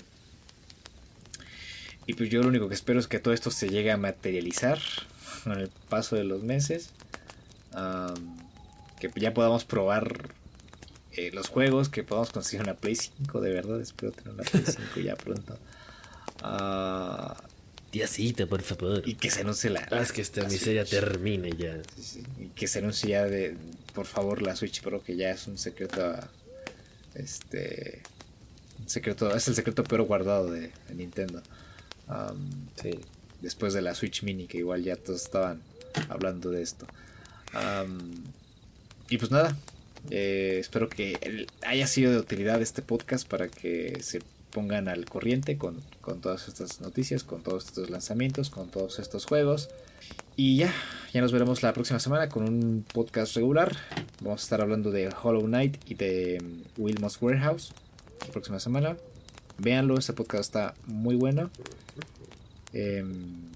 y 2.07 2.15
pues 2.15 2.31
yo 2.31 2.43
lo 2.43 2.49
único 2.49 2.69
que 2.69 2.75
espero 2.75 2.99
es 2.99 3.07
que 3.07 3.19
todo 3.19 3.35
esto 3.35 3.51
se 3.51 3.69
llegue 3.69 3.91
a 3.91 3.97
materializar 3.97 4.79
con 5.45 5.59
el 5.59 5.69
paso 5.89 6.17
de 6.17 6.25
los 6.25 6.43
meses. 6.43 6.91
que 8.99 9.11
ya 9.17 9.33
podamos 9.33 9.65
probar 9.65 10.35
eh, 11.19 11.31
los 11.33 11.49
juegos, 11.49 11.89
que 11.89 12.05
podamos 12.05 12.31
conseguir 12.31 12.63
una 12.63 12.75
Play 12.75 12.95
5, 12.95 13.41
de 13.41 13.53
verdad. 13.53 13.81
Espero 13.81 14.13
tener 14.13 14.35
una 14.35 14.45
Play 14.45 14.63
5 14.65 15.01
ya 15.01 15.17
pronto. 15.17 15.59
Uh, 16.45 17.35
por 18.49 18.63
favor. 18.63 19.03
Y 19.05 19.15
que 19.17 19.29
se 19.29 19.41
anuncie 19.41 19.69
la. 19.71 19.81
Haz 19.81 20.13
que 20.13 20.21
esta 20.21 20.45
miseria 20.45 20.85
termine 20.85 21.51
ya. 21.57 21.77
Y 22.39 22.51
que 22.51 22.69
se 22.69 22.79
anuncie 22.79 23.11
ya 23.11 23.25
de, 23.25 23.57
por 23.95 24.07
favor, 24.07 24.43
la 24.43 24.55
Switch 24.55 24.81
Pro, 24.81 25.03
que 25.03 25.17
ya 25.17 25.31
es 25.31 25.49
un 25.49 25.59
secreto. 25.59 26.15
Este 27.15 28.03
secreto, 28.87 29.35
es 29.35 29.49
el 29.49 29.57
secreto 29.57 29.83
peor 29.83 30.03
guardado 30.03 30.53
de, 30.53 30.71
Nintendo. 30.95 31.43
Después 33.41 33.75
de 33.75 33.83
la 33.83 33.97
Switch 33.97 34.23
Mini, 34.23 34.47
que 34.47 34.59
igual 34.59 34.85
ya 34.85 34.95
todos 34.95 35.23
estaban 35.23 35.63
hablando 36.09 36.51
de 36.51 36.63
esto. 36.63 36.87
y 39.09 39.19
pues 39.19 39.33
nada, 39.33 39.57
eh, 40.11 40.57
espero 40.61 40.89
que 40.89 41.47
haya 41.67 41.87
sido 41.87 42.13
de 42.13 42.19
utilidad 42.19 42.61
este 42.63 42.83
podcast 42.83 43.29
para 43.29 43.49
que 43.49 43.99
se 44.03 44.21
pongan 44.51 44.89
al 44.89 45.05
corriente 45.05 45.59
con, 45.59 45.81
con, 46.01 46.21
todas 46.21 46.49
estas 46.49 46.81
noticias, 46.81 47.25
con 47.25 47.43
todos 47.43 47.67
estos 47.67 47.91
lanzamientos, 47.91 48.51
con 48.51 48.69
todos 48.71 48.99
estos 48.99 49.27
juegos. 49.27 49.69
Y 50.37 50.57
ya, 50.57 50.73
ya 51.13 51.21
nos 51.21 51.33
veremos 51.33 51.63
la 51.63 51.73
próxima 51.73 51.99
semana 51.99 52.29
con 52.29 52.45
un 52.45 52.85
podcast 52.93 53.35
regular. 53.37 53.77
Vamos 54.21 54.43
a 54.43 54.45
estar 54.45 54.61
hablando 54.61 54.91
de 54.91 55.09
Hollow 55.09 55.43
Knight 55.43 55.77
y 55.91 55.95
de 55.95 56.43
Wilmos 56.77 57.21
Warehouse 57.21 57.73
la 58.21 58.33
próxima 58.33 58.61
semana. 58.61 58.97
Véanlo, 59.59 59.99
este 59.99 60.13
podcast 60.13 60.45
está 60.45 60.75
muy 60.87 61.17
bueno. 61.17 61.51
Em, 62.73 63.49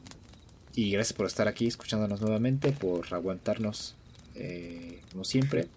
y 0.74 0.90
gracias 0.90 1.12
por 1.12 1.26
estar 1.26 1.48
aquí 1.48 1.66
escuchándonos 1.66 2.20
nuevamente, 2.20 2.72
por 2.72 3.12
aguantarnos 3.14 3.94
eh, 4.34 5.00
como 5.12 5.24
siempre. 5.24 5.68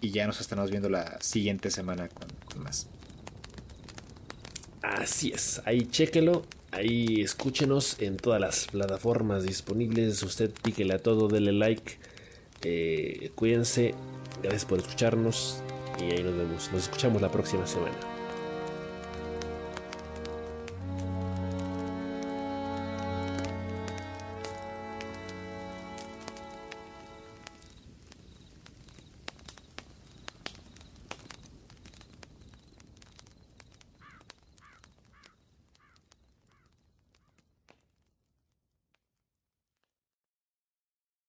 Y 0.00 0.10
ya 0.10 0.26
nos 0.26 0.40
estaremos 0.40 0.70
viendo 0.70 0.88
la 0.88 1.20
siguiente 1.20 1.70
semana 1.70 2.08
con, 2.08 2.62
más. 2.62 2.88
Así 4.82 5.32
es, 5.32 5.60
ahí 5.64 5.86
chéquelo, 5.86 6.44
ahí 6.70 7.20
escúchenos 7.20 7.96
en 8.00 8.16
todas 8.16 8.40
las 8.40 8.66
plataformas 8.66 9.44
disponibles. 9.44 10.22
Usted 10.22 10.52
píquele 10.62 10.94
a 10.94 10.98
todo, 10.98 11.28
dele 11.28 11.52
like. 11.52 11.98
Eh, 12.62 13.32
cuídense, 13.34 13.94
gracias 14.42 14.64
por 14.64 14.78
escucharnos 14.78 15.62
y 16.00 16.12
ahí 16.12 16.22
nos 16.22 16.36
vemos. 16.36 16.72
Nos 16.72 16.82
escuchamos 16.84 17.20
la 17.20 17.30
próxima 17.30 17.66
semana. 17.66 18.17